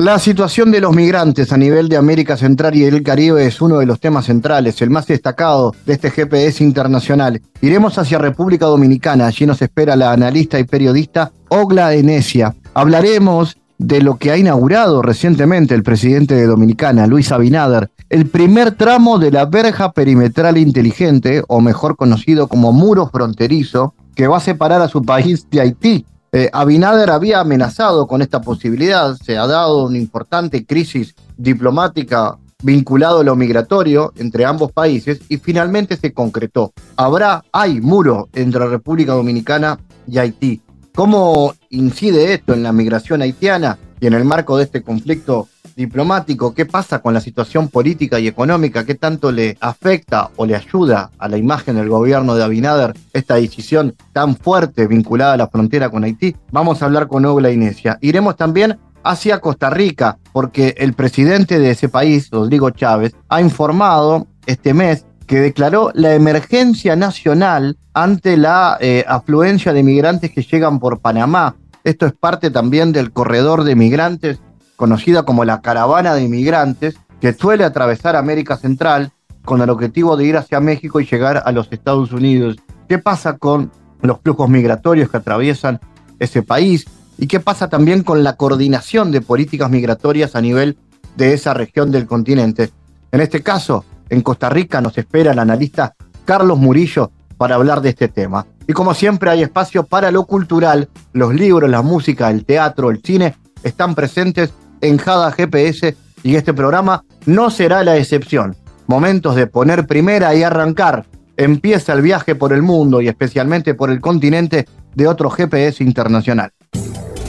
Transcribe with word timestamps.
La 0.00 0.18
situación 0.18 0.70
de 0.70 0.80
los 0.80 0.96
migrantes 0.96 1.52
a 1.52 1.58
nivel 1.58 1.90
de 1.90 1.98
América 1.98 2.34
Central 2.38 2.74
y 2.74 2.84
el 2.84 3.02
Caribe 3.02 3.44
es 3.44 3.60
uno 3.60 3.80
de 3.80 3.84
los 3.84 4.00
temas 4.00 4.24
centrales, 4.24 4.80
el 4.80 4.88
más 4.88 5.06
destacado 5.06 5.74
de 5.84 5.92
este 5.92 6.10
GPS 6.10 6.64
internacional. 6.64 7.42
Iremos 7.60 7.98
hacia 7.98 8.16
República 8.16 8.64
Dominicana, 8.64 9.26
allí 9.26 9.44
nos 9.44 9.60
espera 9.60 9.96
la 9.96 10.12
analista 10.12 10.58
y 10.58 10.64
periodista 10.64 11.32
Ogla 11.50 11.92
Enesia. 11.92 12.54
Hablaremos 12.72 13.58
de 13.76 14.00
lo 14.00 14.16
que 14.16 14.30
ha 14.30 14.38
inaugurado 14.38 15.02
recientemente 15.02 15.74
el 15.74 15.82
presidente 15.82 16.34
de 16.34 16.46
Dominicana, 16.46 17.06
Luis 17.06 17.30
Abinader, 17.30 17.90
el 18.08 18.24
primer 18.24 18.70
tramo 18.70 19.18
de 19.18 19.32
la 19.32 19.44
verja 19.44 19.92
perimetral 19.92 20.56
inteligente, 20.56 21.42
o 21.46 21.60
mejor 21.60 21.96
conocido 21.96 22.48
como 22.48 22.72
muro 22.72 23.10
fronterizo, 23.12 23.92
que 24.14 24.28
va 24.28 24.38
a 24.38 24.40
separar 24.40 24.80
a 24.80 24.88
su 24.88 25.02
país 25.02 25.46
de 25.50 25.60
Haití. 25.60 26.06
Eh, 26.32 26.48
Abinader 26.52 27.10
había 27.10 27.40
amenazado 27.40 28.06
con 28.06 28.22
esta 28.22 28.40
posibilidad, 28.40 29.16
se 29.16 29.36
ha 29.36 29.46
dado 29.48 29.86
una 29.86 29.98
importante 29.98 30.64
crisis 30.64 31.14
diplomática 31.36 32.38
vinculado 32.62 33.20
a 33.20 33.24
lo 33.24 33.34
migratorio 33.34 34.12
entre 34.16 34.44
ambos 34.44 34.70
países 34.70 35.20
y 35.28 35.38
finalmente 35.38 35.96
se 35.96 36.12
concretó. 36.12 36.72
Habrá, 36.96 37.42
hay 37.52 37.80
muro 37.80 38.28
entre 38.32 38.60
la 38.60 38.66
República 38.66 39.12
Dominicana 39.12 39.80
y 40.06 40.18
Haití. 40.18 40.60
¿Cómo 40.94 41.54
incide 41.70 42.34
esto 42.34 42.52
en 42.52 42.62
la 42.62 42.72
migración 42.72 43.22
haitiana 43.22 43.78
y 44.00 44.06
en 44.06 44.14
el 44.14 44.24
marco 44.24 44.56
de 44.56 44.64
este 44.64 44.82
conflicto 44.82 45.48
diplomático? 45.76 46.54
¿Qué 46.54 46.66
pasa 46.66 47.00
con 47.00 47.14
la 47.14 47.20
situación 47.20 47.68
política 47.68 48.18
y 48.18 48.26
económica? 48.26 48.84
¿Qué 48.84 48.94
tanto 48.94 49.32
le 49.32 49.56
afecta 49.60 50.30
o 50.36 50.46
le 50.46 50.56
ayuda 50.56 51.10
a 51.18 51.28
la 51.28 51.36
imagen 51.36 51.76
del 51.76 51.88
gobierno 51.88 52.34
de 52.34 52.44
Abinader 52.44 52.94
esta 53.12 53.36
decisión 53.36 53.94
tan 54.12 54.36
fuerte 54.36 54.86
vinculada 54.86 55.34
a 55.34 55.36
la 55.36 55.48
frontera 55.48 55.90
con 55.90 56.04
Haití? 56.04 56.36
Vamos 56.50 56.82
a 56.82 56.86
hablar 56.86 57.08
con 57.08 57.24
Ogla 57.24 57.50
Inesia. 57.50 57.98
Iremos 58.00 58.36
también 58.36 58.78
hacia 59.02 59.40
Costa 59.40 59.70
Rica, 59.70 60.18
porque 60.32 60.74
el 60.78 60.92
presidente 60.92 61.58
de 61.58 61.70
ese 61.70 61.88
país, 61.88 62.28
Rodrigo 62.30 62.70
Chávez, 62.70 63.14
ha 63.28 63.40
informado 63.40 64.26
este 64.46 64.74
mes 64.74 65.06
que 65.26 65.40
declaró 65.40 65.92
la 65.94 66.14
emergencia 66.14 66.96
nacional 66.96 67.78
ante 67.94 68.36
la 68.36 68.76
eh, 68.80 69.04
afluencia 69.06 69.72
de 69.72 69.82
migrantes 69.82 70.32
que 70.32 70.42
llegan 70.42 70.80
por 70.80 71.00
Panamá. 71.00 71.54
Esto 71.84 72.06
es 72.06 72.12
parte 72.12 72.50
también 72.50 72.92
del 72.92 73.12
corredor 73.12 73.64
de 73.64 73.76
migrantes, 73.76 74.40
conocida 74.80 75.24
como 75.24 75.44
la 75.44 75.60
caravana 75.60 76.14
de 76.14 76.22
inmigrantes, 76.22 76.94
que 77.20 77.34
suele 77.34 77.64
atravesar 77.64 78.16
América 78.16 78.56
Central 78.56 79.12
con 79.44 79.60
el 79.60 79.68
objetivo 79.68 80.16
de 80.16 80.24
ir 80.24 80.38
hacia 80.38 80.58
México 80.58 81.00
y 81.00 81.04
llegar 81.04 81.42
a 81.44 81.52
los 81.52 81.70
Estados 81.70 82.12
Unidos. 82.12 82.56
¿Qué 82.88 82.96
pasa 82.96 83.36
con 83.36 83.70
los 84.00 84.20
flujos 84.22 84.48
migratorios 84.48 85.10
que 85.10 85.18
atraviesan 85.18 85.80
ese 86.18 86.42
país? 86.42 86.86
¿Y 87.18 87.26
qué 87.26 87.40
pasa 87.40 87.68
también 87.68 88.02
con 88.02 88.24
la 88.24 88.36
coordinación 88.36 89.10
de 89.10 89.20
políticas 89.20 89.68
migratorias 89.68 90.34
a 90.34 90.40
nivel 90.40 90.78
de 91.14 91.34
esa 91.34 91.52
región 91.52 91.90
del 91.90 92.06
continente? 92.06 92.70
En 93.12 93.20
este 93.20 93.42
caso, 93.42 93.84
en 94.08 94.22
Costa 94.22 94.48
Rica 94.48 94.80
nos 94.80 94.96
espera 94.96 95.32
el 95.32 95.38
analista 95.40 95.94
Carlos 96.24 96.58
Murillo 96.58 97.10
para 97.36 97.56
hablar 97.56 97.82
de 97.82 97.90
este 97.90 98.08
tema. 98.08 98.46
Y 98.66 98.72
como 98.72 98.94
siempre 98.94 99.28
hay 99.28 99.42
espacio 99.42 99.84
para 99.84 100.10
lo 100.10 100.24
cultural, 100.24 100.88
los 101.12 101.34
libros, 101.34 101.68
la 101.68 101.82
música, 101.82 102.30
el 102.30 102.46
teatro, 102.46 102.90
el 102.90 103.02
cine 103.02 103.34
están 103.62 103.94
presentes 103.94 104.54
en 104.80 104.98
Jada 104.98 105.32
GPS 105.32 105.96
y 106.22 106.36
este 106.36 106.52
programa 106.54 107.04
no 107.26 107.50
será 107.50 107.82
la 107.84 107.96
excepción. 107.96 108.56
Momentos 108.86 109.36
de 109.36 109.46
poner 109.46 109.86
primera 109.86 110.34
y 110.34 110.42
arrancar. 110.42 111.06
Empieza 111.36 111.92
el 111.92 112.02
viaje 112.02 112.34
por 112.34 112.52
el 112.52 112.62
mundo 112.62 113.00
y 113.00 113.08
especialmente 113.08 113.74
por 113.74 113.90
el 113.90 114.00
continente 114.00 114.66
de 114.94 115.06
otro 115.06 115.30
GPS 115.30 115.82
internacional. 115.82 116.50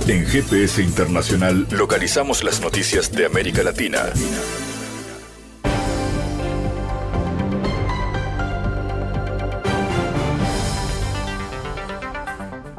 En 0.08 0.26
GPS 0.26 0.82
Internacional 0.82 1.68
localizamos 1.72 2.44
las 2.44 2.60
noticias 2.60 3.12
de 3.12 3.26
América 3.26 3.64
Latina. 3.64 4.00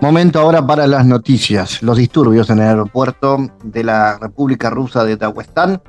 Momento 0.02 0.40
ahora 0.40 0.66
para 0.66 0.88
las 0.88 1.06
noticias. 1.06 1.80
Los 1.80 1.96
disturbios 1.96 2.50
en 2.50 2.58
el 2.58 2.66
aeropuerto 2.66 3.36
de 3.62 3.84
la 3.84 4.18
República 4.18 4.68
Rusa 4.68 5.04
de 5.04 5.16
Daguestán 5.16 5.80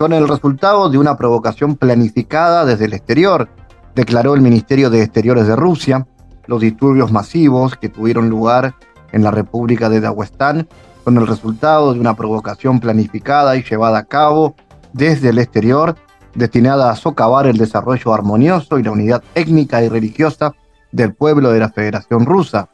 son 0.00 0.12
el 0.12 0.26
resultado 0.26 0.90
de 0.90 0.98
una 0.98 1.16
provocación 1.16 1.76
planificada 1.76 2.64
desde 2.64 2.86
el 2.86 2.92
exterior, 2.92 3.48
declaró 3.94 4.34
el 4.34 4.40
Ministerio 4.40 4.90
de 4.90 5.04
Exteriores 5.04 5.46
de 5.46 5.54
Rusia. 5.54 6.08
Los 6.46 6.60
disturbios 6.60 7.12
masivos 7.12 7.76
que 7.76 7.88
tuvieron 7.88 8.28
lugar 8.28 8.74
en 9.12 9.22
la 9.22 9.30
República 9.30 9.88
de 9.88 10.00
Daguestán 10.00 10.66
son 11.04 11.18
el 11.18 11.28
resultado 11.28 11.94
de 11.94 12.00
una 12.00 12.16
provocación 12.16 12.80
planificada 12.80 13.54
y 13.54 13.62
llevada 13.62 13.98
a 13.98 14.06
cabo 14.06 14.56
desde 14.92 15.28
el 15.28 15.38
exterior, 15.38 15.94
destinada 16.34 16.90
a 16.90 16.96
socavar 16.96 17.46
el 17.46 17.58
desarrollo 17.58 18.12
armonioso 18.12 18.80
y 18.80 18.82
la 18.82 18.90
unidad 18.90 19.22
étnica 19.36 19.84
y 19.84 19.88
religiosa 19.88 20.52
del 20.90 21.14
pueblo 21.14 21.52
de 21.52 21.60
la 21.60 21.68
Federación 21.68 22.26
Rusa. 22.26 22.68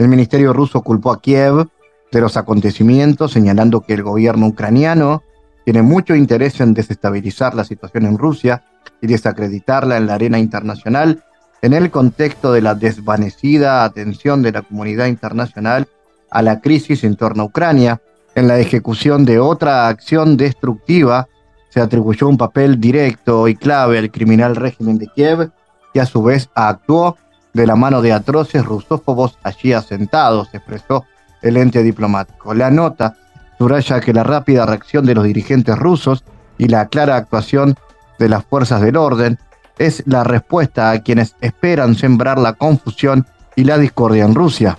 El 0.00 0.08
ministerio 0.08 0.54
ruso 0.54 0.80
culpó 0.80 1.12
a 1.12 1.20
Kiev 1.20 1.68
de 2.10 2.20
los 2.22 2.38
acontecimientos, 2.38 3.32
señalando 3.32 3.82
que 3.82 3.92
el 3.92 4.02
gobierno 4.02 4.46
ucraniano 4.46 5.22
tiene 5.66 5.82
mucho 5.82 6.14
interés 6.14 6.58
en 6.62 6.72
desestabilizar 6.72 7.54
la 7.54 7.64
situación 7.64 8.06
en 8.06 8.16
Rusia 8.16 8.64
y 9.02 9.08
desacreditarla 9.08 9.98
en 9.98 10.06
la 10.06 10.14
arena 10.14 10.38
internacional 10.38 11.22
en 11.60 11.74
el 11.74 11.90
contexto 11.90 12.50
de 12.50 12.62
la 12.62 12.74
desvanecida 12.74 13.84
atención 13.84 14.40
de 14.40 14.52
la 14.52 14.62
comunidad 14.62 15.04
internacional 15.04 15.86
a 16.30 16.40
la 16.40 16.62
crisis 16.62 17.04
en 17.04 17.16
torno 17.16 17.42
a 17.42 17.46
Ucrania. 17.46 18.00
En 18.34 18.48
la 18.48 18.58
ejecución 18.58 19.26
de 19.26 19.38
otra 19.38 19.88
acción 19.88 20.38
destructiva 20.38 21.28
se 21.68 21.82
atribuyó 21.82 22.26
un 22.26 22.38
papel 22.38 22.80
directo 22.80 23.48
y 23.48 23.54
clave 23.54 23.98
al 23.98 24.10
criminal 24.10 24.56
régimen 24.56 24.96
de 24.96 25.08
Kiev, 25.08 25.50
que 25.92 26.00
a 26.00 26.06
su 26.06 26.22
vez 26.22 26.48
actuó 26.54 27.18
de 27.52 27.66
la 27.66 27.76
mano 27.76 28.02
de 28.02 28.12
atroces 28.12 28.64
rusófobos 28.64 29.38
allí 29.42 29.72
asentados, 29.72 30.48
expresó 30.52 31.04
el 31.42 31.56
ente 31.56 31.82
diplomático. 31.82 32.54
La 32.54 32.70
nota 32.70 33.16
subraya 33.58 34.00
que 34.00 34.12
la 34.12 34.22
rápida 34.22 34.66
reacción 34.66 35.04
de 35.06 35.14
los 35.14 35.24
dirigentes 35.24 35.78
rusos 35.78 36.24
y 36.58 36.68
la 36.68 36.86
clara 36.86 37.16
actuación 37.16 37.76
de 38.18 38.28
las 38.28 38.44
fuerzas 38.44 38.80
del 38.80 38.96
orden 38.96 39.38
es 39.78 40.02
la 40.06 40.24
respuesta 40.24 40.90
a 40.90 40.98
quienes 41.00 41.34
esperan 41.40 41.94
sembrar 41.94 42.38
la 42.38 42.52
confusión 42.52 43.26
y 43.56 43.64
la 43.64 43.78
discordia 43.78 44.24
en 44.24 44.34
Rusia. 44.34 44.78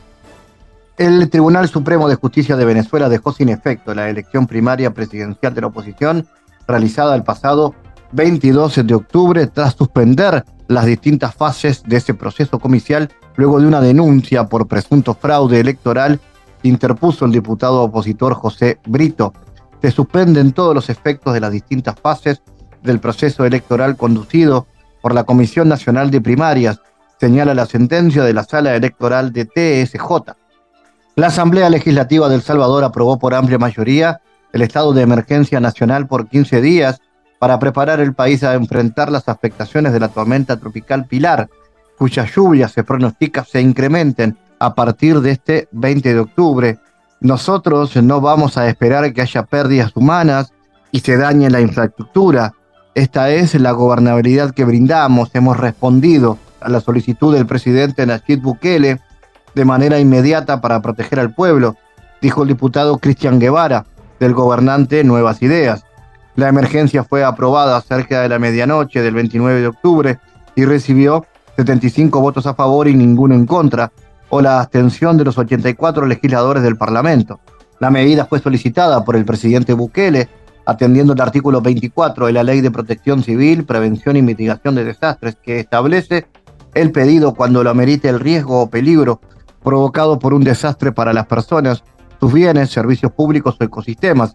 El 0.98 1.30
Tribunal 1.32 1.68
Supremo 1.68 2.08
de 2.08 2.16
Justicia 2.16 2.56
de 2.56 2.66
Venezuela 2.66 3.10
dejó 3.10 3.32
sin 3.32 3.50
efecto 3.50 3.96
la 3.96 4.10
elección 4.10 4.46
primaria 4.46 4.94
presidencial 4.94 5.56
de 5.56 5.62
la 5.62 5.68
oposición 5.68 6.28
realizada 6.68 7.16
el 7.16 7.24
pasado 7.24 7.74
22 8.12 8.86
de 8.86 8.94
octubre 8.94 9.48
tras 9.48 9.76
suspender 9.76 10.44
las 10.68 10.86
distintas 10.86 11.34
fases 11.36 11.84
de 11.84 11.98
ese 11.98 12.14
proceso 12.14 12.60
comicial 12.60 13.10
luego 13.36 13.60
de 13.60 13.68
una 13.68 13.82
denuncia 13.82 14.46
por 14.46 14.68
presunto 14.68 15.14
fraude 15.14 15.60
electoral 15.60 16.20
interpuso 16.64 17.26
el 17.26 17.32
diputado 17.32 17.82
opositor 17.82 18.34
José 18.34 18.80
Brito. 18.86 19.34
Se 19.82 19.92
suspenden 19.92 20.52
todos 20.52 20.76
los 20.76 20.90
efectos 20.90 21.34
de 21.34 21.40
las 21.40 21.52
distintas 21.52 21.96
fases 22.00 22.42
del 22.84 23.00
proceso 23.00 23.46
electoral 23.46 23.98
conducido 23.98 24.68
por 25.02 25.14
la 25.14 25.24
Comisión 25.24 25.68
Nacional 25.68 26.12
de 26.12 26.22
Primarias, 26.22 26.80
señala 27.20 27.54
la 27.54 27.66
sentencia 27.66 28.24
de 28.24 28.34
la 28.34 28.44
Sala 28.44 28.76
Electoral 28.76 29.34
de 29.34 29.46
TSJ. 29.46 30.36
La 31.16 31.28
Asamblea 31.28 31.70
Legislativa 31.70 32.30
del 32.30 32.42
Salvador 32.42 32.84
aprobó 32.84 33.18
por 33.18 33.34
amplia 33.34 33.58
mayoría 33.58 34.22
el 34.54 34.62
estado 34.62 34.94
de 34.94 35.02
emergencia 35.02 35.60
nacional 35.60 36.08
por 36.08 36.28
15 36.28 36.62
días 36.62 37.02
para 37.42 37.58
preparar 37.58 38.00
el 38.00 38.14
país 38.14 38.44
a 38.44 38.54
enfrentar 38.54 39.12
las 39.12 39.28
afectaciones 39.28 39.94
de 39.94 40.00
la 40.00 40.10
tormenta 40.10 40.58
tropical 40.58 41.08
Pilar, 41.08 41.50
cuyas 41.98 42.30
lluvias 42.36 42.72
se 42.72 42.84
pronostica 42.84 43.44
se 43.44 43.60
incrementen 43.60 44.38
a 44.60 44.76
partir 44.76 45.22
de 45.22 45.32
este 45.32 45.68
20 45.72 46.14
de 46.14 46.20
octubre. 46.20 46.78
Nosotros 47.20 47.96
no 47.96 48.22
vamos 48.22 48.60
a 48.60 48.68
esperar 48.68 49.12
que 49.12 49.24
haya 49.24 49.42
pérdidas 49.42 49.92
humanas 49.96 50.54
y 50.92 51.00
se 51.00 51.18
dañe 51.18 51.50
la 51.50 51.62
infraestructura. 51.62 52.54
Esta 52.94 53.32
es 53.32 53.56
la 53.56 53.72
gobernabilidad 53.72 54.52
que 54.52 54.64
brindamos. 54.64 55.32
Hemos 55.34 55.58
respondido 55.58 56.38
a 56.60 56.70
la 56.70 56.80
solicitud 56.80 57.34
del 57.34 57.48
presidente 57.48 58.06
Nayib 58.06 58.40
Bukele 58.40 59.00
de 59.56 59.66
manera 59.66 59.98
inmediata 59.98 60.62
para 60.62 60.80
proteger 60.84 61.20
al 61.20 61.34
pueblo, 61.34 61.76
dijo 62.22 62.44
el 62.44 62.50
diputado 62.50 63.00
Cristian 63.00 63.40
Guevara, 63.40 63.88
del 64.20 64.36
gobernante 64.36 65.04
Nuevas 65.04 65.42
Ideas. 65.42 65.86
La 66.36 66.48
emergencia 66.48 67.04
fue 67.04 67.24
aprobada 67.24 67.80
cerca 67.82 68.22
de 68.22 68.30
la 68.30 68.40
medianoche 68.40 69.02
del 69.02 69.14
29 69.14 69.62
de 69.62 69.68
octubre 69.68 70.20
y 70.56 70.66
recibió 70.66 71.26
75 71.58 72.20
votos 72.20 72.46
a 72.46 72.54
favor 72.54 72.88
y 72.88 72.96
ninguno 72.96 73.36
en 73.36 73.46
contra, 73.46 73.92
o 74.30 74.42
la 74.42 74.62
abstención 74.62 75.18
de 75.18 75.26
los 75.26 75.38
84 75.38 76.06
legisladores 76.06 76.64
del 76.64 76.78
Parlamento. 76.78 77.40
La 77.80 77.90
medida 77.90 78.26
fue 78.26 78.40
solicitada 78.40 79.04
por 79.04 79.16
el 79.16 79.26
presidente 79.26 79.74
Bukele, 79.74 80.30
atendiendo 80.66 81.14
el 81.14 81.22
artículo 81.22 81.62
24 81.62 82.28
de 82.28 82.34
la 82.34 82.44
Ley 82.44 82.62
de 82.62 82.72
Protección 82.72 83.24
Civil, 83.24 83.66
Prevención 83.66 84.16
y 84.16 84.22
Mitigación 84.22 84.76
de 84.76 84.86
Desastres, 84.86 85.36
que 85.42 85.60
establece 85.60 86.28
el 86.74 86.92
pedido 86.92 87.34
cuando 87.34 87.64
lo 87.64 87.70
amerite 87.70 88.08
el 88.08 88.20
riesgo 88.20 88.62
o 88.62 88.70
peligro 88.70 89.20
provocado 89.64 90.18
por 90.18 90.34
un 90.34 90.44
desastre 90.44 90.92
para 90.92 91.14
las 91.14 91.28
personas, 91.28 91.84
sus 92.20 92.32
bienes, 92.32 92.70
servicios 92.70 93.12
públicos 93.12 93.58
o 93.60 93.64
ecosistemas. 93.64 94.34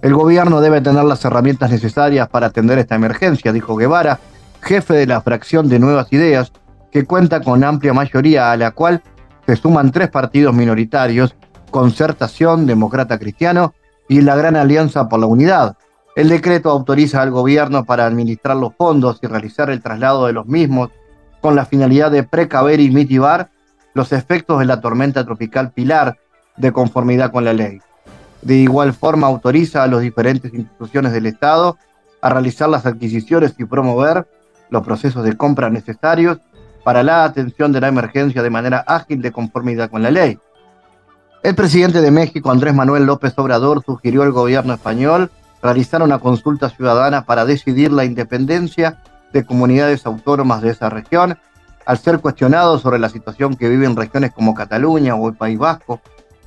El 0.00 0.14
gobierno 0.14 0.60
debe 0.60 0.80
tener 0.80 1.04
las 1.04 1.24
herramientas 1.24 1.70
necesarias 1.70 2.28
para 2.28 2.46
atender 2.46 2.78
esta 2.78 2.94
emergencia, 2.94 3.52
dijo 3.52 3.74
Guevara, 3.74 4.20
jefe 4.60 4.94
de 4.94 5.06
la 5.06 5.20
fracción 5.22 5.68
de 5.68 5.80
Nuevas 5.80 6.12
Ideas, 6.12 6.52
que 6.92 7.04
cuenta 7.04 7.40
con 7.40 7.64
amplia 7.64 7.92
mayoría 7.92 8.52
a 8.52 8.56
la 8.56 8.70
cual 8.70 9.02
se 9.44 9.56
suman 9.56 9.90
tres 9.90 10.08
partidos 10.08 10.54
minoritarios, 10.54 11.34
Concertación, 11.72 12.64
Demócrata 12.66 13.18
Cristiano 13.18 13.74
y 14.08 14.20
la 14.20 14.36
Gran 14.36 14.54
Alianza 14.54 15.08
por 15.08 15.18
la 15.18 15.26
Unidad. 15.26 15.76
El 16.14 16.28
decreto 16.28 16.70
autoriza 16.70 17.20
al 17.20 17.32
gobierno 17.32 17.84
para 17.84 18.06
administrar 18.06 18.56
los 18.56 18.74
fondos 18.76 19.18
y 19.22 19.26
realizar 19.26 19.68
el 19.68 19.82
traslado 19.82 20.26
de 20.26 20.32
los 20.32 20.46
mismos 20.46 20.90
con 21.40 21.56
la 21.56 21.66
finalidad 21.66 22.10
de 22.10 22.22
precaver 22.22 22.78
y 22.78 22.90
mitigar 22.90 23.50
los 23.94 24.12
efectos 24.12 24.60
de 24.60 24.66
la 24.66 24.80
tormenta 24.80 25.24
tropical 25.24 25.72
Pilar 25.72 26.18
de 26.56 26.72
conformidad 26.72 27.32
con 27.32 27.44
la 27.44 27.52
ley. 27.52 27.80
De 28.42 28.54
igual 28.54 28.92
forma 28.92 29.26
autoriza 29.26 29.82
a 29.82 29.86
las 29.88 30.00
diferentes 30.00 30.52
instituciones 30.54 31.12
del 31.12 31.26
Estado 31.26 31.76
a 32.20 32.30
realizar 32.30 32.68
las 32.68 32.86
adquisiciones 32.86 33.54
y 33.58 33.64
promover 33.64 34.26
los 34.70 34.84
procesos 34.84 35.24
de 35.24 35.36
compra 35.36 35.70
necesarios 35.70 36.38
para 36.84 37.02
la 37.02 37.24
atención 37.24 37.72
de 37.72 37.80
la 37.80 37.88
emergencia 37.88 38.42
de 38.42 38.50
manera 38.50 38.84
ágil 38.86 39.20
de 39.20 39.32
conformidad 39.32 39.90
con 39.90 40.02
la 40.02 40.10
ley. 40.10 40.38
El 41.42 41.54
presidente 41.54 42.00
de 42.00 42.10
México, 42.10 42.50
Andrés 42.50 42.74
Manuel 42.74 43.04
López 43.04 43.32
Obrador, 43.36 43.82
sugirió 43.84 44.22
al 44.22 44.32
gobierno 44.32 44.74
español 44.74 45.30
realizar 45.62 46.02
una 46.02 46.18
consulta 46.18 46.68
ciudadana 46.68 47.24
para 47.24 47.44
decidir 47.44 47.92
la 47.92 48.04
independencia 48.04 49.02
de 49.32 49.44
comunidades 49.44 50.06
autónomas 50.06 50.62
de 50.62 50.70
esa 50.70 50.88
región, 50.88 51.38
al 51.84 51.98
ser 51.98 52.20
cuestionado 52.20 52.78
sobre 52.78 52.98
la 52.98 53.08
situación 53.08 53.56
que 53.56 53.68
viven 53.68 53.96
regiones 53.96 54.32
como 54.32 54.54
Cataluña 54.54 55.14
o 55.14 55.28
el 55.28 55.36
País 55.36 55.58
Vasco, 55.58 56.00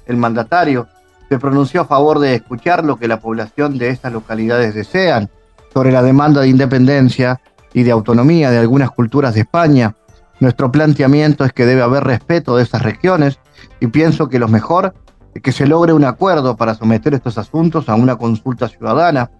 el 0.06 0.18
mandatario 0.18 0.88
se 1.32 1.40
pronunció 1.40 1.80
a 1.80 1.86
favor 1.86 2.20
de 2.20 2.36
escuchar 2.36 2.84
lo 2.84 2.98
que 2.98 3.08
la 3.08 3.22
población 3.22 3.78
de 3.78 3.88
estas 3.88 4.12
localidades 4.12 4.76
desean 4.76 5.30
sobre 5.74 5.94
la 5.94 6.04
demanda 6.04 6.42
de 6.42 6.50
independencia 6.50 7.40
y 7.72 7.84
de 7.84 7.92
autonomía 7.92 8.52
de 8.52 8.58
algunas 8.58 8.92
culturas 8.92 9.34
de 9.34 9.40
España. 9.40 9.96
Nuestro 10.42 10.74
planteamiento 10.74 11.46
es 11.46 11.54
que 11.54 11.66
debe 11.66 11.84
haber 11.84 12.04
respeto 12.04 12.58
de 12.58 12.64
esas 12.64 12.82
regiones 12.82 13.40
y 13.80 13.88
pienso 13.88 14.28
que 14.28 14.40
lo 14.40 14.50
mejor 14.50 14.94
es 15.34 15.42
que 15.42 15.54
se 15.54 15.68
logre 15.68 15.94
un 15.94 16.04
acuerdo 16.04 16.58
para 16.58 16.76
someter 16.76 17.14
estos 17.14 17.38
asuntos 17.38 17.88
a 17.88 17.96
una 17.96 18.18
consulta 18.18 18.68
ciudadana, 18.68 19.32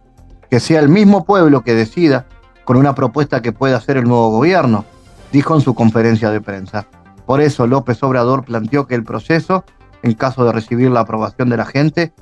que 0.50 0.62
sea 0.62 0.80
el 0.80 0.88
mismo 0.88 1.26
pueblo 1.26 1.60
que 1.60 1.74
decida 1.74 2.26
con 2.64 2.78
una 2.78 2.96
propuesta 2.96 3.42
que 3.42 3.52
pueda 3.52 3.76
hacer 3.76 3.98
el 3.98 4.06
nuevo 4.06 4.30
gobierno, 4.30 4.86
dijo 5.34 5.56
en 5.56 5.62
su 5.62 5.76
conferencia 5.76 6.32
de 6.32 6.40
prensa. 6.40 6.88
Por 7.26 7.42
eso 7.42 7.68
López 7.68 8.02
Obrador 8.02 8.46
planteó 8.46 8.88
que 8.88 8.96
el 8.96 9.04
proceso, 9.04 9.66
en 10.04 10.14
caso 10.14 10.46
de 10.46 10.52
recibir 10.52 10.90
la 10.90 11.02
aprobación 11.02 11.50
de 11.50 11.58
la 11.58 11.66
gente, 11.66 12.14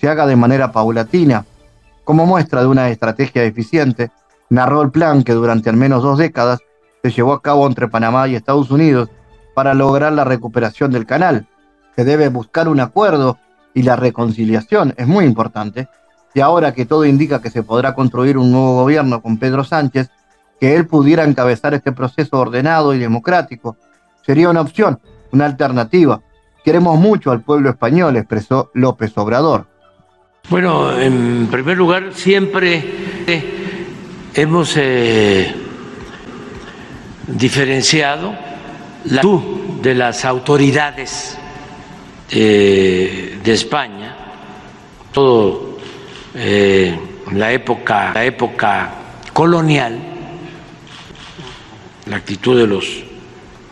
se 0.00 0.08
haga 0.08 0.26
de 0.26 0.36
manera 0.36 0.72
paulatina. 0.72 1.44
Como 2.04 2.26
muestra 2.26 2.60
de 2.60 2.66
una 2.66 2.88
estrategia 2.88 3.44
eficiente, 3.44 4.10
narró 4.50 4.82
el 4.82 4.90
plan 4.90 5.22
que 5.22 5.32
durante 5.32 5.70
al 5.70 5.76
menos 5.76 6.02
dos 6.02 6.18
décadas 6.18 6.60
se 7.02 7.10
llevó 7.10 7.32
a 7.32 7.42
cabo 7.42 7.66
entre 7.66 7.88
Panamá 7.88 8.28
y 8.28 8.34
Estados 8.34 8.70
Unidos 8.70 9.08
para 9.54 9.74
lograr 9.74 10.12
la 10.12 10.24
recuperación 10.24 10.90
del 10.90 11.06
canal. 11.06 11.46
Se 11.96 12.04
debe 12.04 12.28
buscar 12.28 12.68
un 12.68 12.80
acuerdo 12.80 13.38
y 13.74 13.82
la 13.82 13.96
reconciliación 13.96 14.94
es 14.96 15.06
muy 15.06 15.24
importante. 15.24 15.88
Y 16.34 16.40
ahora 16.40 16.72
que 16.72 16.86
todo 16.86 17.04
indica 17.04 17.40
que 17.40 17.50
se 17.50 17.62
podrá 17.62 17.94
construir 17.94 18.38
un 18.38 18.52
nuevo 18.52 18.82
gobierno 18.82 19.20
con 19.20 19.38
Pedro 19.38 19.64
Sánchez, 19.64 20.10
que 20.60 20.76
él 20.76 20.86
pudiera 20.86 21.24
encabezar 21.24 21.74
este 21.74 21.92
proceso 21.92 22.38
ordenado 22.38 22.94
y 22.94 22.98
democrático, 22.98 23.76
sería 24.24 24.50
una 24.50 24.60
opción, 24.60 25.00
una 25.32 25.46
alternativa. 25.46 26.20
Queremos 26.64 26.98
mucho 26.98 27.30
al 27.30 27.42
pueblo 27.42 27.70
español, 27.70 28.16
expresó 28.16 28.70
López 28.74 29.12
Obrador. 29.16 29.66
Bueno, 30.48 30.98
en 30.98 31.46
primer 31.50 31.76
lugar, 31.76 32.12
siempre 32.14 32.82
hemos 34.34 34.74
eh, 34.76 35.54
diferenciado 37.26 38.34
la 39.04 39.22
de 39.82 39.94
las 39.94 40.24
autoridades 40.24 41.38
eh, 42.30 43.38
de 43.42 43.52
España, 43.52 44.16
todo 45.12 45.78
eh, 46.34 46.98
la 47.32 47.52
época, 47.52 48.12
la 48.14 48.24
época 48.24 48.90
colonial, 49.32 49.98
la 52.06 52.16
actitud 52.16 52.58
de 52.58 52.66
los 52.66 53.04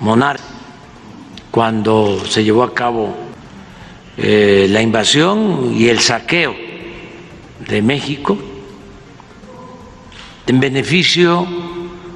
monarcas 0.00 0.55
cuando 1.56 2.22
se 2.28 2.44
llevó 2.44 2.64
a 2.64 2.74
cabo 2.74 3.16
eh, 4.18 4.66
la 4.68 4.82
invasión 4.82 5.72
y 5.74 5.88
el 5.88 6.00
saqueo 6.00 6.54
de 7.66 7.80
México 7.80 8.36
en 10.46 10.60
beneficio 10.60 11.46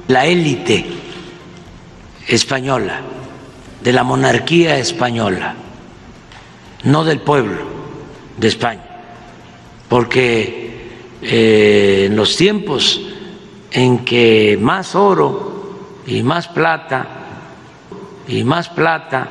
de 0.07 0.13
la 0.13 0.27
élite 0.27 0.85
española, 2.27 3.01
de 3.83 3.91
la 3.91 4.03
monarquía 4.03 4.77
española, 4.77 5.55
no 6.83 7.03
del 7.03 7.21
pueblo 7.21 7.63
de 8.37 8.47
España, 8.47 8.85
porque 9.89 10.91
eh, 11.23 12.03
en 12.05 12.15
los 12.15 12.37
tiempos 12.37 13.01
en 13.71 14.05
que 14.05 14.59
más 14.61 14.93
oro 14.93 16.03
y 16.05 16.21
más 16.21 16.47
plata 16.47 17.20
y 18.27 18.43
más 18.43 18.69
plata 18.69 19.27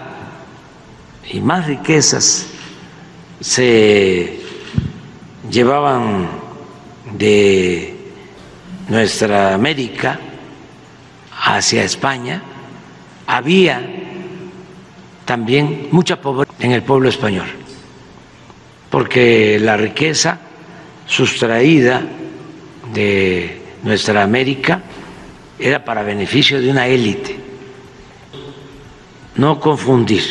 y 1.33 1.41
más 1.41 1.67
riquezas 1.67 2.47
se 3.41 4.41
llevaban 5.51 6.29
de 7.17 7.97
nuestra 8.89 9.55
América 9.55 10.19
hacia 11.43 11.85
España, 11.85 12.43
había 13.27 13.81
también 15.25 15.89
mucha 15.91 16.21
pobreza 16.21 16.53
en 16.59 16.73
el 16.73 16.83
pueblo 16.83 17.09
español, 17.09 17.47
porque 18.91 19.59
la 19.61 19.77
riqueza 19.77 20.39
sustraída 21.07 22.03
de 22.93 23.63
nuestra 23.83 24.23
América 24.23 24.83
era 25.59 25.85
para 25.85 26.03
beneficio 26.03 26.61
de 26.61 26.71
una 26.71 26.87
élite. 26.87 27.50
No 29.37 29.61
confundir 29.61 30.23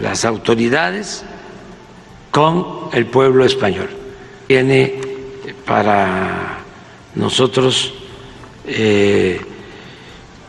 las 0.00 0.24
autoridades 0.24 1.24
con 2.30 2.88
el 2.92 3.06
pueblo 3.06 3.44
español. 3.44 3.88
Tiene 4.46 5.00
para 5.66 6.58
nosotros 7.14 7.94
eh, 8.66 9.40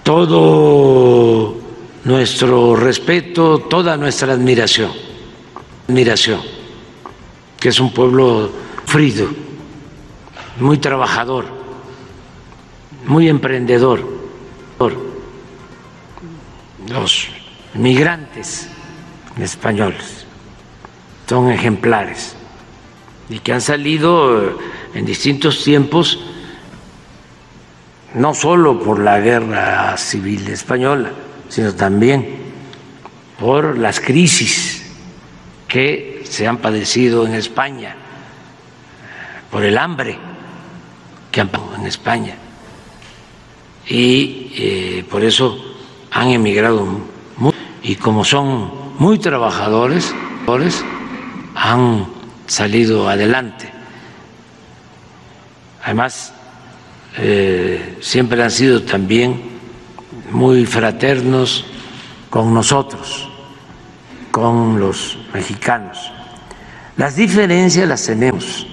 todo 0.03 1.55
nuestro 2.03 2.75
respeto, 2.75 3.59
toda 3.59 3.97
nuestra 3.97 4.33
admiración, 4.33 4.91
admiración, 5.87 6.41
que 7.59 7.69
es 7.69 7.79
un 7.79 7.93
pueblo 7.93 8.49
frido, 8.85 9.27
muy 10.59 10.77
trabajador, 10.77 11.45
muy 13.05 13.29
emprendedor. 13.29 14.15
Los 16.87 17.29
migrantes 17.73 18.69
españoles 19.39 20.25
son 21.27 21.51
ejemplares 21.51 22.35
y 23.27 23.39
que 23.39 23.53
han 23.53 23.61
salido 23.61 24.59
en 24.93 25.05
distintos 25.05 25.63
tiempos, 25.63 26.19
no 28.13 28.33
solo 28.33 28.79
por 28.79 28.99
la 28.99 29.19
guerra 29.19 29.97
civil 29.97 30.47
española, 30.47 31.11
sino 31.49 31.73
también 31.73 32.37
por 33.39 33.77
las 33.77 33.99
crisis 33.99 34.85
que 35.67 36.23
se 36.23 36.47
han 36.47 36.57
padecido 36.57 37.25
en 37.25 37.33
España, 37.33 37.95
por 39.49 39.63
el 39.63 39.77
hambre 39.77 40.17
que 41.31 41.41
han 41.41 41.49
pasado 41.49 41.75
en 41.75 41.87
España. 41.87 42.35
Y 43.87 44.51
eh, 44.55 45.05
por 45.09 45.23
eso 45.23 45.74
han 46.15 46.29
emigrado 46.29 46.87
y 47.83 47.97
como 47.97 48.23
son 48.23 48.71
muy 48.97 49.19
trabajadores, 49.19 50.15
han 51.55 52.07
salido 52.47 53.09
adelante. 53.09 53.69
Además, 55.83 56.33
eh, 57.17 57.97
siempre 58.01 58.41
han 58.41 58.49
sido 58.49 58.83
también 58.83 59.41
muy 60.31 60.65
fraternos 60.65 61.65
con 62.29 62.53
nosotros, 62.53 63.29
con 64.31 64.79
los 64.79 65.17
mexicanos. 65.33 66.11
Las 66.95 67.17
diferencias 67.17 67.89
las 67.89 68.05
tenemos 68.05 68.65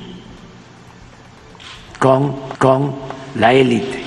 con, 1.99 2.37
con 2.59 2.95
la 3.35 3.53
élite, 3.53 4.05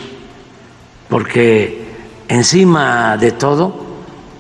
porque 1.10 1.85
encima 2.28 3.18
de 3.18 3.32
todo 3.32 3.86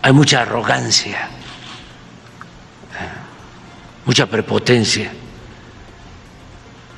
hay 0.01 0.13
mucha 0.13 0.41
arrogancia, 0.41 1.29
mucha 4.05 4.27
prepotencia. 4.27 5.11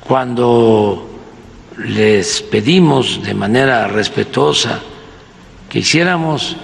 Cuando 0.00 1.08
les 1.78 2.42
pedimos 2.42 3.22
de 3.22 3.34
manera 3.34 3.86
respetuosa 3.88 4.80
que 5.68 5.80
hiciéramos 5.80 6.56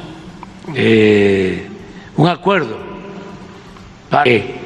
eh, 0.75 1.69
un 2.17 2.29
acuerdo 2.29 2.79
para 4.11 4.25
que 4.25 4.61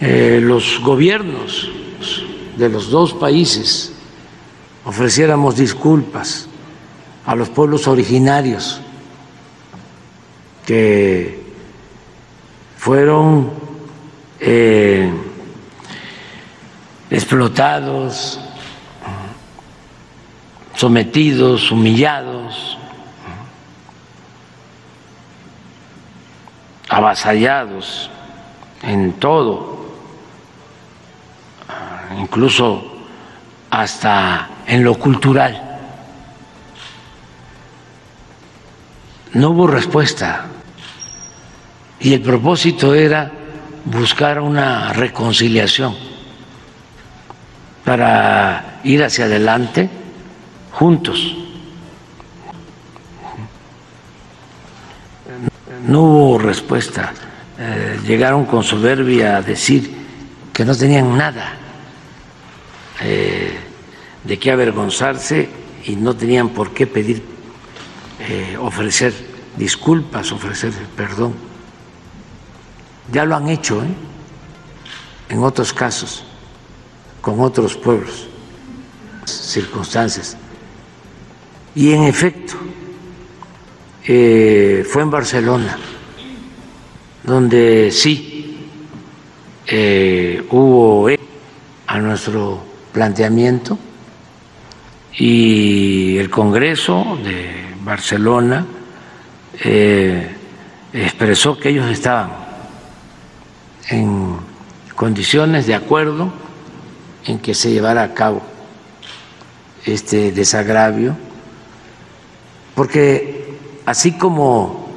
eh, 0.00 0.40
los 0.42 0.80
gobiernos 0.80 1.68
de 2.56 2.68
los 2.68 2.90
dos 2.90 3.12
países 3.14 3.92
ofreciéramos 4.84 5.56
disculpas 5.56 6.48
a 7.24 7.34
los 7.34 7.48
pueblos 7.48 7.86
originarios 7.86 8.80
que 10.66 11.42
fueron 12.76 13.52
eh, 14.40 15.12
explotados, 17.10 18.40
sometidos, 20.74 21.70
humillados, 21.70 22.78
avasallados 26.88 28.10
en 28.82 29.12
todo, 29.14 29.86
incluso 32.18 32.84
hasta 33.70 34.48
en 34.66 34.84
lo 34.84 34.94
cultural. 34.94 35.78
No 39.34 39.50
hubo 39.50 39.66
respuesta 39.66 40.46
y 42.02 42.14
el 42.14 42.20
propósito 42.20 42.94
era 42.94 43.30
buscar 43.84 44.40
una 44.40 44.92
reconciliación 44.92 45.94
para 47.84 48.80
ir 48.84 49.04
hacia 49.04 49.26
adelante 49.26 49.88
juntos. 50.72 51.36
No 55.86 56.02
hubo 56.02 56.38
respuesta. 56.38 57.12
Eh, 57.58 58.00
llegaron 58.06 58.46
con 58.46 58.64
soberbia 58.64 59.36
a 59.36 59.42
decir 59.42 59.94
que 60.52 60.64
no 60.64 60.76
tenían 60.76 61.16
nada 61.16 61.54
eh, 63.00 63.58
de 64.24 64.38
qué 64.38 64.50
avergonzarse 64.50 65.48
y 65.84 65.96
no 65.96 66.16
tenían 66.16 66.48
por 66.50 66.72
qué 66.72 66.86
pedir, 66.86 67.22
eh, 68.20 68.56
ofrecer 68.58 69.12
disculpas, 69.56 70.32
ofrecer 70.32 70.72
perdón. 70.96 71.51
Ya 73.10 73.24
lo 73.24 73.36
han 73.36 73.48
hecho 73.48 73.82
en 75.28 75.42
otros 75.42 75.72
casos, 75.72 76.24
con 77.20 77.40
otros 77.40 77.76
pueblos, 77.76 78.28
circunstancias. 79.24 80.36
Y 81.74 81.92
en 81.92 82.04
efecto, 82.04 82.54
eh, 84.06 84.84
fue 84.88 85.02
en 85.02 85.10
Barcelona, 85.10 85.78
donde 87.24 87.90
sí 87.90 88.68
eh, 89.66 90.44
hubo 90.50 91.08
a 91.86 91.98
nuestro 91.98 92.62
planteamiento 92.92 93.78
y 95.14 96.18
el 96.18 96.30
Congreso 96.30 97.18
de 97.22 97.74
Barcelona 97.82 98.66
eh, 99.62 100.28
expresó 100.92 101.58
que 101.58 101.70
ellos 101.70 101.90
estaban 101.90 102.41
en 103.88 104.36
condiciones 104.94 105.66
de 105.66 105.74
acuerdo 105.74 106.32
en 107.26 107.38
que 107.38 107.54
se 107.54 107.70
llevara 107.70 108.02
a 108.02 108.14
cabo 108.14 108.42
este 109.84 110.32
desagravio 110.32 111.16
porque 112.74 113.56
así 113.86 114.12
como 114.12 114.88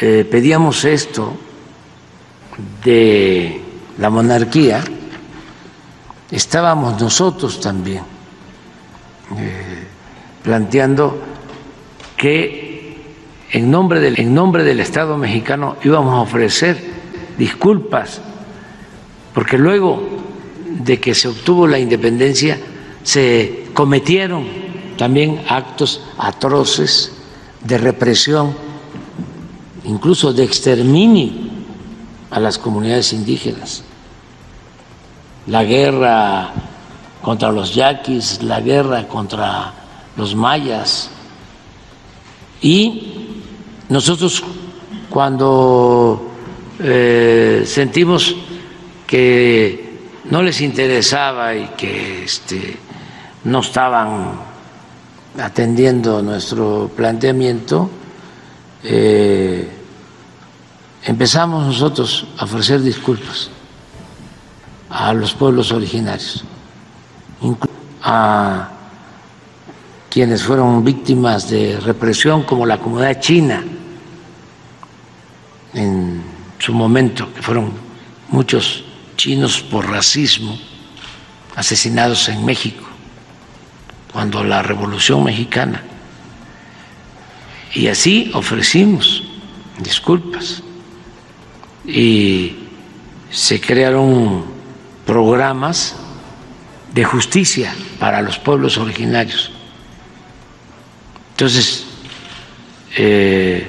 eh, 0.00 0.26
pedíamos 0.30 0.84
esto 0.84 1.36
de 2.84 3.60
la 3.98 4.10
monarquía, 4.10 4.82
estábamos 6.30 7.00
nosotros 7.00 7.60
también 7.60 8.02
eh, 9.36 9.86
planteando 10.42 11.18
que 12.16 12.96
en 13.50 13.70
nombre, 13.70 14.00
del, 14.00 14.20
en 14.20 14.34
nombre 14.34 14.62
del 14.62 14.80
Estado 14.80 15.16
mexicano 15.16 15.76
íbamos 15.82 16.14
a 16.14 16.20
ofrecer 16.20 16.97
disculpas, 17.38 18.20
porque 19.32 19.56
luego 19.56 20.02
de 20.68 21.00
que 21.00 21.14
se 21.14 21.28
obtuvo 21.28 21.66
la 21.66 21.78
independencia 21.78 22.58
se 23.02 23.68
cometieron 23.72 24.46
también 24.98 25.42
actos 25.48 26.02
atroces 26.18 27.12
de 27.64 27.78
represión, 27.78 28.54
incluso 29.84 30.32
de 30.32 30.44
exterminio 30.44 31.32
a 32.30 32.40
las 32.40 32.58
comunidades 32.58 33.12
indígenas. 33.12 33.84
La 35.46 35.64
guerra 35.64 36.52
contra 37.22 37.52
los 37.52 37.74
yaquis, 37.74 38.42
la 38.42 38.60
guerra 38.60 39.08
contra 39.08 39.72
los 40.16 40.34
mayas. 40.34 41.10
Y 42.60 43.38
nosotros 43.88 44.42
cuando 45.08 46.27
eh, 46.80 47.64
sentimos 47.66 48.36
que 49.06 49.98
no 50.30 50.42
les 50.42 50.60
interesaba 50.60 51.54
y 51.54 51.68
que 51.76 52.24
este, 52.24 52.76
no 53.44 53.60
estaban 53.60 54.40
atendiendo 55.38 56.22
nuestro 56.22 56.90
planteamiento, 56.94 57.90
eh, 58.84 59.68
empezamos 61.04 61.66
nosotros 61.66 62.26
a 62.36 62.44
ofrecer 62.44 62.80
disculpas 62.82 63.50
a 64.90 65.12
los 65.12 65.34
pueblos 65.34 65.72
originarios, 65.72 66.44
a 68.02 68.68
quienes 70.10 70.42
fueron 70.42 70.84
víctimas 70.84 71.48
de 71.50 71.78
represión, 71.80 72.42
como 72.42 72.66
la 72.66 72.78
comunidad 72.78 73.20
china 73.20 73.64
en 75.74 76.37
su 76.58 76.72
momento, 76.72 77.32
que 77.34 77.42
fueron 77.42 77.72
muchos 78.28 78.84
chinos 79.16 79.60
por 79.60 79.88
racismo 79.88 80.58
asesinados 81.56 82.28
en 82.28 82.44
México 82.44 82.86
cuando 84.12 84.42
la 84.44 84.62
Revolución 84.62 85.24
Mexicana. 85.24 85.82
Y 87.74 87.88
así 87.88 88.30
ofrecimos 88.34 89.22
disculpas. 89.78 90.62
Y 91.84 92.56
se 93.30 93.60
crearon 93.60 94.44
programas 95.06 95.96
de 96.92 97.04
justicia 97.04 97.74
para 97.98 98.22
los 98.22 98.38
pueblos 98.38 98.78
originarios. 98.78 99.50
Entonces, 101.30 101.84
eh, 102.96 103.68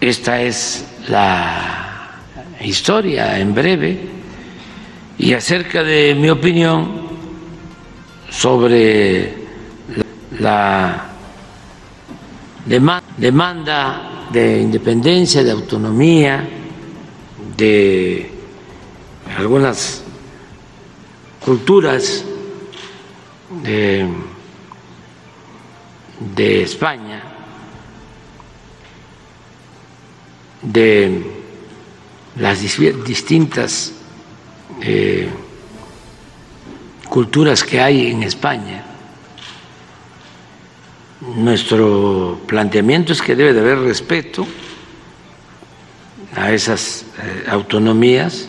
esta 0.00 0.40
es 0.42 0.84
la 1.08 2.20
historia 2.60 3.38
en 3.38 3.54
breve 3.54 3.98
y 5.18 5.32
acerca 5.32 5.82
de 5.82 6.14
mi 6.14 6.30
opinión 6.30 7.08
sobre 8.30 9.34
la 10.38 11.06
demanda 12.66 14.26
de 14.30 14.60
independencia, 14.60 15.42
de 15.42 15.50
autonomía, 15.50 16.46
de 17.56 18.30
algunas 19.36 20.04
culturas 21.44 22.24
de, 23.62 24.08
España, 26.62 27.22
de 30.62 31.22
las 32.36 32.60
distintas 32.60 33.92
eh, 34.80 35.28
culturas 37.08 37.64
que 37.64 37.80
hay 37.80 38.08
en 38.08 38.22
España. 38.22 38.84
Nuestro 41.36 42.40
planteamiento 42.46 43.12
es 43.12 43.20
que 43.20 43.34
debe 43.34 43.52
de 43.52 43.60
haber 43.60 43.80
respeto 43.80 44.46
a 46.36 46.52
esas 46.52 47.04
eh, 47.22 47.44
autonomías 47.48 48.48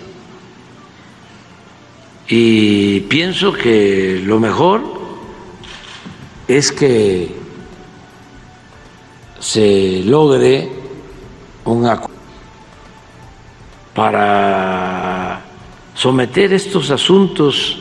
y 2.28 3.00
pienso 3.02 3.54
que 3.54 4.22
lo 4.24 4.40
mejor 4.40 4.84
es 6.48 6.72
que 6.72 7.36
se 9.40 10.04
logre 10.06 10.79
para 13.94 15.42
someter 15.94 16.54
estos 16.54 16.90
asuntos 16.90 17.78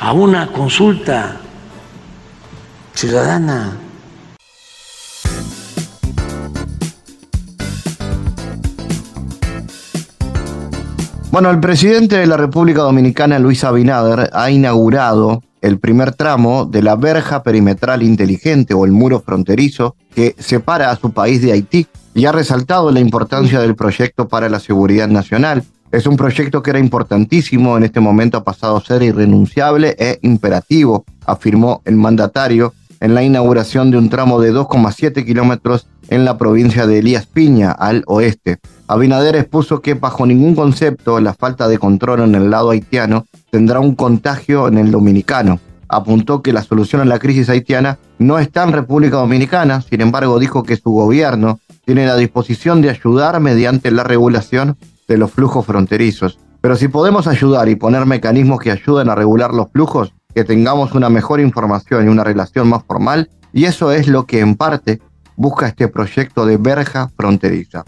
a 0.00 0.12
una 0.12 0.48
consulta 0.48 1.40
ciudadana. 2.94 3.78
Bueno, 11.30 11.50
el 11.50 11.60
presidente 11.60 12.18
de 12.18 12.26
la 12.26 12.36
República 12.36 12.82
Dominicana, 12.82 13.38
Luis 13.38 13.64
Abinader, 13.64 14.28
ha 14.34 14.50
inaugurado 14.50 15.42
el 15.62 15.78
primer 15.78 16.12
tramo 16.12 16.66
de 16.66 16.82
la 16.82 16.94
verja 16.94 17.42
perimetral 17.42 18.02
inteligente 18.02 18.74
o 18.74 18.84
el 18.84 18.92
muro 18.92 19.20
fronterizo 19.20 19.96
que 20.14 20.36
separa 20.38 20.90
a 20.90 20.96
su 20.96 21.12
país 21.12 21.40
de 21.40 21.52
Haití 21.52 21.86
y 22.14 22.26
ha 22.26 22.32
resaltado 22.32 22.90
la 22.90 23.00
importancia 23.00 23.60
del 23.60 23.74
proyecto 23.74 24.28
para 24.28 24.48
la 24.48 24.60
seguridad 24.60 25.08
nacional. 25.08 25.64
Es 25.90 26.06
un 26.06 26.16
proyecto 26.16 26.62
que 26.62 26.70
era 26.70 26.78
importantísimo, 26.78 27.76
en 27.76 27.84
este 27.84 28.00
momento 28.00 28.38
ha 28.38 28.44
pasado 28.44 28.76
a 28.76 28.84
ser 28.84 29.02
irrenunciable 29.02 29.94
e 29.98 30.18
imperativo, 30.22 31.04
afirmó 31.26 31.82
el 31.84 31.96
mandatario 31.96 32.72
en 33.00 33.14
la 33.14 33.22
inauguración 33.22 33.90
de 33.90 33.98
un 33.98 34.08
tramo 34.08 34.40
de 34.40 34.54
2,7 34.54 35.24
kilómetros 35.26 35.88
en 36.08 36.24
la 36.24 36.38
provincia 36.38 36.86
de 36.86 37.00
Elías 37.00 37.26
Piña, 37.26 37.72
al 37.72 38.04
oeste. 38.06 38.58
Abinader 38.86 39.36
expuso 39.36 39.82
que 39.82 39.94
bajo 39.94 40.24
ningún 40.24 40.54
concepto 40.54 41.20
la 41.20 41.34
falta 41.34 41.66
de 41.68 41.78
control 41.78 42.20
en 42.20 42.34
el 42.34 42.50
lado 42.50 42.70
haitiano 42.70 43.26
tendrá 43.50 43.80
un 43.80 43.94
contagio 43.94 44.68
en 44.68 44.78
el 44.78 44.90
dominicano. 44.90 45.58
Apuntó 45.92 46.40
que 46.40 46.54
la 46.54 46.62
solución 46.62 47.02
a 47.02 47.04
la 47.04 47.18
crisis 47.18 47.50
haitiana 47.50 47.98
no 48.18 48.38
está 48.38 48.62
en 48.62 48.72
República 48.72 49.18
Dominicana, 49.18 49.82
sin 49.82 50.00
embargo 50.00 50.38
dijo 50.38 50.62
que 50.62 50.78
su 50.78 50.90
gobierno 50.90 51.60
tiene 51.84 52.06
la 52.06 52.16
disposición 52.16 52.80
de 52.80 52.88
ayudar 52.88 53.38
mediante 53.40 53.90
la 53.90 54.02
regulación 54.02 54.78
de 55.06 55.18
los 55.18 55.30
flujos 55.32 55.66
fronterizos. 55.66 56.38
Pero 56.62 56.76
si 56.76 56.88
podemos 56.88 57.26
ayudar 57.26 57.68
y 57.68 57.76
poner 57.76 58.06
mecanismos 58.06 58.58
que 58.58 58.70
ayuden 58.70 59.10
a 59.10 59.14
regular 59.14 59.52
los 59.52 59.70
flujos, 59.70 60.14
que 60.34 60.44
tengamos 60.44 60.94
una 60.94 61.10
mejor 61.10 61.40
información 61.40 62.06
y 62.06 62.08
una 62.08 62.24
relación 62.24 62.70
más 62.70 62.84
formal, 62.84 63.28
y 63.52 63.66
eso 63.66 63.92
es 63.92 64.08
lo 64.08 64.24
que 64.24 64.40
en 64.40 64.54
parte 64.54 64.98
busca 65.36 65.66
este 65.66 65.88
proyecto 65.88 66.46
de 66.46 66.56
verja 66.56 67.10
fronteriza. 67.18 67.84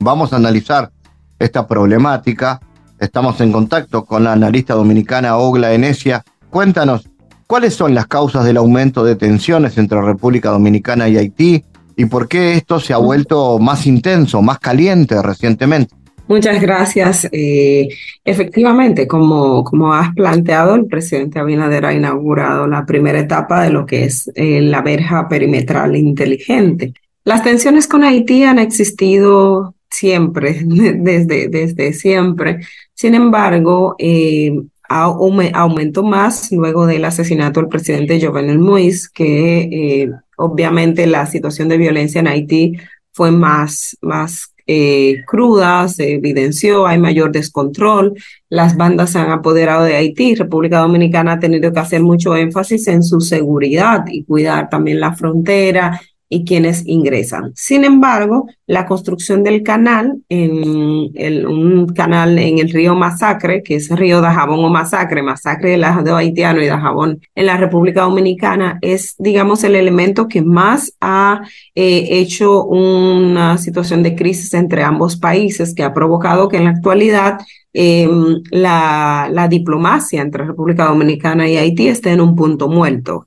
Vamos 0.00 0.32
a 0.32 0.36
analizar 0.36 0.90
esta 1.38 1.68
problemática. 1.68 2.60
Estamos 2.98 3.40
en 3.40 3.52
contacto 3.52 4.04
con 4.04 4.24
la 4.24 4.32
analista 4.32 4.74
dominicana 4.74 5.36
Ogla 5.36 5.72
Enesia. 5.72 6.24
Cuéntanos, 6.50 7.08
¿cuáles 7.46 7.74
son 7.74 7.94
las 7.94 8.06
causas 8.06 8.44
del 8.44 8.56
aumento 8.56 9.04
de 9.04 9.16
tensiones 9.16 9.78
entre 9.78 10.00
República 10.00 10.50
Dominicana 10.50 11.08
y 11.08 11.16
Haití 11.16 11.64
y 11.96 12.04
por 12.06 12.28
qué 12.28 12.54
esto 12.54 12.80
se 12.80 12.92
ha 12.92 12.98
vuelto 12.98 13.58
más 13.58 13.86
intenso, 13.86 14.42
más 14.42 14.58
caliente 14.58 15.20
recientemente? 15.22 15.94
Muchas 16.26 16.60
gracias. 16.60 17.28
Eh, 17.32 17.88
efectivamente, 18.24 19.06
como, 19.06 19.62
como 19.62 19.92
has 19.92 20.14
planteado, 20.14 20.74
el 20.74 20.86
presidente 20.86 21.38
Abinader 21.38 21.84
ha 21.84 21.92
inaugurado 21.92 22.66
la 22.66 22.86
primera 22.86 23.18
etapa 23.18 23.62
de 23.62 23.70
lo 23.70 23.84
que 23.84 24.04
es 24.04 24.30
eh, 24.34 24.62
la 24.62 24.80
verja 24.80 25.28
perimetral 25.28 25.96
inteligente. 25.96 26.94
Las 27.24 27.42
tensiones 27.42 27.86
con 27.86 28.04
Haití 28.04 28.44
han 28.44 28.58
existido 28.58 29.74
siempre, 29.90 30.62
desde, 30.64 31.48
desde 31.48 31.92
siempre. 31.92 32.60
Sin 32.94 33.14
embargo, 33.14 33.94
eh, 33.98 34.62
aumentó 34.88 36.02
más 36.02 36.50
luego 36.52 36.86
del 36.86 37.04
asesinato 37.04 37.60
del 37.60 37.68
presidente 37.68 38.24
Jovenel 38.24 38.58
Moïse, 38.58 39.08
que 39.12 40.10
obviamente 40.36 41.06
la 41.06 41.26
situación 41.26 41.68
de 41.68 41.78
violencia 41.78 42.20
en 42.20 42.28
Haití 42.28 42.76
fue 43.12 43.30
más, 43.30 43.96
más 44.00 44.54
eh, 44.66 45.22
cruda, 45.26 45.88
se 45.88 46.14
evidenció, 46.14 46.86
hay 46.86 46.98
mayor 46.98 47.32
descontrol, 47.32 48.14
las 48.48 48.76
bandas 48.76 49.10
se 49.10 49.18
han 49.18 49.30
apoderado 49.30 49.84
de 49.84 49.96
Haití, 49.96 50.34
República 50.34 50.78
Dominicana 50.78 51.32
ha 51.32 51.38
tenido 51.38 51.72
que 51.72 51.80
hacer 51.80 52.02
mucho 52.02 52.34
énfasis 52.34 52.88
en 52.88 53.02
su 53.02 53.20
seguridad 53.20 54.04
y 54.06 54.24
cuidar 54.24 54.70
también 54.70 55.00
la 55.00 55.14
frontera 55.14 56.00
y 56.28 56.44
quienes 56.44 56.86
ingresan. 56.86 57.52
Sin 57.54 57.84
embargo, 57.84 58.46
la 58.66 58.86
construcción 58.86 59.42
del 59.42 59.62
canal, 59.62 60.22
en 60.28 61.10
el, 61.14 61.46
un 61.46 61.86
canal 61.88 62.38
en 62.38 62.58
el 62.58 62.70
río 62.70 62.94
Masacre, 62.94 63.62
que 63.62 63.76
es 63.76 63.90
río 63.90 64.20
Dajabón 64.20 64.64
o 64.64 64.68
Masacre, 64.68 65.22
Masacre 65.22 65.70
del 65.70 65.82
lado 65.82 66.16
haitiano 66.16 66.62
y 66.62 66.66
Dajabón 66.66 67.20
en 67.34 67.46
la 67.46 67.56
República 67.56 68.02
Dominicana, 68.02 68.78
es, 68.80 69.14
digamos, 69.18 69.64
el 69.64 69.76
elemento 69.76 70.28
que 70.28 70.42
más 70.42 70.94
ha 71.00 71.42
eh, 71.74 72.08
hecho 72.10 72.64
una 72.64 73.58
situación 73.58 74.02
de 74.02 74.16
crisis 74.16 74.54
entre 74.54 74.82
ambos 74.82 75.16
países, 75.16 75.74
que 75.74 75.82
ha 75.82 75.92
provocado 75.92 76.48
que 76.48 76.56
en 76.56 76.64
la 76.64 76.70
actualidad 76.70 77.38
Em, 77.76 78.40
la, 78.52 79.48
diplomacia 79.50 80.22
entre 80.22 80.44
República 80.44 80.86
Dominicana 80.86 81.48
y 81.48 81.56
Haití 81.56 81.88
está 81.88 82.12
en 82.12 82.20
un 82.20 82.36
punto 82.36 82.68
muerto. 82.68 83.26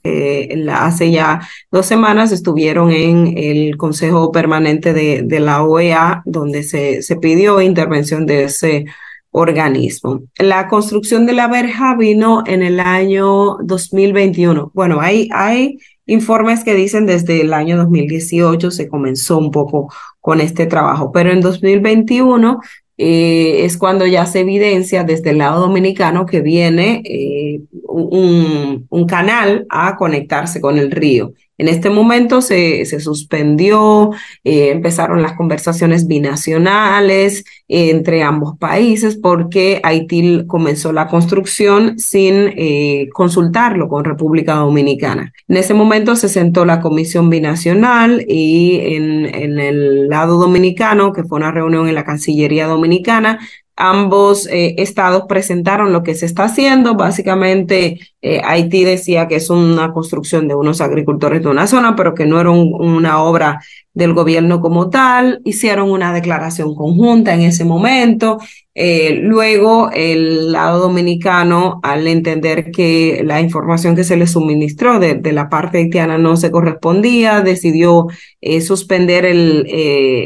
hace 0.71 1.11
ya 1.11 1.41
dos 1.69 1.85
semanas 1.85 2.31
estuvieron 2.31 2.91
en 2.91 3.37
el 3.37 3.75
Consejo 3.75 4.31
Permanente 4.31 4.93
de, 4.93 5.39
la 5.41 5.63
OEA, 5.63 6.21
donde 6.25 6.63
se, 6.63 7.01
se 7.01 7.17
pidió 7.17 7.59
intervención 7.61 8.25
de 8.25 8.45
ese 8.45 8.85
organismo. 9.31 10.21
La 10.39 10.69
construcción 10.69 11.25
de 11.25 11.33
la 11.33 11.47
verja 11.47 11.95
vino 11.95 12.43
en 12.45 12.63
el 12.63 12.79
año 12.79 13.57
2021. 13.63 14.71
Bueno, 14.73 15.01
hay, 15.01 15.27
hay 15.33 15.77
informes 16.05 16.63
que 16.63 16.73
dicen 16.73 17.05
desde 17.05 17.41
el 17.41 17.53
año 17.53 17.75
2018 17.77 18.71
se 18.71 18.87
comenzó 18.87 19.37
un 19.37 19.51
poco 19.51 19.91
con 20.21 20.39
este 20.39 20.65
trabajo, 20.67 21.11
pero 21.11 21.31
en 21.31 21.41
2021 21.41 22.59
eh, 22.97 23.65
es 23.65 23.77
cuando 23.77 24.05
ya 24.07 24.25
se 24.25 24.39
evidencia 24.39 25.03
desde 25.03 25.29
el 25.29 25.37
lado 25.37 25.61
dominicano 25.61 26.25
que 26.25 26.41
viene 26.41 27.01
eh, 27.05 27.61
un, 27.83 28.87
un, 28.89 29.05
canal 29.05 29.67
a 29.69 29.95
conectarse 29.95 30.59
con 30.59 30.77
el 30.79 30.91
río. 30.91 31.33
En 31.57 31.67
este 31.67 31.89
momento 31.89 32.41
se, 32.41 32.85
se 32.85 32.99
suspendió, 32.99 34.11
eh, 34.43 34.69
empezaron 34.69 35.21
las 35.21 35.33
conversaciones 35.33 36.07
binacionales 36.07 37.45
eh, 37.67 37.89
entre 37.89 38.21
ambos 38.21 38.57
países 38.57 39.17
porque 39.17 39.79
Haití 39.83 40.45
comenzó 40.45 40.91
la 40.91 41.07
construcción 41.07 41.97
sin 41.97 42.53
eh, 42.55 43.09
consultarlo 43.11 43.89
con 43.89 44.05
República 44.05 44.55
Dominicana. 44.55 45.33
En 45.47 45.57
ese 45.57 45.73
momento 45.73 46.15
se 46.15 46.29
sentó 46.29 46.63
la 46.63 46.79
comisión 46.79 47.29
binacional 47.29 48.23
y 48.27 48.79
en, 48.95 49.25
en 49.33 49.59
el 49.59 50.09
lado 50.09 50.37
dominicano, 50.37 51.11
que 51.11 51.23
fue 51.23 51.37
una 51.37 51.51
reunión 51.51 51.87
en 51.87 51.95
la 51.95 52.05
Cancillería 52.05 52.67
Dominicana, 52.67 53.39
Ambos 53.79 54.47
eh, 54.47 54.73
estados 54.79 55.25
presentaron 55.29 55.93
lo 55.93 56.01
que 56.01 56.15
se 56.15 56.25
está 56.25 56.45
haciendo. 56.45 56.95
Básicamente, 56.95 57.99
eh, 58.23 58.41
Haití 58.43 58.83
decía 58.83 59.27
que 59.27 59.35
es 59.35 59.51
una 59.51 59.93
construcción 59.93 60.47
de 60.47 60.55
unos 60.55 60.81
agricultores 60.81 61.43
de 61.43 61.49
una 61.49 61.67
zona, 61.67 61.95
pero 61.95 62.15
que 62.15 62.25
no 62.25 62.41
era 62.41 62.49
una 62.49 63.21
obra 63.21 63.61
del 63.93 64.13
gobierno 64.15 64.61
como 64.61 64.89
tal. 64.89 65.41
Hicieron 65.45 65.91
una 65.91 66.11
declaración 66.11 66.73
conjunta 66.73 67.35
en 67.35 67.41
ese 67.41 67.65
momento. 67.65 68.39
Eh, 68.73 69.19
luego, 69.21 69.91
el 69.93 70.51
lado 70.51 70.79
dominicano, 70.79 71.79
al 71.83 72.07
entender 72.07 72.71
que 72.71 73.21
la 73.23 73.41
información 73.41 73.95
que 73.95 74.03
se 74.03 74.17
le 74.17 74.25
suministró 74.25 74.99
de, 74.99 75.21
la 75.31 75.49
parte 75.49 75.77
haitiana 75.77 76.17
no 76.17 76.35
se 76.35 76.49
correspondía, 76.49 77.41
decidió 77.41 78.07
suspender 78.59 79.27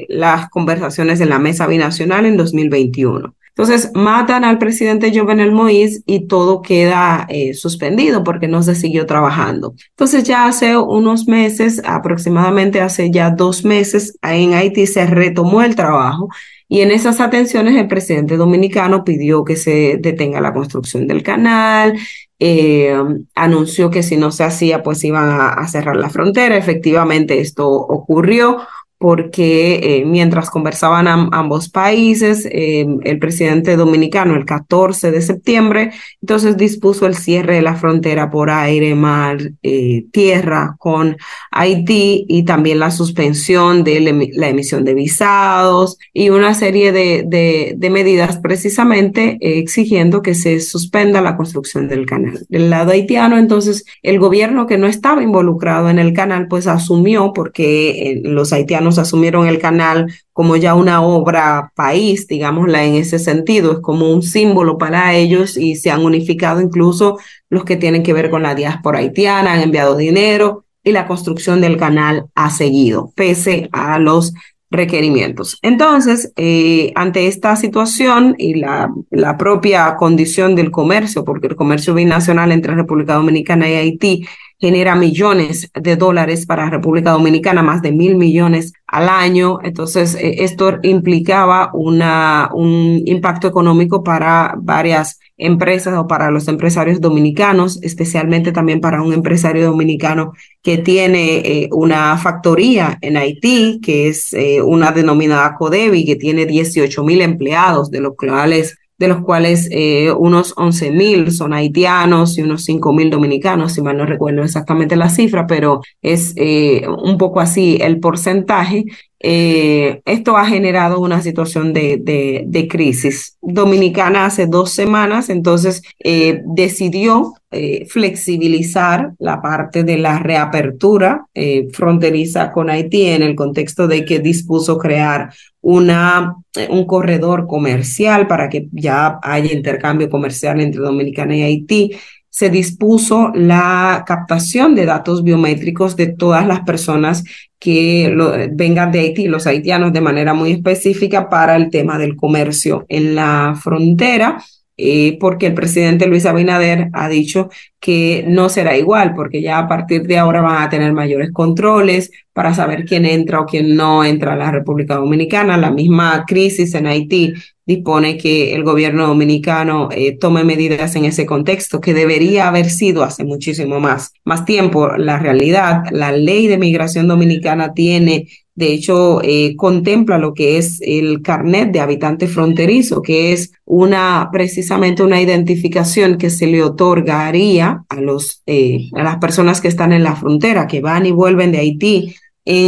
las 0.07 0.49
conversaciones 0.49 1.19
en 1.19 1.29
la 1.29 1.39
mesa 1.39 1.67
binacional 1.67 2.25
en 2.25 2.37
2021. 2.37 3.35
Entonces 3.55 3.91
matan 3.93 4.45
al 4.45 4.57
presidente 4.57 5.11
Jovenel 5.13 5.51
Moïse 5.51 6.01
y 6.05 6.27
todo 6.27 6.61
queda 6.61 7.27
eh, 7.29 7.53
suspendido 7.53 8.23
porque 8.23 8.47
no 8.47 8.63
se 8.63 8.75
siguió 8.75 9.05
trabajando. 9.05 9.73
Entonces 9.89 10.23
ya 10.23 10.45
hace 10.45 10.77
unos 10.77 11.27
meses, 11.27 11.81
aproximadamente 11.85 12.79
hace 12.79 13.11
ya 13.11 13.29
dos 13.29 13.65
meses, 13.65 14.17
en 14.21 14.53
Haití 14.53 14.87
se 14.87 15.05
retomó 15.05 15.61
el 15.63 15.75
trabajo 15.75 16.29
y 16.69 16.79
en 16.79 16.91
esas 16.91 17.19
atenciones 17.19 17.75
el 17.75 17.89
presidente 17.89 18.37
dominicano 18.37 19.03
pidió 19.03 19.43
que 19.43 19.57
se 19.57 19.97
detenga 19.99 20.39
la 20.39 20.53
construcción 20.53 21.05
del 21.05 21.21
canal, 21.21 21.99
eh, 22.39 22.95
anunció 23.35 23.89
que 23.91 24.01
si 24.01 24.15
no 24.15 24.31
se 24.31 24.45
hacía, 24.45 24.81
pues 24.81 25.03
iban 25.03 25.29
a 25.29 25.67
cerrar 25.67 25.97
la 25.97 26.09
frontera. 26.09 26.55
Efectivamente, 26.55 27.41
esto 27.41 27.69
ocurrió 27.69 28.59
porque 29.01 29.79
eh, 29.81 30.05
mientras 30.05 30.51
conversaban 30.51 31.07
ambos 31.07 31.69
países, 31.69 32.47
eh, 32.51 32.85
el 33.03 33.17
presidente 33.17 33.75
dominicano 33.75 34.35
el 34.35 34.45
14 34.45 35.09
de 35.09 35.23
septiembre, 35.23 35.91
entonces 36.21 36.55
dispuso 36.55 37.07
el 37.07 37.15
cierre 37.15 37.55
de 37.55 37.63
la 37.63 37.73
frontera 37.73 38.29
por 38.29 38.51
aire, 38.51 38.93
mar, 38.93 39.39
eh, 39.63 40.05
tierra 40.11 40.75
con 40.77 41.17
Haití 41.49 42.25
y 42.29 42.43
también 42.43 42.77
la 42.77 42.91
suspensión 42.91 43.83
de 43.83 44.29
la 44.35 44.49
emisión 44.49 44.85
de 44.85 44.93
visados 44.93 45.97
y 46.13 46.29
una 46.29 46.53
serie 46.53 46.91
de, 46.91 47.23
de, 47.25 47.73
de 47.75 47.89
medidas 47.89 48.37
precisamente 48.37 49.39
exigiendo 49.41 50.21
que 50.21 50.35
se 50.35 50.59
suspenda 50.59 51.21
la 51.21 51.37
construcción 51.37 51.87
del 51.87 52.05
canal. 52.05 52.45
Del 52.49 52.69
lado 52.69 52.91
haitiano, 52.91 53.39
entonces, 53.39 53.83
el 54.03 54.19
gobierno 54.19 54.67
que 54.67 54.77
no 54.77 54.85
estaba 54.85 55.23
involucrado 55.23 55.89
en 55.89 55.97
el 55.97 56.13
canal, 56.13 56.47
pues 56.47 56.67
asumió, 56.67 57.33
porque 57.33 58.21
los 58.23 58.53
haitianos 58.53 58.90
asumieron 58.97 59.47
el 59.47 59.59
canal 59.59 60.11
como 60.33 60.55
ya 60.55 60.75
una 60.75 61.01
obra 61.01 61.71
país, 61.75 62.27
digámosla 62.27 62.83
en 62.83 62.95
ese 62.95 63.19
sentido, 63.19 63.73
es 63.73 63.79
como 63.79 64.11
un 64.11 64.23
símbolo 64.23 64.77
para 64.77 65.13
ellos 65.13 65.57
y 65.57 65.75
se 65.75 65.91
han 65.91 66.03
unificado 66.03 66.61
incluso 66.61 67.19
los 67.49 67.65
que 67.65 67.75
tienen 67.75 68.03
que 68.03 68.13
ver 68.13 68.29
con 68.29 68.43
la 68.43 68.55
diáspora 68.55 68.99
haitiana, 68.99 69.53
han 69.53 69.61
enviado 69.61 69.95
dinero 69.95 70.65
y 70.83 70.91
la 70.91 71.07
construcción 71.07 71.61
del 71.61 71.77
canal 71.77 72.25
ha 72.35 72.49
seguido, 72.49 73.11
pese 73.15 73.69
a 73.71 73.99
los 73.99 74.33
requerimientos. 74.71 75.59
Entonces, 75.61 76.31
eh, 76.37 76.93
ante 76.95 77.27
esta 77.27 77.55
situación 77.57 78.35
y 78.37 78.55
la, 78.55 78.89
la 79.09 79.37
propia 79.37 79.95
condición 79.97 80.55
del 80.55 80.71
comercio, 80.71 81.25
porque 81.25 81.47
el 81.47 81.57
comercio 81.57 81.93
binacional 81.93 82.51
entre 82.53 82.73
República 82.73 83.15
Dominicana 83.15 83.69
y 83.69 83.73
Haití 83.73 84.25
genera 84.61 84.95
millones 84.95 85.71
de 85.73 85.95
dólares 85.95 86.45
para 86.45 86.69
República 86.69 87.11
Dominicana, 87.11 87.63
más 87.63 87.81
de 87.81 87.91
mil 87.91 88.15
millones 88.15 88.73
al 88.85 89.09
año. 89.09 89.57
Entonces, 89.63 90.13
eh, 90.13 90.43
esto 90.43 90.77
implicaba 90.83 91.71
una, 91.73 92.51
un 92.53 93.01
impacto 93.05 93.47
económico 93.47 94.03
para 94.03 94.53
varias 94.57 95.19
empresas 95.35 95.97
o 95.97 96.05
para 96.05 96.29
los 96.29 96.47
empresarios 96.47 97.01
dominicanos, 97.01 97.81
especialmente 97.81 98.51
también 98.51 98.79
para 98.79 99.01
un 99.01 99.11
empresario 99.11 99.65
dominicano 99.65 100.33
que 100.61 100.77
tiene 100.77 101.37
eh, 101.39 101.69
una 101.71 102.15
factoría 102.19 102.99
en 103.01 103.17
Haití, 103.17 103.79
que 103.81 104.09
es 104.09 104.31
eh, 104.33 104.61
una 104.61 104.91
denominada 104.91 105.55
Codevi, 105.55 106.05
que 106.05 106.17
tiene 106.17 106.45
18 106.45 107.03
mil 107.03 107.21
empleados, 107.21 107.89
de 107.89 108.01
los 108.01 108.15
cuales 108.15 108.77
de 109.01 109.07
los 109.07 109.23
cuales 109.23 109.67
eh, 109.71 110.11
unos 110.11 110.53
11 110.57 110.91
mil 110.91 111.31
son 111.31 111.53
haitianos 111.53 112.37
y 112.37 112.43
unos 112.43 112.63
5 112.65 112.93
mil 112.93 113.09
dominicanos, 113.09 113.73
si 113.73 113.81
mal 113.81 113.97
no 113.97 114.05
recuerdo 114.05 114.43
exactamente 114.43 114.95
la 114.95 115.09
cifra, 115.09 115.47
pero 115.47 115.81
es 116.03 116.33
eh, 116.35 116.87
un 117.03 117.17
poco 117.17 117.39
así 117.39 117.79
el 117.81 117.99
porcentaje. 117.99 118.85
Eh, 119.23 120.01
esto 120.05 120.35
ha 120.35 120.47
generado 120.47 120.99
una 120.99 121.21
situación 121.21 121.73
de, 121.73 122.01
de, 122.43 122.67
crisis. 122.67 123.37
Dominicana 123.41 124.25
hace 124.25 124.47
dos 124.47 124.71
semanas, 124.71 125.29
entonces 125.29 125.83
eh, 125.99 126.41
decidió 126.45 127.33
eh, 127.51 127.85
flexibilizar 127.87 129.13
la 129.19 129.39
parte 129.39 129.83
de 129.83 129.97
la 129.99 130.17
reapertura 130.17 131.27
fronteriza 131.71 132.51
con 132.51 132.69
Haití 132.69 133.07
en 133.07 133.21
el 133.21 133.35
contexto 133.35 133.87
de 133.87 134.05
que 134.05 134.19
dispuso 134.19 134.77
crear 134.77 135.31
una, 135.61 136.35
un 136.69 136.85
corredor 136.85 137.45
comercial 137.45 138.25
para 138.27 138.49
que 138.49 138.69
ya 138.71 139.19
haya 139.21 139.53
intercambio 139.53 140.09
comercial 140.09 140.61
entre 140.61 140.81
Dominicana 140.81 141.35
y 141.35 141.43
Haití 141.43 141.91
se 142.31 142.49
dispuso 142.49 143.31
la 143.35 144.05
captación 144.07 144.73
de 144.73 144.85
datos 144.85 145.21
biométricos 145.21 145.97
de 145.97 146.07
todas 146.07 146.47
las 146.47 146.61
personas 146.61 147.23
que 147.61 148.11
vengan 148.53 148.91
de 148.91 149.01
Haití, 149.01 149.27
los 149.27 149.45
haitianos 149.45 149.93
de 149.93 150.01
manera 150.01 150.33
muy 150.33 150.51
específica 150.51 151.29
para 151.29 151.55
el 151.55 151.69
tema 151.69 151.99
del 151.99 152.15
comercio 152.15 152.87
en 152.89 153.13
la 153.13 153.53
frontera. 153.55 154.43
Eh, 154.83 155.17
porque 155.19 155.45
el 155.45 155.53
presidente 155.53 156.07
Luis 156.07 156.25
Abinader 156.25 156.89
ha 156.93 157.07
dicho 157.07 157.49
que 157.79 158.25
no 158.27 158.49
será 158.49 158.75
igual, 158.75 159.13
porque 159.13 159.39
ya 159.39 159.59
a 159.59 159.67
partir 159.67 160.07
de 160.07 160.17
ahora 160.17 160.41
van 160.41 160.63
a 160.63 160.69
tener 160.69 160.91
mayores 160.91 161.31
controles 161.31 162.11
para 162.33 162.55
saber 162.55 162.85
quién 162.85 163.05
entra 163.05 163.41
o 163.41 163.45
quién 163.45 163.75
no 163.75 164.03
entra 164.03 164.33
a 164.33 164.35
la 164.35 164.49
República 164.49 164.95
Dominicana. 164.95 165.55
La 165.55 165.69
misma 165.69 166.25
crisis 166.25 166.73
en 166.73 166.87
Haití 166.87 167.33
dispone 167.63 168.17
que 168.17 168.55
el 168.55 168.63
gobierno 168.63 169.05
dominicano 169.05 169.89
eh, 169.91 170.17
tome 170.17 170.43
medidas 170.43 170.95
en 170.95 171.05
ese 171.05 171.27
contexto, 171.27 171.79
que 171.79 171.93
debería 171.93 172.47
haber 172.47 172.69
sido 172.71 173.03
hace 173.03 173.23
muchísimo 173.23 173.79
más, 173.79 174.13
más 174.25 174.45
tiempo. 174.45 174.97
La 174.97 175.19
realidad, 175.19 175.83
la 175.91 176.11
ley 176.11 176.47
de 176.47 176.57
migración 176.57 177.07
dominicana 177.07 177.73
tiene 177.73 178.27
de 178.53 178.73
hecho, 178.73 179.21
eh, 179.23 179.55
contempla 179.55 180.17
lo 180.17 180.33
que 180.33 180.57
es 180.57 180.79
el 180.81 181.21
carnet 181.21 181.71
de 181.71 181.79
habitante 181.79 182.27
fronterizo, 182.27 183.01
que 183.01 183.31
es 183.33 183.53
una 183.65 184.29
precisamente 184.31 185.03
una 185.03 185.21
identificación 185.21 186.17
que 186.17 186.29
se 186.29 186.47
le 186.47 186.61
otorgaría 186.61 187.83
a 187.87 188.01
los 188.01 188.43
eh, 188.45 188.89
a 188.93 189.03
las 189.03 189.17
personas 189.17 189.61
que 189.61 189.69
están 189.69 189.93
en 189.93 190.03
la 190.03 190.15
frontera, 190.15 190.67
que 190.67 190.81
van 190.81 191.05
y 191.05 191.11
vuelven 191.11 191.51
de 191.51 191.59
Haití 191.59 192.15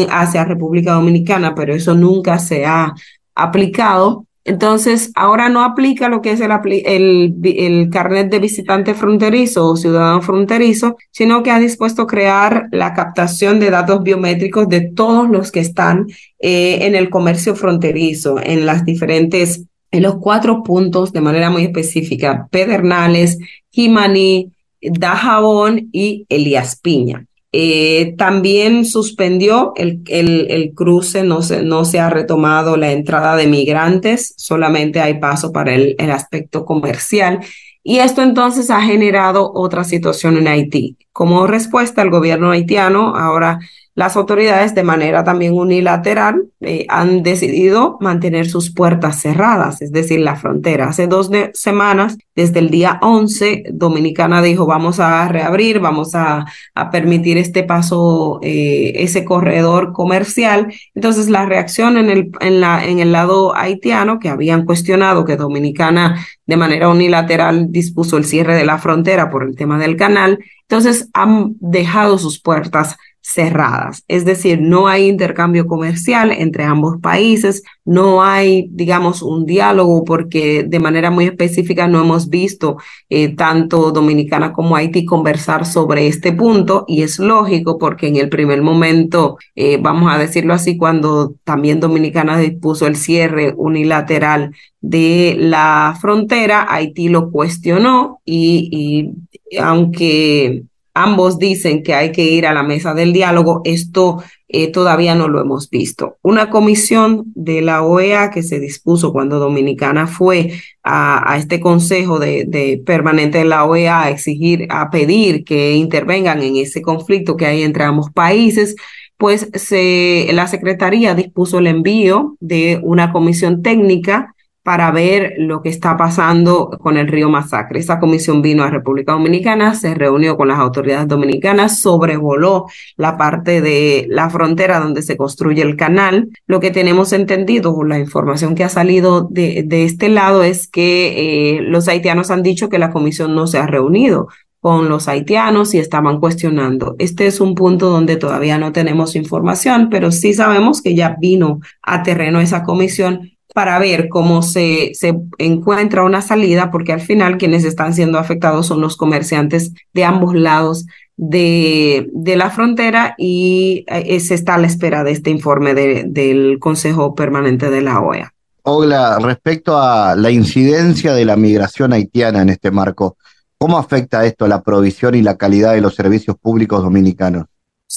hacia 0.09 0.45
República 0.45 0.93
Dominicana, 0.93 1.55
pero 1.55 1.73
eso 1.73 1.95
nunca 1.95 2.39
se 2.39 2.65
ha 2.65 2.93
aplicado 3.35 4.27
entonces, 4.45 5.11
ahora 5.15 5.47
no 5.47 5.63
aplica 5.63 6.09
lo 6.09 6.21
que 6.21 6.31
es 6.31 6.41
el, 6.41 6.51
el, 6.85 7.35
el, 7.43 7.89
carnet 7.89 8.29
de 8.29 8.39
visitante 8.39 8.93
fronterizo 8.93 9.67
o 9.67 9.77
ciudadano 9.77 10.21
fronterizo, 10.21 10.97
sino 11.11 11.43
que 11.43 11.51
ha 11.51 11.59
dispuesto 11.59 12.07
crear 12.07 12.67
la 12.71 12.93
captación 12.93 13.61
de 13.61 13.69
datos 13.69 14.03
biométricos 14.03 14.67
de 14.67 14.81
todos 14.81 15.29
los 15.29 15.49
que 15.49 15.61
están 15.61 16.07
eh, 16.39 16.79
en 16.81 16.95
el 16.95 17.09
comercio 17.09 17.55
fronterizo, 17.55 18.35
en 18.43 18.65
las 18.65 18.83
diferentes, 18.83 19.63
en 19.91 20.03
los 20.03 20.15
cuatro 20.15 20.61
puntos 20.61 21.13
de 21.13 21.21
manera 21.21 21.49
muy 21.49 21.63
específica, 21.63 22.49
Pedernales, 22.51 23.37
Jimaní, 23.71 24.51
Dajabón 24.81 25.87
y 25.93 26.25
Elías 26.27 26.77
Piña. 26.81 27.25
Eh, 27.55 28.15
también 28.17 28.83
suspendió 28.83 29.73
el, 29.75 30.01
el, 30.07 30.47
el, 30.49 30.73
cruce, 30.73 31.21
no 31.21 31.43
se, 31.43 31.61
no 31.61 31.85
se 31.85 31.99
ha 31.99 32.09
retomado 32.09 32.77
la 32.77 32.91
entrada 32.91 33.35
de 33.35 33.45
migrantes, 33.45 34.33
solamente 34.37 34.99
hay 34.99 35.19
paso 35.19 35.51
para 35.51 35.75
el, 35.75 35.95
el 35.99 36.09
aspecto 36.09 36.65
comercial. 36.65 37.41
Y 37.83 37.99
esto 37.99 38.23
entonces 38.23 38.71
ha 38.71 38.81
generado 38.81 39.51
otra 39.53 39.83
situación 39.83 40.37
en 40.37 40.47
Haití. 40.47 40.97
Como 41.13 41.47
respuesta, 41.47 42.01
el 42.01 42.09
gobierno 42.09 42.51
haitiano 42.51 43.15
ahora 43.15 43.59
las 43.95 44.17
autoridades, 44.17 44.73
de 44.73 44.81
manera 44.81 45.23
también 45.23 45.53
unilateral, 45.53 46.47
eh, 46.61 46.87
han 46.89 47.21
decidido 47.21 47.97
mantener 48.01 48.49
sus 48.49 48.73
puertas 48.73 49.21
cerradas, 49.21 49.83
es 49.83 49.91
decir, 49.91 50.19
la 50.19 50.35
frontera. 50.35 50.87
Hace 50.87 51.05
dos 51.05 51.29
semanas, 51.53 52.17
desde 52.35 52.57
el 52.57 52.71
día 52.71 52.97
11, 53.03 53.65
Dominicana 53.71 54.41
dijo, 54.41 54.65
vamos 54.65 54.99
a 54.99 55.27
reabrir, 55.27 55.79
vamos 55.79 56.15
a, 56.15 56.45
permitir 56.91 57.37
este 57.37 57.61
paso, 57.61 58.39
eh, 58.41 58.93
ese 58.95 59.23
corredor 59.23 59.93
comercial. 59.93 60.73
Entonces, 60.95 61.29
la 61.29 61.45
reacción 61.45 61.97
en 61.97 62.09
el, 62.09 62.31
en, 62.39 62.61
la, 62.61 62.83
en 62.83 62.97
el 62.97 63.11
lado 63.11 63.55
haitiano, 63.55 64.17
que 64.17 64.29
habían 64.29 64.65
cuestionado 64.65 65.23
que 65.23 65.37
Dominicana 65.37 66.25
de 66.47 66.57
manera 66.57 66.89
unilateral 66.89 67.71
dispuso 67.71 68.17
el 68.17 68.25
cierre 68.25 68.55
de 68.55 68.65
la 68.65 68.79
frontera 68.79 69.29
por 69.29 69.43
el 69.43 69.55
tema 69.55 69.77
del 69.77 69.95
canal, 69.97 70.39
entonces 70.67 71.09
han 71.13 71.55
dejado 71.59 72.17
sus 72.17 72.39
puertas 72.39 72.97
cerradas. 73.23 74.03
Es 74.09 74.25
decir, 74.25 74.61
no 74.61 74.87
hay 74.87 75.07
intercambio 75.07 75.65
comercial 75.65 76.31
entre 76.31 76.65
ambos 76.65 76.99
países, 77.01 77.63
no 77.85 78.21
hay, 78.21 78.67
digamos, 78.69 79.21
un 79.21 79.45
diálogo 79.45 80.03
porque 80.03 80.63
de 80.63 80.79
manera 80.79 81.09
muy 81.09 81.25
específica 81.25 81.87
no 81.87 82.01
hemos 82.01 82.29
visto 82.29 82.77
eh, 83.09 83.33
tanto 83.33 83.91
Dominicana 83.91 84.51
como 84.51 84.75
Haití 84.75 85.05
conversar 85.05 85.65
sobre 85.65 86.07
este 86.07 86.33
punto 86.33 86.83
y 86.85 87.01
es 87.01 87.17
lógico 87.17 87.77
porque 87.77 88.07
en 88.07 88.17
el 88.17 88.27
primer 88.27 88.61
momento, 88.61 89.37
eh, 89.55 89.77
vamos 89.81 90.13
a 90.13 90.17
decirlo 90.19 90.53
así, 90.53 90.75
cuando 90.77 91.33
también 91.45 91.79
Dominicana 91.79 92.37
dispuso 92.37 92.87
el 92.87 92.97
cierre 92.97 93.53
unilateral 93.55 94.53
de 94.81 95.37
la 95.39 95.97
frontera, 95.99 96.67
Haití 96.69 97.07
lo 97.07 97.31
cuestionó 97.31 98.19
y, 98.25 99.13
y 99.49 99.57
aunque 99.57 100.63
ambos 100.93 101.39
dicen 101.39 101.83
que 101.83 101.93
hay 101.93 102.11
que 102.11 102.23
ir 102.23 102.45
a 102.45 102.53
la 102.53 102.63
mesa 102.63 102.93
del 102.93 103.13
diálogo, 103.13 103.61
esto 103.63 104.23
eh, 104.47 104.71
todavía 104.71 105.15
no 105.15 105.27
lo 105.27 105.41
hemos 105.41 105.69
visto. 105.69 106.17
Una 106.21 106.49
comisión 106.49 107.23
de 107.33 107.61
la 107.61 107.81
OEA 107.81 108.29
que 108.29 108.43
se 108.43 108.59
dispuso 108.59 109.11
cuando 109.11 109.39
Dominicana 109.39 110.05
fue 110.05 110.51
a, 110.83 111.35
este 111.37 111.59
consejo 111.59 112.19
de, 112.19 112.45
de, 112.47 112.81
permanente 112.85 113.39
de 113.39 113.45
la 113.45 113.65
OEA 113.65 114.03
a 114.03 114.09
exigir, 114.11 114.67
a 114.69 114.91
pedir 114.91 115.43
que 115.43 115.73
intervengan 115.73 116.43
en 116.43 116.57
ese 116.57 116.81
conflicto 116.81 117.35
que 117.35 117.47
hay 117.47 117.63
entre 117.63 117.83
ambos 117.83 118.11
países, 118.11 118.75
pues 119.17 119.49
se, 119.53 120.27
la 120.33 120.47
Secretaría 120.47 121.15
dispuso 121.15 121.59
el 121.59 121.67
envío 121.67 122.35
de 122.39 122.79
una 122.83 123.11
comisión 123.11 123.61
técnica 123.61 124.32
para 124.63 124.91
ver 124.91 125.33
lo 125.37 125.61
que 125.61 125.69
está 125.69 125.97
pasando 125.97 126.69
con 126.81 126.97
el 126.97 127.07
río 127.07 127.29
Masacre. 127.29 127.79
Esa 127.79 127.99
comisión 127.99 128.41
vino 128.41 128.63
a 128.63 128.69
República 128.69 129.11
Dominicana, 129.11 129.75
se 129.75 129.93
reunió 129.93 130.37
con 130.37 130.47
las 130.47 130.59
autoridades 130.59 131.07
dominicanas, 131.07 131.81
sobrevoló 131.81 132.67
la 132.95 133.17
parte 133.17 133.61
de 133.61 134.07
la 134.09 134.29
frontera 134.29 134.79
donde 134.79 135.01
se 135.01 135.17
construye 135.17 135.61
el 135.61 135.75
canal. 135.75 136.29
Lo 136.47 136.61
que 136.61 136.71
tenemos 136.71 137.11
entendido, 137.11 137.83
la 137.83 137.99
información 137.99 138.55
que 138.55 138.63
ha 138.63 138.69
salido 138.69 139.27
de, 139.29 139.63
de 139.65 139.83
este 139.83 140.07
lado 140.07 140.43
es 140.43 140.67
que 140.67 141.57
eh, 141.57 141.61
los 141.61 141.89
haitianos 141.89 142.31
han 142.31 142.41
dicho 142.41 142.69
que 142.69 142.79
la 142.79 142.91
comisión 142.91 143.35
no 143.35 143.47
se 143.47 143.57
ha 143.57 143.67
reunido 143.67 144.29
con 144.63 144.87
los 144.87 145.09
haitianos 145.09 145.73
y 145.73 145.79
estaban 145.79 146.21
cuestionando. 146.21 146.95
Este 146.97 147.27
es 147.27 147.41
un 147.41 147.53
punto 147.53 147.89
donde 147.89 148.15
todavía 148.15 148.57
no 148.57 148.71
tenemos 148.71 149.17
información, 149.17 149.89
pero 149.91 150.09
sí 150.09 150.33
sabemos 150.33 150.81
que 150.81 150.95
ya 150.95 151.17
vino 151.19 151.59
a 151.81 152.01
terreno 152.01 152.39
esa 152.39 152.63
comisión 152.63 153.32
para 153.53 153.77
ver 153.79 154.09
cómo 154.09 154.41
se, 154.41 154.91
se 154.93 155.15
encuentra 155.37 156.03
una 156.03 156.21
salida, 156.21 156.71
porque 156.71 156.91
al 156.91 157.01
final 157.01 157.37
quienes 157.37 157.63
están 157.63 157.93
siendo 157.93 158.17
afectados 158.17 158.65
son 158.67 158.81
los 158.81 158.97
comerciantes 158.97 159.71
de 159.93 160.03
ambos 160.03 160.33
lados 160.33 160.85
de, 161.15 162.09
de 162.11 162.35
la 162.35 162.49
frontera 162.49 163.15
y 163.17 163.85
eh, 163.87 164.19
se 164.19 164.33
está 164.33 164.55
a 164.55 164.57
la 164.57 164.67
espera 164.67 165.03
de 165.03 165.11
este 165.11 165.29
informe 165.29 165.73
de, 165.73 166.05
del 166.07 166.57
Consejo 166.59 167.13
Permanente 167.13 167.69
de 167.69 167.81
la 167.81 167.99
OEA. 167.99 168.33
Hola, 168.63 169.19
respecto 169.19 169.77
a 169.77 170.15
la 170.15 170.31
incidencia 170.31 171.13
de 171.13 171.25
la 171.25 171.35
migración 171.35 171.93
haitiana 171.93 172.41
en 172.41 172.49
este 172.49 172.71
marco, 172.71 173.17
¿cómo 173.57 173.77
afecta 173.77 174.25
esto 174.25 174.45
a 174.45 174.47
la 174.47 174.61
provisión 174.61 175.15
y 175.15 175.21
la 175.21 175.37
calidad 175.37 175.73
de 175.73 175.81
los 175.81 175.95
servicios 175.95 176.37
públicos 176.37 176.81
dominicanos? 176.81 177.45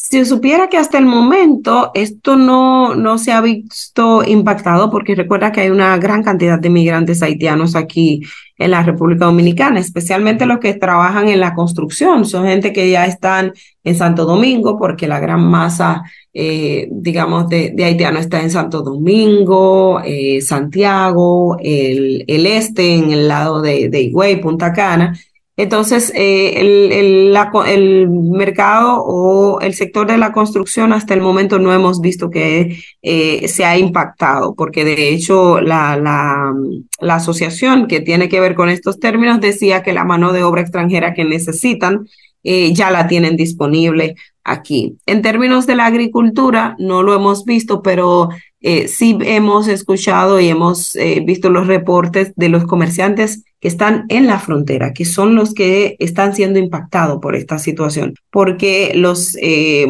Si 0.08 0.24
supiera 0.24 0.68
que 0.68 0.76
hasta 0.76 0.98
el 0.98 1.04
momento 1.06 1.90
esto 1.92 2.36
no, 2.36 2.94
no 2.94 3.18
se 3.18 3.32
ha 3.32 3.40
visto 3.40 4.22
impactado, 4.24 4.88
porque 4.88 5.16
recuerda 5.16 5.50
que 5.50 5.62
hay 5.62 5.70
una 5.70 5.98
gran 5.98 6.22
cantidad 6.22 6.60
de 6.60 6.70
migrantes 6.70 7.24
haitianos 7.24 7.74
aquí 7.74 8.22
en 8.56 8.70
la 8.70 8.84
República 8.84 9.24
Dominicana, 9.24 9.80
especialmente 9.80 10.46
los 10.46 10.60
que 10.60 10.74
trabajan 10.74 11.26
en 11.26 11.40
la 11.40 11.54
construcción. 11.54 12.24
Son 12.24 12.46
gente 12.46 12.72
que 12.72 12.88
ya 12.88 13.04
están 13.04 13.52
en 13.82 13.96
Santo 13.96 14.26
Domingo, 14.26 14.78
porque 14.78 15.08
la 15.08 15.18
gran 15.18 15.44
masa, 15.44 16.04
eh, 16.32 16.86
digamos, 16.92 17.48
de, 17.48 17.72
de, 17.74 17.84
haitianos 17.84 18.20
está 18.20 18.40
en 18.40 18.50
Santo 18.50 18.82
Domingo, 18.82 20.00
eh, 20.04 20.40
Santiago, 20.40 21.56
el, 21.60 22.24
este, 22.28 22.94
en 22.94 23.10
el 23.10 23.26
lado 23.26 23.60
de, 23.60 23.88
de 23.88 24.02
Higüey, 24.02 24.40
Punta 24.40 24.72
Cana. 24.72 25.18
Entonces, 25.58 26.12
eh, 26.14 26.60
el, 26.60 27.34
el, 27.66 28.10
mercado 28.10 29.02
o 29.02 29.58
el 29.60 29.72
sector 29.72 30.06
de 30.06 30.18
la 30.18 30.32
construcción 30.32 30.92
hasta 30.92 31.14
el 31.14 31.22
momento 31.22 31.58
no 31.58 31.72
hemos 31.72 32.02
visto 32.02 32.28
que 32.28 32.78
eh, 33.00 33.48
se 33.48 33.64
ha 33.64 33.78
impactado, 33.78 34.54
porque 34.54 34.84
de 34.84 35.08
hecho 35.08 35.62
la, 35.62 35.96
la, 35.96 37.14
asociación 37.14 37.86
que 37.86 38.00
tiene 38.02 38.28
que 38.28 38.40
ver 38.40 38.54
con 38.54 38.68
estos 38.68 39.00
términos 39.00 39.40
decía 39.40 39.82
que 39.82 39.94
la 39.94 40.04
mano 40.04 40.34
de 40.34 40.42
obra 40.42 40.60
extranjera 40.60 41.14
que 41.14 41.24
necesitan 41.24 42.06
eh, 42.44 42.74
ya 42.74 42.90
la 42.90 43.08
tienen 43.08 43.36
disponible 43.36 44.14
aquí. 44.44 44.98
En 45.06 45.22
términos 45.22 45.66
de 45.66 45.76
la 45.76 45.86
agricultura, 45.86 46.76
no 46.78 47.02
lo 47.02 47.14
hemos 47.14 47.46
visto, 47.46 47.82
pero 47.82 48.28
sí 48.88 49.16
hemos 49.20 49.68
escuchado 49.68 50.40
y 50.40 50.48
hemos 50.48 50.96
visto 51.24 51.50
los 51.50 51.68
reportes 51.68 52.32
de 52.34 52.48
los 52.48 52.64
comerciantes 52.64 53.44
que 53.60 53.68
están 53.68 54.04
en 54.08 54.26
la 54.26 54.38
frontera, 54.38 54.92
que 54.92 55.04
son 55.04 55.34
los 55.34 55.54
que 55.54 55.96
están 55.98 56.34
siendo 56.34 56.58
impactados 56.58 57.18
por 57.20 57.34
esta 57.34 57.58
situación, 57.58 58.14
porque 58.30 58.92
los, 58.94 59.36
eh, 59.40 59.86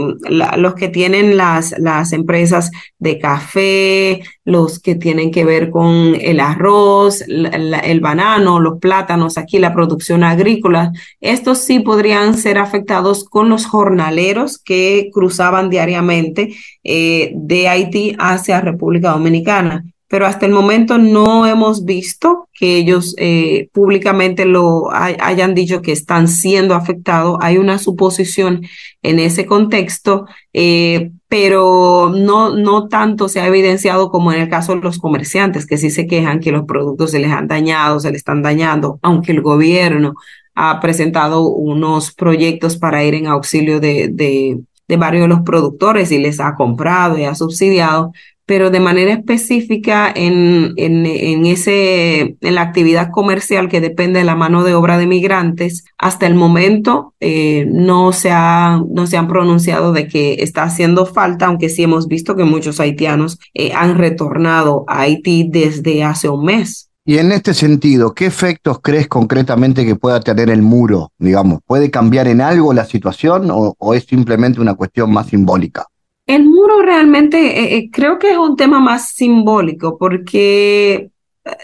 los 0.56 0.74
que 0.74 0.88
tienen 0.88 1.36
las, 1.36 1.74
las 1.78 2.12
empresas 2.12 2.70
de 2.98 3.18
café, 3.18 4.22
los 4.44 4.78
que 4.78 4.94
tienen 4.94 5.30
que 5.30 5.44
ver 5.44 5.70
con 5.70 6.16
el 6.20 6.38
arroz, 6.40 7.24
la, 7.26 7.78
el 7.80 8.00
banano, 8.00 8.60
los 8.60 8.78
plátanos, 8.78 9.36
aquí 9.36 9.58
la 9.58 9.74
producción 9.74 10.22
agrícola, 10.22 10.92
estos 11.20 11.58
sí 11.58 11.80
podrían 11.80 12.34
ser 12.34 12.58
afectados 12.58 13.24
con 13.24 13.48
los 13.48 13.66
jornaleros 13.66 14.58
que 14.58 15.10
cruzaban 15.12 15.70
diariamente 15.70 16.54
eh, 16.84 17.32
de 17.34 17.68
Haití 17.68 18.14
hacia 18.18 18.60
República 18.60 19.10
Dominicana. 19.10 19.84
Pero 20.08 20.26
hasta 20.26 20.46
el 20.46 20.52
momento 20.52 20.98
no 20.98 21.46
hemos 21.46 21.84
visto 21.84 22.48
que 22.54 22.76
ellos 22.76 23.14
eh, 23.18 23.68
públicamente 23.72 24.44
lo 24.44 24.92
hay, 24.92 25.16
hayan 25.20 25.54
dicho 25.54 25.82
que 25.82 25.92
están 25.92 26.28
siendo 26.28 26.74
afectados. 26.74 27.38
Hay 27.40 27.58
una 27.58 27.78
suposición 27.78 28.62
en 29.02 29.18
ese 29.18 29.46
contexto, 29.46 30.26
eh, 30.52 31.10
pero 31.28 32.12
no, 32.14 32.54
no 32.54 32.88
tanto 32.88 33.28
se 33.28 33.40
ha 33.40 33.48
evidenciado 33.48 34.10
como 34.10 34.32
en 34.32 34.42
el 34.42 34.48
caso 34.48 34.74
de 34.74 34.80
los 34.80 34.98
comerciantes, 34.98 35.66
que 35.66 35.76
sí 35.76 35.90
se 35.90 36.06
quejan 36.06 36.40
que 36.40 36.52
los 36.52 36.64
productos 36.66 37.10
se 37.10 37.18
les 37.18 37.32
han 37.32 37.48
dañado, 37.48 37.98
se 37.98 38.10
les 38.10 38.18
están 38.18 38.42
dañando, 38.42 39.00
aunque 39.02 39.32
el 39.32 39.42
gobierno 39.42 40.14
ha 40.54 40.80
presentado 40.80 41.48
unos 41.48 42.12
proyectos 42.14 42.78
para 42.78 43.04
ir 43.04 43.14
en 43.14 43.26
auxilio 43.26 43.78
de, 43.78 44.08
de, 44.10 44.60
de 44.88 44.96
varios 44.96 45.22
de 45.22 45.28
los 45.28 45.40
productores 45.42 46.10
y 46.12 46.18
les 46.18 46.40
ha 46.40 46.54
comprado 46.54 47.18
y 47.18 47.24
ha 47.24 47.34
subsidiado, 47.34 48.12
pero 48.46 48.70
de 48.70 48.80
manera 48.80 49.12
específica 49.12 50.10
en, 50.14 50.72
en, 50.76 51.04
en, 51.04 51.46
ese, 51.46 52.36
en 52.40 52.54
la 52.54 52.62
actividad 52.62 53.10
comercial 53.10 53.68
que 53.68 53.80
depende 53.80 54.20
de 54.20 54.24
la 54.24 54.36
mano 54.36 54.62
de 54.62 54.74
obra 54.74 54.98
de 54.98 55.06
migrantes, 55.06 55.84
hasta 55.98 56.26
el 56.26 56.36
momento 56.36 57.14
eh, 57.20 57.66
no, 57.68 58.12
se 58.12 58.30
ha, 58.30 58.80
no 58.88 59.08
se 59.08 59.16
han 59.16 59.26
pronunciado 59.26 59.92
de 59.92 60.06
que 60.06 60.34
está 60.34 60.62
haciendo 60.62 61.06
falta, 61.06 61.46
aunque 61.46 61.68
sí 61.68 61.82
hemos 61.82 62.06
visto 62.06 62.36
que 62.36 62.44
muchos 62.44 62.78
haitianos 62.78 63.38
eh, 63.52 63.72
han 63.74 63.98
retornado 63.98 64.84
a 64.86 65.00
Haití 65.00 65.48
desde 65.50 66.04
hace 66.04 66.28
un 66.28 66.44
mes. 66.44 66.88
Y 67.04 67.18
en 67.18 67.30
este 67.30 67.54
sentido, 67.54 68.14
¿qué 68.14 68.26
efectos 68.26 68.78
crees 68.82 69.06
concretamente 69.06 69.84
que 69.86 69.94
pueda 69.94 70.20
tener 70.20 70.50
el 70.50 70.62
muro? 70.62 71.12
Digamos, 71.18 71.60
¿puede 71.64 71.90
cambiar 71.90 72.26
en 72.26 72.40
algo 72.40 72.72
la 72.72 72.84
situación 72.84 73.48
o, 73.50 73.74
o 73.78 73.94
es 73.94 74.04
simplemente 74.04 74.60
una 74.60 74.74
cuestión 74.74 75.12
más 75.12 75.28
simbólica? 75.28 75.86
El 76.26 76.44
muro 76.44 76.82
realmente 76.82 77.38
eh, 77.38 77.76
eh, 77.76 77.90
creo 77.90 78.18
que 78.18 78.30
es 78.32 78.36
un 78.36 78.56
tema 78.56 78.80
más 78.80 79.10
simbólico 79.10 79.96
porque, 79.96 81.10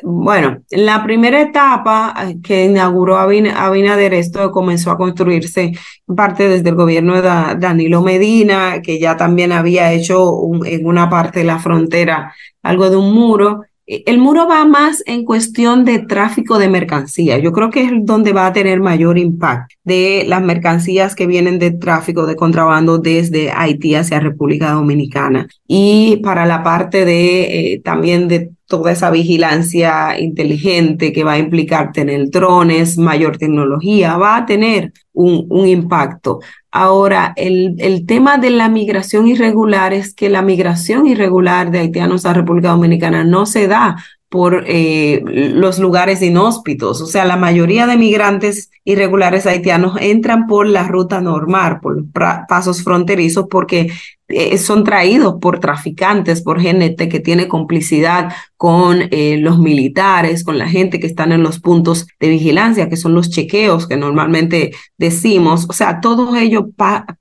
bueno, 0.04 0.62
la 0.70 1.02
primera 1.02 1.40
etapa 1.40 2.14
eh, 2.28 2.36
que 2.40 2.66
inauguró 2.66 3.18
Abinader, 3.18 4.14
esto 4.14 4.52
comenzó 4.52 4.92
a 4.92 4.96
construirse 4.96 5.72
parte 6.16 6.48
desde 6.48 6.68
el 6.68 6.76
gobierno 6.76 7.14
de 7.16 7.22
Danilo 7.58 8.02
Medina, 8.02 8.80
que 8.82 9.00
ya 9.00 9.16
también 9.16 9.50
había 9.50 9.92
hecho 9.92 10.32
en 10.64 10.86
una 10.86 11.10
parte 11.10 11.40
de 11.40 11.46
la 11.46 11.58
frontera 11.58 12.32
algo 12.62 12.88
de 12.88 12.96
un 12.96 13.12
muro. 13.12 13.64
Eh, 13.86 14.04
el 14.06 14.18
muro 14.18 14.46
va 14.48 14.64
más 14.64 15.02
en 15.06 15.24
cuestión 15.24 15.84
de 15.84 15.98
tráfico 16.00 16.58
de 16.58 16.68
mercancías. 16.68 17.42
Yo 17.42 17.52
creo 17.52 17.70
que 17.70 17.84
es 17.84 17.92
donde 18.02 18.32
va 18.32 18.46
a 18.46 18.52
tener 18.52 18.80
mayor 18.80 19.18
impacto 19.18 19.74
de 19.84 20.24
las 20.26 20.42
mercancías 20.42 21.14
que 21.14 21.26
vienen 21.26 21.58
de 21.58 21.72
tráfico 21.72 22.26
de 22.26 22.36
contrabando 22.36 22.98
desde 22.98 23.50
Haití 23.50 23.94
hacia 23.94 24.20
República 24.20 24.72
Dominicana. 24.72 25.48
Y 25.66 26.20
para 26.22 26.46
la 26.46 26.62
parte 26.62 27.04
de 27.04 27.74
eh, 27.74 27.80
también 27.84 28.28
de 28.28 28.50
toda 28.66 28.92
esa 28.92 29.10
vigilancia 29.10 30.18
inteligente 30.18 31.12
que 31.12 31.24
va 31.24 31.32
a 31.32 31.38
implicar 31.38 31.92
tener 31.92 32.30
drones, 32.30 32.96
mayor 32.96 33.36
tecnología, 33.38 34.16
va 34.16 34.36
a 34.36 34.46
tener 34.46 34.92
un, 35.12 35.46
un 35.50 35.66
impacto. 35.68 36.40
Ahora, 36.70 37.34
el, 37.36 37.74
el, 37.78 38.06
tema 38.06 38.38
de 38.38 38.50
la 38.50 38.68
migración 38.70 39.28
irregular 39.28 39.92
es 39.92 40.14
que 40.14 40.30
la 40.30 40.40
migración 40.40 41.06
irregular 41.06 41.70
de 41.70 41.80
haitianos 41.80 42.24
a 42.24 42.32
República 42.32 42.70
Dominicana 42.70 43.24
no 43.24 43.44
se 43.44 43.68
da 43.68 43.96
por 44.32 44.64
eh, 44.66 45.22
los 45.26 45.78
lugares 45.78 46.22
inhóspitos. 46.22 47.02
O 47.02 47.06
sea, 47.06 47.26
la 47.26 47.36
mayoría 47.36 47.86
de 47.86 47.98
migrantes 47.98 48.70
irregulares 48.82 49.46
haitianos 49.46 49.98
entran 50.00 50.46
por 50.46 50.66
la 50.66 50.88
ruta 50.88 51.20
normal, 51.20 51.80
por 51.82 52.02
pasos 52.48 52.82
fronterizos, 52.82 53.44
porque 53.50 53.92
eh, 54.28 54.56
son 54.56 54.84
traídos 54.84 55.34
por 55.38 55.60
traficantes, 55.60 56.40
por 56.40 56.62
gente 56.62 57.10
que 57.10 57.20
tiene 57.20 57.46
complicidad 57.46 58.32
con 58.56 59.02
eh, 59.10 59.36
los 59.38 59.58
militares, 59.58 60.44
con 60.44 60.56
la 60.56 60.66
gente 60.66 60.98
que 60.98 61.08
están 61.08 61.32
en 61.32 61.42
los 61.42 61.60
puntos 61.60 62.06
de 62.18 62.30
vigilancia, 62.30 62.88
que 62.88 62.96
son 62.96 63.12
los 63.12 63.28
chequeos 63.28 63.86
que 63.86 63.98
normalmente 63.98 64.72
decimos. 64.96 65.66
O 65.68 65.74
sea, 65.74 66.00
todos 66.00 66.34
ellos 66.38 66.64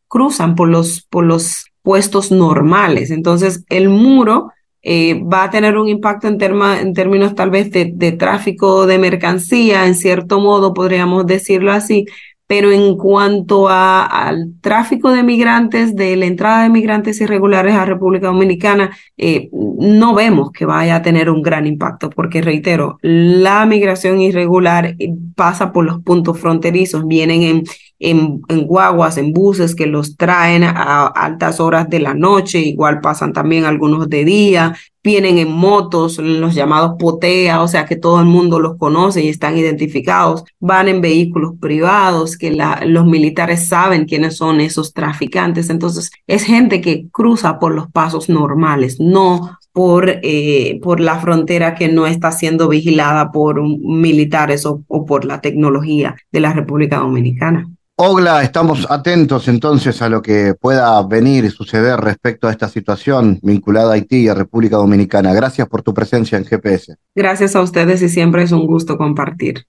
cruzan 0.08 0.56
por 0.56 0.69
los, 0.69 1.02
por 1.10 1.26
los 1.26 1.65
puestos 1.82 2.32
normales. 2.32 3.12
Entonces, 3.12 3.65
el 3.67 3.89
muro 3.89 4.54
eh, 4.84 5.22
va 5.24 5.44
a 5.44 5.50
tener 5.50 5.78
un 5.78 5.88
impacto 5.88 6.28
en, 6.28 6.38
términos 6.38 7.36
tal 7.36 7.50
vez 7.52 7.72
de, 7.72 7.91
de, 7.94 8.12
tráfico 8.12 8.88
de 8.88 8.98
mercancía, 8.98 9.86
en 9.86 9.96
cierto 9.96 10.39
modo 10.39 10.74
podríamos 10.74 11.26
decirlo 11.26 11.72
así, 11.72 12.06
pero 12.52 12.70
en 12.70 12.98
cuanto 12.98 13.70
a, 13.70 14.04
al 14.04 14.56
tráfico 14.60 15.10
de 15.12 15.24
migrantes, 15.24 15.96
de 15.96 16.17
la 16.17 16.26
entrada 16.26 16.63
de 16.63 16.70
migrantes 16.70 17.22
irregulares 17.22 17.76
a 17.76 17.86
República 17.86 18.28
Dominicana, 18.28 18.91
eh, 19.15 19.50
no 19.54 20.13
vemos 20.13 20.52
que 20.52 20.65
vaya 20.65 20.98
a 20.98 21.02
tener 21.02 21.30
un 21.30 21.41
gran 21.41 21.65
impacto, 21.65 22.10
porque 22.10 22.41
reitero, 22.41 22.98
la 23.04 23.65
migración 23.65 24.20
irregular 24.20 24.98
eh, 25.00 25.13
pasa 25.34 25.72
por 25.72 25.86
los 25.86 26.04
puntos 26.04 26.41
fronterizos, 26.41 27.08
vienen 27.08 27.44
en, 27.44 27.63
en, 28.02 28.42
en, 28.50 28.66
guaguas, 28.66 29.18
en 29.18 29.32
buses 29.32 29.76
que 29.76 29.86
los 29.86 30.18
traen 30.18 30.64
a 30.64 31.08
altas 31.08 31.60
horas 31.60 31.90
de 31.90 32.00
la 32.00 32.14
noche, 32.14 32.60
igual 32.60 33.00
pasan 33.00 33.32
también 33.32 33.66
algunos 33.66 34.10
de 34.10 34.26
día, 34.26 34.76
vienen 35.04 35.38
en 35.38 35.52
motos, 35.52 36.18
los 36.18 36.54
llamados 36.54 36.96
potea, 37.00 37.62
o 37.62 37.68
sea 37.68 37.86
que 37.86 37.96
todo 37.96 38.20
el 38.20 38.26
mundo 38.26 38.60
los 38.60 38.78
conoce 38.78 39.24
y 39.24 39.30
están 39.30 39.58
identificados, 39.58 40.44
van 40.60 40.88
en 40.88 41.02
vehículos 41.02 41.54
privados, 41.60 42.38
que 42.38 42.58
los 42.86 43.06
militares 43.06 43.68
saben 43.68 44.06
quiénes 44.06 44.36
son 44.38 44.62
esos 44.62 44.94
traficantes, 44.94 45.70
entonces 45.70 46.12
es 46.28 46.44
gente 46.44 46.82
que 46.82 47.08
cruza 47.12 47.60
por 47.60 47.74
los 47.74 47.90
pasos 47.92 48.30
normales, 48.30 49.00
no 49.00 49.60
por, 49.74 50.20
eh, 50.24 50.80
por 50.84 51.00
la 51.00 51.20
frontera 51.20 51.76
que 51.76 51.88
no 51.88 52.06
está 52.06 52.32
siendo 52.32 52.68
vigilada 52.68 53.32
por 53.32 53.62
militares 53.62 54.66
o 54.66 55.06
por 55.06 55.26
la 55.26 55.42
tecnología 55.42 56.16
de 56.32 56.40
la 56.42 56.54
República 56.54 56.98
Dominicana. 56.98 57.68
Ogla, 58.04 58.42
estamos 58.42 58.88
atentos 58.90 59.48
entonces 59.48 60.02
a 60.02 60.10
lo 60.10 60.24
que 60.24 60.56
pueda 60.60 61.04
venir 61.04 61.46
y 61.46 61.52
suceder 61.52 62.00
respecto 62.00 62.48
a 62.48 62.52
esta 62.52 62.68
situación 62.68 63.38
vinculada 63.44 63.92
a 63.92 63.94
Haití 63.94 64.22
y 64.24 64.28
a 64.28 64.34
República 64.34 64.78
Dominicana. 64.78 65.32
Gracias 65.36 65.68
por 65.68 65.84
tu 65.84 65.94
presencia 65.94 66.36
en 66.36 66.46
GPS. 66.46 66.96
Gracias 67.14 67.56
a 67.56 67.62
ustedes 67.62 68.02
y 68.02 68.10
siempre 68.10 68.42
es 68.42 68.52
un 68.54 68.66
gusto 68.66 68.98
compartir. 68.98 69.68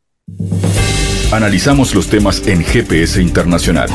Analizamos 1.30 1.94
los 1.94 2.08
temas 2.08 2.46
en 2.48 2.64
GPS 2.64 3.20
Internacional. 3.20 3.90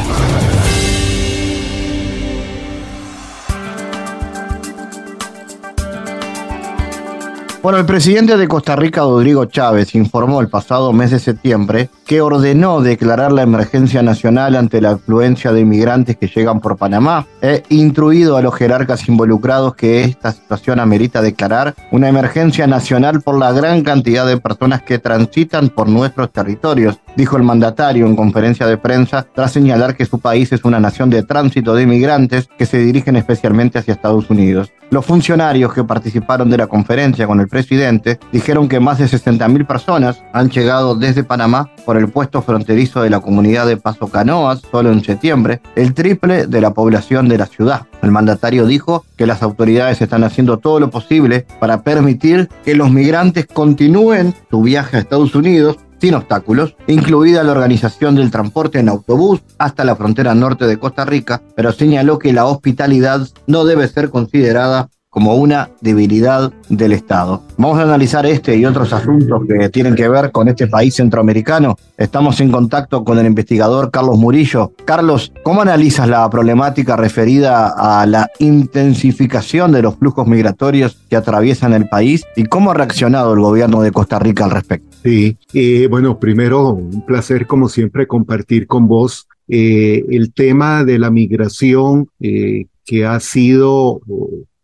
Bueno, 7.64 7.80
el 7.80 7.88
presidente 7.88 8.38
de 8.38 8.48
Costa 8.48 8.76
Rica, 8.76 9.02
Rodrigo 9.02 9.46
Chávez, 9.46 9.96
informó 9.96 10.42
el 10.42 10.48
pasado 10.48 10.94
mes 10.94 11.10
de 11.10 11.18
septiembre 11.18 11.90
que 12.08 12.22
ordenó 12.22 12.80
declarar 12.80 13.34
la 13.34 13.42
emergencia 13.42 14.02
nacional 14.02 14.56
ante 14.56 14.80
la 14.80 14.92
afluencia 14.92 15.52
de 15.52 15.60
inmigrantes 15.60 16.16
que 16.16 16.28
llegan 16.28 16.62
por 16.62 16.78
Panamá 16.78 17.28
e 17.42 17.64
instruido 17.68 18.38
a 18.38 18.42
los 18.42 18.56
jerarcas 18.56 19.10
involucrados 19.10 19.76
que 19.76 20.06
esta 20.06 20.32
situación 20.32 20.80
amerita 20.80 21.22
declarar 21.22 21.76
una 21.92 22.08
emergencia 22.08 22.66
nacional 22.66 23.22
por 23.22 23.38
la 23.38 23.52
gran 23.52 23.84
cantidad 23.84 24.26
de 24.26 24.38
personas 24.38 24.84
que 24.84 25.00
transitan 25.00 25.68
por 25.68 25.90
nuestros 25.90 26.32
territorios, 26.32 26.98
dijo 27.18 27.36
el 27.36 27.44
mandatario 27.44 28.06
en 28.06 28.16
conferencia 28.16 28.66
de 28.68 28.78
prensa 28.78 29.28
tras 29.36 29.52
señalar 29.52 29.98
que 29.98 30.06
su 30.06 30.20
país 30.20 30.54
es 30.54 30.64
una 30.64 30.80
nación 30.80 31.10
de 31.10 31.24
tránsito 31.24 31.76
de 31.76 31.84
inmigrantes 31.84 32.48
que 32.58 32.66
se 32.66 32.78
dirigen 32.78 33.18
especialmente 33.18 33.80
hacia 33.80 33.94
Estados 33.94 34.30
Unidos. 34.30 34.72
Los 34.90 35.06
funcionarios 35.06 35.74
que 35.74 35.84
participaron 35.84 36.50
de 36.50 36.58
la 36.58 36.68
conferencia 36.68 37.28
con 37.28 37.42
el 37.42 37.50
presidente 37.50 38.20
dijeron 38.32 38.70
que 38.70 38.80
más 38.80 38.98
de 38.98 39.06
60.000 39.06 39.68
personas 39.68 40.24
han 40.32 40.50
llegado 40.50 40.96
desde 40.96 41.26
Panamá 41.26 41.70
por 41.86 41.97
el 41.98 42.10
puesto 42.10 42.42
fronterizo 42.42 43.02
de 43.02 43.10
la 43.10 43.20
comunidad 43.20 43.68
de 43.68 43.78
Paso 43.78 44.08
Canoas 44.08 44.62
solo 44.72 44.92
en 44.92 45.04
septiembre, 45.04 45.62
el 45.76 45.94
triple 45.94 46.48
de 46.48 46.62
la 46.62 46.74
población 46.74 47.28
de 47.28 47.38
la 47.38 47.46
ciudad. 47.46 47.88
El 48.02 48.12
mandatario 48.12 48.66
dijo 48.66 49.06
que 49.16 49.28
las 49.28 49.44
autoridades 49.44 50.02
están 50.02 50.24
haciendo 50.24 50.60
todo 50.60 50.80
lo 50.80 50.90
posible 50.90 51.46
para 51.60 51.82
permitir 51.82 52.50
que 52.64 52.76
los 52.76 52.92
migrantes 52.92 53.48
continúen 53.48 54.34
su 54.50 54.62
viaje 54.62 54.98
a 54.98 55.00
Estados 55.00 55.36
Unidos 55.36 55.78
sin 56.00 56.14
obstáculos, 56.14 56.76
incluida 56.88 57.44
la 57.44 57.52
organización 57.52 58.16
del 58.16 58.32
transporte 58.32 58.80
en 58.80 58.90
autobús 58.90 59.42
hasta 59.58 59.84
la 59.84 59.96
frontera 59.96 60.36
norte 60.36 60.66
de 60.66 60.78
Costa 60.78 61.06
Rica, 61.06 61.42
pero 61.56 61.72
señaló 61.72 62.20
que 62.20 62.34
la 62.34 62.46
hospitalidad 62.46 63.28
no 63.48 63.66
debe 63.66 63.88
ser 63.88 64.10
considerada 64.10 64.90
como 65.18 65.34
una 65.34 65.72
debilidad 65.82 66.54
del 66.70 66.92
Estado. 66.92 67.42
Vamos 67.58 67.80
a 67.80 67.82
analizar 67.82 68.28
este 68.28 68.56
y 68.56 68.68
otros 68.68 68.94
asuntos 68.94 69.42
que 69.48 69.68
tienen 69.70 69.96
que 69.96 70.08
ver 70.08 70.32
con 70.32 70.48
este 70.48 70.68
país 70.68 70.94
centroamericano. 70.94 71.76
Estamos 71.98 72.40
en 72.40 72.52
contacto 72.52 73.04
con 73.04 73.18
el 73.18 73.26
investigador 73.26 73.90
Carlos 73.90 74.20
Murillo. 74.20 74.74
Carlos, 74.86 75.34
¿cómo 75.42 75.64
analizas 75.64 76.08
la 76.08 76.30
problemática 76.30 76.96
referida 76.96 77.74
a 77.76 78.06
la 78.06 78.30
intensificación 78.38 79.72
de 79.72 79.82
los 79.82 79.96
flujos 79.96 80.28
migratorios 80.28 81.00
que 81.10 81.16
atraviesan 81.16 81.74
el 81.74 81.90
país 81.90 82.24
y 82.36 82.44
cómo 82.44 82.70
ha 82.70 82.76
reaccionado 82.76 83.34
el 83.34 83.40
gobierno 83.40 83.82
de 83.82 83.92
Costa 83.92 84.20
Rica 84.20 84.46
al 84.46 84.52
respecto? 84.52 84.98
Sí, 85.04 85.36
eh, 85.52 85.88
bueno, 85.90 86.20
primero 86.20 86.74
un 86.74 87.04
placer 87.08 87.48
como 87.48 87.70
siempre 87.70 88.06
compartir 88.06 88.68
con 88.68 88.88
vos 88.88 89.28
eh, 89.48 90.06
el 90.12 90.32
tema 90.32 90.84
de 90.84 91.00
la 91.00 91.10
migración 91.10 92.08
eh, 92.20 92.66
que 92.86 93.04
ha 93.04 93.20
sido 93.20 94.00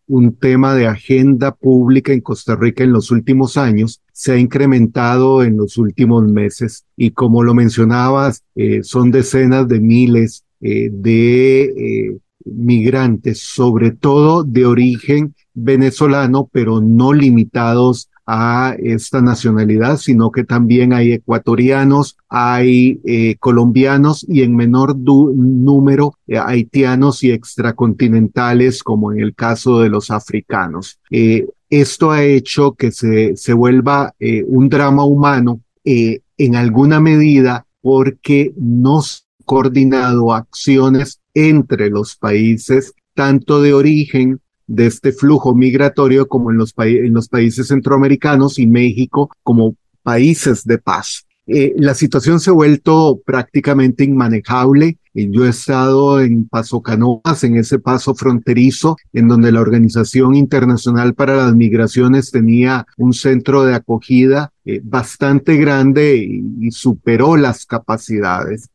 un 0.06 0.36
tema 0.36 0.74
de 0.74 0.86
agenda 0.86 1.54
pública 1.54 2.12
en 2.12 2.20
Costa 2.20 2.56
Rica 2.56 2.84
en 2.84 2.92
los 2.92 3.10
últimos 3.10 3.56
años, 3.56 4.00
se 4.12 4.32
ha 4.32 4.38
incrementado 4.38 5.42
en 5.42 5.56
los 5.56 5.76
últimos 5.78 6.24
meses 6.24 6.84
y 6.96 7.10
como 7.10 7.42
lo 7.42 7.54
mencionabas, 7.54 8.42
eh, 8.54 8.82
son 8.82 9.10
decenas 9.10 9.66
de 9.68 9.80
miles 9.80 10.44
eh, 10.60 10.90
de 10.92 11.62
eh, 11.64 12.18
migrantes, 12.44 13.40
sobre 13.40 13.90
todo 13.90 14.44
de 14.44 14.66
origen 14.66 15.34
venezolano, 15.54 16.48
pero 16.52 16.80
no 16.80 17.12
limitados 17.12 18.10
a 18.26 18.74
esta 18.78 19.20
nacionalidad, 19.20 19.98
sino 19.98 20.30
que 20.30 20.44
también 20.44 20.92
hay 20.92 21.12
ecuatorianos, 21.12 22.16
hay 22.28 23.00
eh, 23.04 23.36
colombianos 23.38 24.24
y 24.28 24.42
en 24.42 24.56
menor 24.56 24.96
número 24.96 26.14
eh, 26.26 26.38
haitianos 26.38 27.22
y 27.22 27.32
extracontinentales, 27.32 28.82
como 28.82 29.12
en 29.12 29.20
el 29.20 29.34
caso 29.34 29.80
de 29.80 29.90
los 29.90 30.10
africanos. 30.10 30.98
Eh, 31.10 31.46
esto 31.68 32.10
ha 32.10 32.22
hecho 32.22 32.72
que 32.72 32.92
se, 32.92 33.36
se 33.36 33.52
vuelva 33.52 34.14
un 34.46 34.68
drama 34.68 35.04
humano 35.04 35.60
en 35.84 36.56
alguna 36.56 37.00
medida 37.00 37.66
porque 37.80 38.52
no 38.56 39.02
se 39.02 39.22
han 39.22 39.44
coordinado 39.44 40.32
acciones 40.32 41.20
entre 41.34 41.90
los 41.90 42.16
países, 42.16 42.94
tanto 43.14 43.60
de 43.60 43.74
origen 43.74 44.40
de 44.66 44.86
este 44.86 45.12
flujo 45.12 45.54
migratorio 45.54 46.26
como 46.26 46.50
en 46.50 46.58
los, 46.58 46.74
en 46.78 47.12
los 47.12 47.28
países 47.28 47.68
centroamericanos 47.68 48.58
y 48.58 48.66
México 48.66 49.30
como 49.42 49.76
países 50.02 50.64
de 50.64 50.78
paz. 50.78 51.26
Eh, 51.46 51.74
la 51.76 51.94
situación 51.94 52.40
se 52.40 52.50
ha 52.50 52.54
vuelto 52.54 53.20
prácticamente 53.24 54.04
inmanejable. 54.04 54.98
Yo 55.12 55.44
he 55.44 55.50
estado 55.50 56.20
en 56.20 56.48
Paso 56.48 56.82
Canoas, 56.82 57.44
en 57.44 57.56
ese 57.56 57.78
paso 57.78 58.14
fronterizo, 58.14 58.96
en 59.12 59.28
donde 59.28 59.52
la 59.52 59.60
Organización 59.60 60.34
Internacional 60.34 61.14
para 61.14 61.36
las 61.36 61.54
Migraciones 61.54 62.30
tenía 62.30 62.86
un 62.96 63.12
centro 63.12 63.64
de 63.64 63.74
acogida 63.74 64.52
eh, 64.64 64.80
bastante 64.82 65.56
grande 65.56 66.16
y, 66.16 66.70
superó 66.70 67.36
las 67.36 67.66
capacidades. 67.66 68.68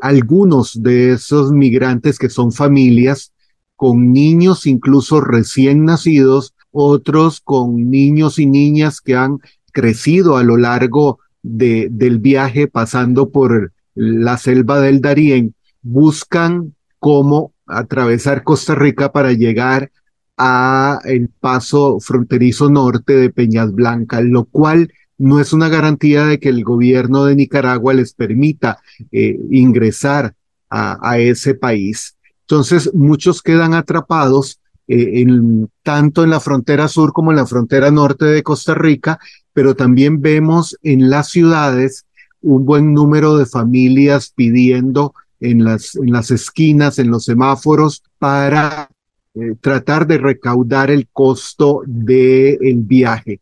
Algunos 0.00 0.82
de 0.82 1.12
esos 1.12 1.50
migrantes 1.50 2.18
que 2.18 2.30
son 2.30 2.52
familias 2.52 3.32
con 3.76 4.12
niños 4.12 4.66
incluso 4.66 5.20
recién 5.20 5.84
nacidos, 5.84 6.54
otros 6.70 7.40
con 7.40 7.90
niños 7.90 8.38
y 8.38 8.46
niñas 8.46 9.00
que 9.00 9.14
han 9.14 9.38
crecido 9.72 10.36
a 10.36 10.42
lo 10.42 10.56
largo 10.56 11.18
de, 11.42 11.88
del 11.90 12.18
viaje 12.18 12.66
pasando 12.66 13.30
por 13.30 13.72
la 13.94 14.36
selva 14.38 14.80
del 14.80 15.00
Darién, 15.00 15.54
buscan 15.82 16.74
cómo 16.98 17.52
atravesar 17.66 18.42
Costa 18.42 18.74
Rica 18.74 19.12
para 19.12 19.32
llegar 19.32 19.90
a 20.36 20.98
el 21.04 21.28
paso 21.28 21.98
fronterizo 22.00 22.68
norte 22.68 23.14
de 23.14 23.30
Peñas 23.30 23.72
Blancas, 23.72 24.22
lo 24.24 24.44
cual 24.44 24.92
no 25.18 25.40
es 25.40 25.52
una 25.52 25.68
garantía 25.68 26.26
de 26.26 26.38
que 26.38 26.50
el 26.50 26.62
gobierno 26.62 27.24
de 27.24 27.36
Nicaragua 27.36 27.94
les 27.94 28.12
permita 28.12 28.78
eh, 29.12 29.38
ingresar 29.50 30.34
a, 30.68 30.98
a, 31.10 31.18
ese 31.18 31.54
país. 31.54 32.15
Entonces, 32.48 32.94
muchos 32.94 33.42
quedan 33.42 33.74
atrapados 33.74 34.60
eh, 34.86 35.20
en, 35.20 35.68
tanto 35.82 36.22
en 36.22 36.30
la 36.30 36.38
frontera 36.38 36.86
sur 36.86 37.12
como 37.12 37.32
en 37.32 37.36
la 37.36 37.46
frontera 37.46 37.90
norte 37.90 38.24
de 38.24 38.44
Costa 38.44 38.72
Rica, 38.74 39.18
pero 39.52 39.74
también 39.74 40.22
vemos 40.22 40.78
en 40.82 41.10
las 41.10 41.30
ciudades 41.30 42.06
un 42.42 42.64
buen 42.64 42.94
número 42.94 43.36
de 43.36 43.46
familias 43.46 44.32
pidiendo 44.34 45.12
en 45.40 45.64
las, 45.64 45.96
en 45.96 46.12
las 46.12 46.30
esquinas, 46.30 47.00
en 47.00 47.10
los 47.10 47.24
semáforos, 47.24 48.04
para 48.18 48.90
eh, 49.34 49.56
tratar 49.60 50.06
de 50.06 50.18
recaudar 50.18 50.92
el 50.92 51.08
costo 51.08 51.82
del 51.84 52.58
el 52.60 52.78
viaje. 52.82 53.40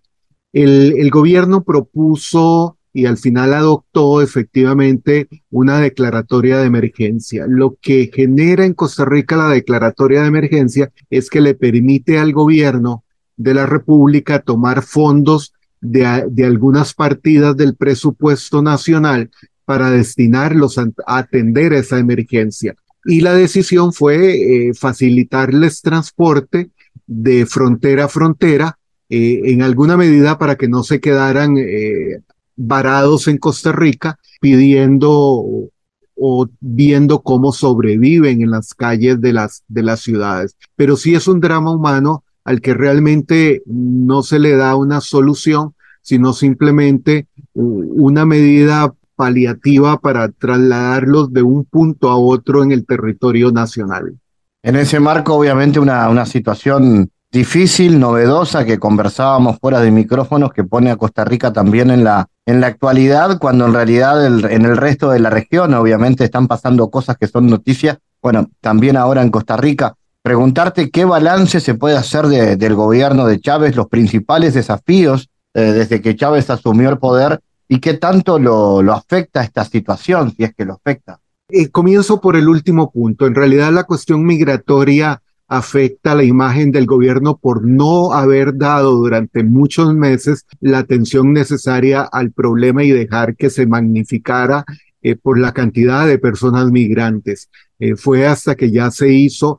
El, 0.51 0.95
el 0.97 1.11
gobierno 1.11 1.63
propuso 1.63 2.79
y 2.97 3.07
al 3.07 3.19
final 3.19 3.53
adoptó 3.53 4.23
efectivamente 4.23 5.29
una 5.51 5.81
declaratoria 5.81 6.59
de 6.59 6.67
emergencia. 6.67 7.45
Lo 7.49 7.77
que 7.83 8.09
genera 8.15 8.65
en 8.65 8.73
Costa 8.73 9.05
Rica 9.05 9.37
la 9.37 9.49
declaratoria 9.49 10.23
de 10.23 10.29
emergencia 10.29 10.93
es 11.11 11.29
que 11.29 11.41
le 11.41 11.55
permite 11.55 12.19
al 12.19 12.33
gobierno 12.33 13.03
de 13.37 13.53
la 13.53 13.67
República 13.67 14.39
tomar 14.39 14.83
fondos 14.83 15.53
de, 15.81 16.07
algunas 16.47 16.95
partidas 16.95 17.57
del 17.57 17.75
presupuesto 17.75 18.63
nacional 18.63 19.29
para 19.65 19.91
destinarlos 19.91 20.79
a, 20.79 20.89
atender 21.05 21.73
esa 21.73 21.99
emergencia. 21.99 22.77
Y 23.05 23.23
la 23.23 23.35
decisión 23.35 23.93
fue 23.93 24.69
eh, 24.69 24.73
facilitarles 24.73 25.83
transporte 25.83 26.71
de 27.09 27.45
frontera 27.45 28.05
a 28.05 28.09
frontera, 28.09 28.79
eh, 29.09 29.43
en 29.47 29.63
alguna 29.63 29.97
medida 29.97 30.39
para 30.39 30.55
que 30.55 30.69
no 30.69 30.85
se 30.85 31.01
quedaran 31.01 31.59
eh, 31.59 32.21
varados 32.57 33.29
en 33.29 33.39
Costa 33.39 33.73
Rica 33.73 34.19
pidiendo 34.41 35.71
o 36.17 36.49
viendo 36.61 37.23
cómo 37.23 37.53
sobreviven 37.53 38.41
en 38.43 38.51
las 38.51 38.75
calles 38.75 39.21
de 39.21 39.33
las, 39.33 39.65
de 39.69 39.83
las 39.83 40.01
ciudades. 40.01 40.57
Pero 40.77 40.97
sí 40.97 41.15
es 41.15 41.27
un 41.27 41.41
drama 41.41 41.73
humano 41.73 42.25
al 42.45 42.61
que 42.61 42.75
realmente 42.75 43.63
no 43.67 44.23
se 44.23 44.39
le 44.39 44.55
da 44.57 44.77
una 44.77 45.01
solución, 45.01 45.75
sino 46.03 46.33
simplemente 46.33 47.27
una 47.55 48.27
medida 48.27 48.95
paliativa 49.17 49.99
para 49.99 50.29
trasladarlos 50.29 51.33
de 51.33 51.43
un 51.43 51.65
punto 51.65 52.11
a 52.11 52.17
otro 52.17 52.63
en 52.63 52.73
el 52.73 52.85
territorio 52.85 53.51
nacional. 53.51 54.19
En 54.63 54.77
ese 54.77 55.01
marco, 55.01 55.35
obviamente, 55.35 55.79
una, 55.79 56.09
una 56.09 56.27
situación 56.27 57.11
difícil, 57.35 57.99
novedosa, 57.99 58.65
que 58.65 58.79
conversábamos 58.79 59.59
fuera 59.59 59.81
de 59.81 59.91
micrófonos, 59.91 60.53
que 60.53 60.63
pone 60.63 60.93
a 60.93 60.97
Costa 60.97 61.25
Rica 61.25 61.53
también 61.53 61.91
en 61.91 62.05
la, 62.05 62.29
en 62.47 62.61
la 62.61 62.69
actualidad, 62.69 63.39
cuando 63.41 63.67
en 63.67 63.75
realidad 63.75 64.25
en 64.25 64.65
el 64.65 64.77
resto 64.77 65.11
de 65.11 65.19
la 65.19 65.31
región, 65.31 65.75
obviamente, 65.75 66.23
están 66.23 66.47
pasando 66.47 66.89
cosas 66.91 67.17
que 67.19 67.27
son 67.27 67.49
noticias. 67.49 67.99
Bueno, 68.23 68.49
también 68.61 68.97
ahora 68.97 69.21
en 69.21 69.31
Costa 69.31 69.57
Rica. 69.57 69.97
Preguntarte 70.23 70.91
qué 70.91 71.05
balance 71.05 71.59
se 71.59 71.75
puede 71.75 71.97
hacer 71.97 72.29
del 72.29 72.75
gobierno 72.77 73.27
de 73.27 73.41
Chávez, 73.41 73.75
los 73.75 73.89
principales 73.89 74.55
desafíos 74.55 75.29
eh, 75.55 75.61
desde 75.61 76.01
que 76.01 76.15
Chávez 76.15 76.49
asumió 76.51 76.89
el 76.89 76.99
poder 76.99 77.41
y 77.69 77.81
qué 77.81 77.95
tanto 77.95 78.39
lo, 78.39 78.81
lo 78.81 78.93
afecta 78.93 79.43
esta 79.43 79.65
situación, 79.65 80.33
si 80.37 80.45
es 80.45 80.55
que 80.55 80.65
lo 80.65 80.75
afecta. 80.75 81.19
Eh, 81.49 81.69
comienzo 81.69 82.21
por 82.21 82.37
el 82.37 82.49
último 82.49 82.93
punto. 82.93 83.27
En 83.27 83.35
realidad 83.35 83.73
la 83.73 83.85
cuestión 83.85 84.25
migratoria 84.25 85.21
afecta 85.57 86.15
la 86.15 86.25
imagen 86.25 86.71
del 86.71 86.87
gobierno 86.87 87.37
por 87.37 87.67
no 87.67 88.13
haber 88.13 88.57
dado 88.57 88.93
durante 88.93 89.43
muchos 89.45 89.95
meses 89.95 90.47
la 90.61 90.79
atención 90.79 91.33
necesaria 91.33 92.03
al 92.03 92.33
problema 92.33 92.85
y 92.85 92.91
dejar 92.91 93.37
que 93.37 93.51
se 93.51 93.67
magnificara 93.67 94.65
eh, 95.03 95.17
por 95.17 95.39
la 95.39 95.53
cantidad 95.53 96.07
de 96.07 96.19
personas 96.19 96.71
migrantes. 96.71 97.51
Eh, 97.79 97.97
fue 97.97 98.27
hasta 98.27 98.55
que 98.55 98.71
ya 98.71 98.91
se 98.91 99.13
hizo 99.13 99.59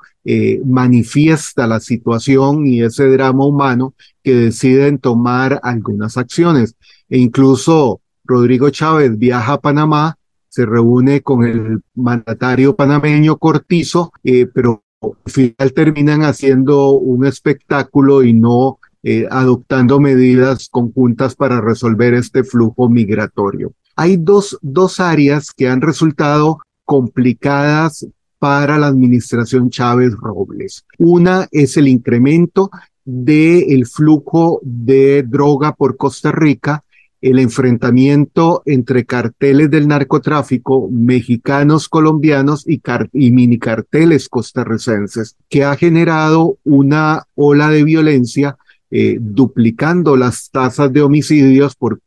manifiesta 0.66 1.68
la 1.68 1.80
situación 1.80 2.66
y 2.66 2.82
ese 2.82 3.08
drama 3.10 3.46
humano 3.46 3.94
que 4.24 4.34
deciden 4.34 4.98
tomar 4.98 5.60
algunas 5.62 6.18
acciones. 6.18 6.74
E 7.10 7.20
incluso 7.20 8.02
Rodrigo 8.26 8.70
Chávez 8.72 9.18
viaja 9.18 9.54
a 9.54 9.62
Panamá, 9.62 10.18
se 10.50 10.66
reúne 10.66 11.22
con 11.22 11.44
el 11.44 11.82
mandatario 11.96 12.78
panameño 12.78 13.38
Cortizo, 13.38 14.14
eh, 14.24 14.48
pero 14.48 14.85
al 15.26 15.32
final 15.32 15.74
terminan 15.74 16.22
haciendo 16.24 16.92
un 16.92 17.26
espectáculo 17.26 18.24
y 18.24 18.34
no 18.34 18.80
eh, 19.04 19.28
adoptando 19.30 20.00
medidas 20.00 20.68
conjuntas 20.70 21.36
para 21.36 21.62
resolver 21.62 22.14
este 22.14 22.44
flujo 22.44 22.90
migratorio. 22.90 23.74
Hay 23.96 24.18
dos, 24.18 24.58
dos 24.62 25.00
áreas 25.00 25.52
que 25.52 25.70
han 25.70 25.82
resultado 25.82 26.60
complicadas 26.84 28.08
para 28.40 28.78
la 28.78 28.88
administración 28.88 29.70
Chávez 29.70 30.14
Robles. 30.14 30.86
Una 30.98 31.48
es 31.52 31.78
el 31.78 31.88
incremento 31.88 32.70
del 33.04 33.86
flujo 33.86 34.60
de 34.64 35.24
droga 35.24 35.74
por 35.74 35.98
Costa 35.98 36.32
Rica 36.32 36.84
el 37.22 37.40
enfrentamiento 37.40 38.62
entre 38.66 39.06
carteles 39.06 39.72
del 39.72 39.88
narcotráfico 39.88 40.90
mexicanos, 40.92 41.90
colombianos 41.90 42.68
y, 42.68 42.82
y 43.14 43.32
mini 43.32 43.58
carteles 43.58 44.30
costarricenses, 44.30 45.36
que 45.50 45.64
ha 45.64 45.76
generado 45.76 46.58
una 46.64 47.24
ola 47.36 47.70
de 47.70 47.84
violencia 47.84 48.58
eh, 48.92 49.18
duplicando 49.20 50.16
las 50.16 50.52
tasas 50.52 50.94
de 50.94 51.02
homicidios 51.02 51.76
por, 51.76 52.00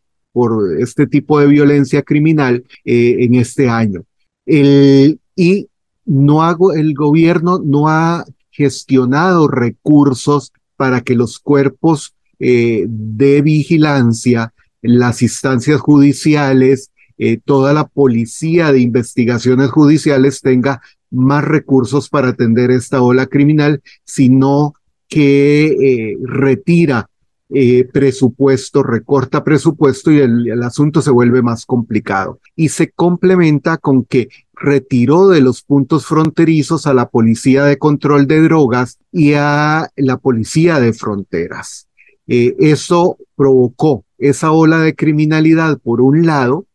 este 0.78 1.08
tipo 1.08 1.40
de 1.40 1.48
violencia 1.48 2.02
criminal 2.02 2.64
eh, 2.84 3.16
en 3.18 3.34
este 3.34 3.68
año. 3.68 4.04
El, 4.46 5.18
y 5.34 5.66
no 6.04 6.44
hago, 6.44 6.72
el 6.72 6.94
gobierno 6.94 7.60
no 7.62 7.88
ha 7.88 8.24
gestionado 8.50 9.48
recursos 9.48 10.52
para 10.76 11.00
que 11.00 11.16
los 11.16 11.40
cuerpos 11.40 12.14
eh, 12.38 12.86
de 12.88 13.42
vigilancia 13.42 14.54
las 14.82 15.22
instancias 15.22 15.80
judiciales, 15.80 16.90
eh, 17.18 17.40
toda 17.44 17.72
la 17.72 17.86
policía 17.86 18.72
de 18.72 18.80
investigaciones 18.80 19.70
judiciales 19.70 20.40
tenga 20.40 20.80
más 21.10 21.44
recursos 21.44 22.08
para 22.08 22.28
atender 22.28 22.70
esta 22.70 23.02
ola 23.02 23.26
criminal, 23.26 23.82
sino 24.04 24.74
que 25.08 25.66
eh, 25.66 26.18
retira 26.22 27.10
eh, 27.50 27.88
presupuesto, 27.90 28.82
recorta 28.82 29.42
presupuesto 29.42 30.12
y 30.12 30.18
el, 30.20 30.48
el, 30.48 30.62
asunto 30.62 31.00
se 31.02 31.10
vuelve 31.10 31.42
más 31.42 31.66
complicado. 31.66 32.38
Y 32.54 32.68
se 32.68 32.90
complementa 32.90 33.78
con 33.78 34.04
que 34.04 34.28
retiró 34.54 35.28
de 35.28 35.40
los 35.40 35.62
puntos 35.62 36.06
fronterizos 36.06 36.86
a 36.86 36.94
la 36.94 37.08
policía 37.08 37.64
de 37.64 37.78
control 37.78 38.28
de 38.28 38.42
drogas 38.42 38.98
y 39.10 39.32
a 39.32 39.88
la 39.96 40.18
policía 40.18 40.78
de 40.78 40.92
fronteras. 40.92 41.88
eso 42.26 43.16
provocó 43.34 44.04
esa 44.18 44.52
ola 44.52 44.80
de 44.80 44.94
criminalidad 44.94 45.78
por 45.78 46.00
un 46.00 46.26
lado 46.26 46.66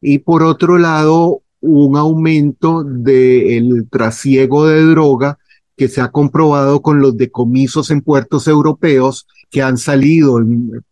y 0.00 0.18
por 0.18 0.42
otro 0.42 0.78
lado 0.78 1.42
un 1.60 1.96
aumento 1.96 2.82
del 2.82 3.86
trasiego 3.90 4.66
de 4.66 4.82
droga 4.84 5.38
que 5.76 5.88
se 5.88 6.00
ha 6.00 6.10
comprobado 6.10 6.82
con 6.82 7.00
los 7.00 7.16
decomisos 7.16 7.90
en 7.90 8.02
puertos 8.02 8.46
europeos 8.48 9.26
que 9.50 9.62
han 9.62 9.78
salido 9.78 10.40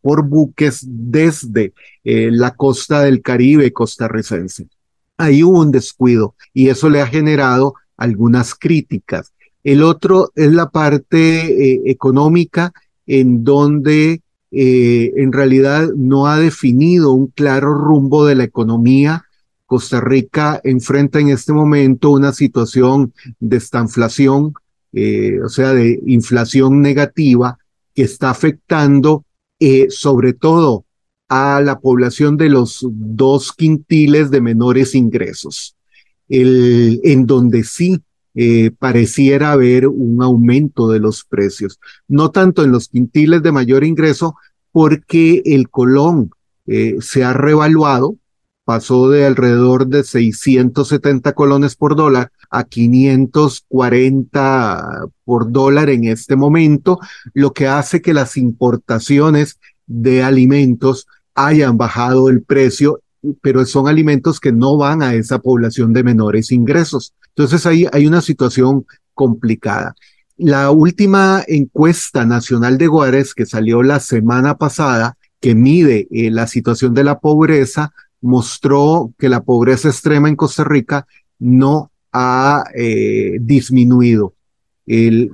por 0.00 0.28
buques 0.28 0.84
desde 0.86 1.72
eh, 2.04 2.30
la 2.30 2.54
costa 2.54 3.00
del 3.00 3.22
Caribe 3.22 3.72
costarricense. 3.72 4.68
Ahí 5.16 5.42
hubo 5.42 5.60
un 5.60 5.70
descuido 5.70 6.34
y 6.54 6.68
eso 6.68 6.88
le 6.88 7.00
ha 7.00 7.06
generado 7.06 7.74
algunas 7.96 8.54
críticas. 8.54 9.32
El 9.64 9.82
otro 9.82 10.30
es 10.34 10.52
la 10.52 10.70
parte 10.70 11.72
eh, 11.72 11.82
económica 11.86 12.72
en 13.06 13.44
donde 13.44 14.22
eh, 14.50 15.12
en 15.16 15.32
realidad 15.32 15.90
no 15.96 16.26
ha 16.26 16.38
definido 16.38 17.12
un 17.12 17.28
claro 17.28 17.74
rumbo 17.74 18.26
de 18.26 18.34
la 18.34 18.44
economía. 18.44 19.24
Costa 19.66 20.00
Rica 20.00 20.60
enfrenta 20.64 21.20
en 21.20 21.28
este 21.28 21.52
momento 21.52 22.10
una 22.10 22.32
situación 22.32 23.12
de 23.38 23.56
estanflación, 23.58 24.54
eh, 24.92 25.40
o 25.44 25.48
sea, 25.48 25.72
de 25.72 26.00
inflación 26.06 26.82
negativa 26.82 27.58
que 27.94 28.02
está 28.02 28.30
afectando 28.30 29.24
eh, 29.60 29.86
sobre 29.90 30.32
todo 30.32 30.84
a 31.28 31.60
la 31.60 31.78
población 31.78 32.36
de 32.36 32.48
los 32.48 32.84
dos 32.90 33.52
quintiles 33.52 34.32
de 34.32 34.40
menores 34.40 34.96
ingresos, 34.96 35.76
en 36.28 37.26
donde 37.26 37.62
sí 37.62 38.02
eh, 38.34 38.70
pareciera 38.78 39.52
haber 39.52 39.88
un 39.88 40.22
aumento 40.22 40.88
de 40.88 41.00
los 41.00 41.24
precios, 41.24 41.78
no 42.08 42.30
tanto 42.30 42.64
en 42.64 42.72
los 42.72 42.88
quintiles 42.88 43.42
de 43.42 43.52
mayor 43.52 43.84
ingreso, 43.84 44.36
porque 44.72 45.42
el 45.44 45.68
colón 45.68 46.30
eh, 46.66 46.96
se 47.00 47.24
ha 47.24 47.32
revaluado, 47.32 48.16
pasó 48.64 49.10
de 49.10 49.26
alrededor 49.26 49.88
de 49.88 50.04
670 50.04 51.32
colones 51.32 51.74
por 51.74 51.96
dólar 51.96 52.30
a 52.50 52.62
540 52.64 55.06
por 55.24 55.50
dólar 55.50 55.90
en 55.90 56.04
este 56.04 56.36
momento, 56.36 57.00
lo 57.34 57.52
que 57.52 57.66
hace 57.66 58.00
que 58.00 58.14
las 58.14 58.36
importaciones 58.36 59.58
de 59.86 60.22
alimentos 60.22 61.08
hayan 61.34 61.76
bajado 61.76 62.28
el 62.28 62.42
precio, 62.42 63.00
pero 63.40 63.64
son 63.64 63.88
alimentos 63.88 64.40
que 64.40 64.52
no 64.52 64.76
van 64.76 65.02
a 65.02 65.14
esa 65.14 65.38
población 65.38 65.92
de 65.92 66.04
menores 66.04 66.52
ingresos. 66.52 67.14
Entonces 67.28 67.66
ahí 67.66 67.86
hay 67.92 68.06
una 68.06 68.20
situación 68.20 68.86
complicada. 69.14 69.94
La 70.36 70.70
última 70.70 71.44
encuesta 71.46 72.24
nacional 72.24 72.78
de 72.78 72.86
Juárez 72.86 73.34
que 73.34 73.46
salió 73.46 73.82
la 73.82 74.00
semana 74.00 74.56
pasada, 74.56 75.16
que 75.40 75.54
mide 75.54 76.08
eh, 76.10 76.30
la 76.30 76.46
situación 76.46 76.94
de 76.94 77.04
la 77.04 77.18
pobreza, 77.18 77.92
mostró 78.20 79.12
que 79.18 79.28
la 79.28 79.42
pobreza 79.42 79.88
extrema 79.88 80.28
en 80.28 80.36
Costa 80.36 80.64
Rica 80.64 81.06
no 81.38 81.90
ha 82.12 82.64
eh, 82.74 83.38
disminuido. 83.40 84.34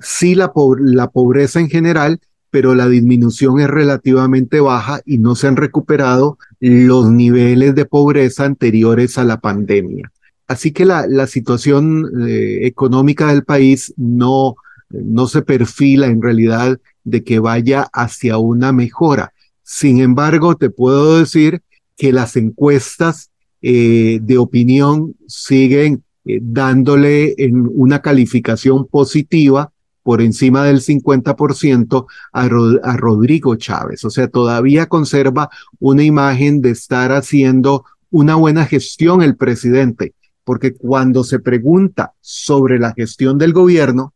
Sí, 0.02 0.34
la, 0.34 0.52
la 0.80 1.08
pobreza 1.08 1.60
en 1.60 1.70
general, 1.70 2.20
pero 2.50 2.74
la 2.74 2.88
disminución 2.88 3.60
es 3.60 3.68
relativamente 3.68 4.60
baja 4.60 5.00
y 5.04 5.18
no 5.18 5.34
se 5.34 5.46
han 5.48 5.56
recuperado 5.56 6.38
los 6.60 7.10
niveles 7.10 7.74
de 7.74 7.84
pobreza 7.84 8.44
anteriores 8.44 9.18
a 9.18 9.24
la 9.24 9.40
pandemia. 9.40 10.10
Así 10.46 10.72
que 10.72 10.84
la, 10.84 11.26
situación 11.26 12.08
eh, 12.26 12.66
económica 12.66 13.28
del 13.28 13.44
país 13.44 13.92
no, 13.96 14.54
no 14.90 15.26
se 15.26 15.42
perfila 15.42 16.06
en 16.06 16.22
realidad 16.22 16.78
de 17.04 17.24
que 17.24 17.40
vaya 17.40 17.88
hacia 17.92 18.38
una 18.38 18.72
mejora. 18.72 19.32
Sin 19.62 20.00
embargo, 20.00 20.54
te 20.54 20.70
puedo 20.70 21.18
decir 21.18 21.62
que 21.96 22.12
las 22.12 22.36
encuestas 22.36 23.30
eh, 23.62 24.20
de 24.22 24.38
opinión 24.38 25.14
siguen 25.26 26.04
eh, 26.24 26.38
dándole 26.42 27.34
en 27.38 27.68
una 27.72 28.02
calificación 28.02 28.86
positiva 28.86 29.72
por 30.06 30.22
encima 30.22 30.62
del 30.62 30.82
50% 30.82 32.06
a, 32.32 32.42
a 32.42 32.96
Rodrigo 32.96 33.56
Chávez. 33.56 34.04
O 34.04 34.10
sea, 34.10 34.28
todavía 34.28 34.86
conserva 34.86 35.50
una 35.80 36.04
imagen 36.04 36.60
de 36.60 36.70
estar 36.70 37.10
haciendo 37.10 37.84
una 38.10 38.36
buena 38.36 38.66
gestión 38.66 39.20
el 39.20 39.34
presidente 39.34 40.14
porque 40.44 40.74
cuando 40.74 41.24
se 41.24 41.40
pregunta 41.40 42.12
sobre 42.20 42.78
la 42.78 42.94
gestión 42.94 43.36
del 43.36 43.52
gobierno, 43.52 44.14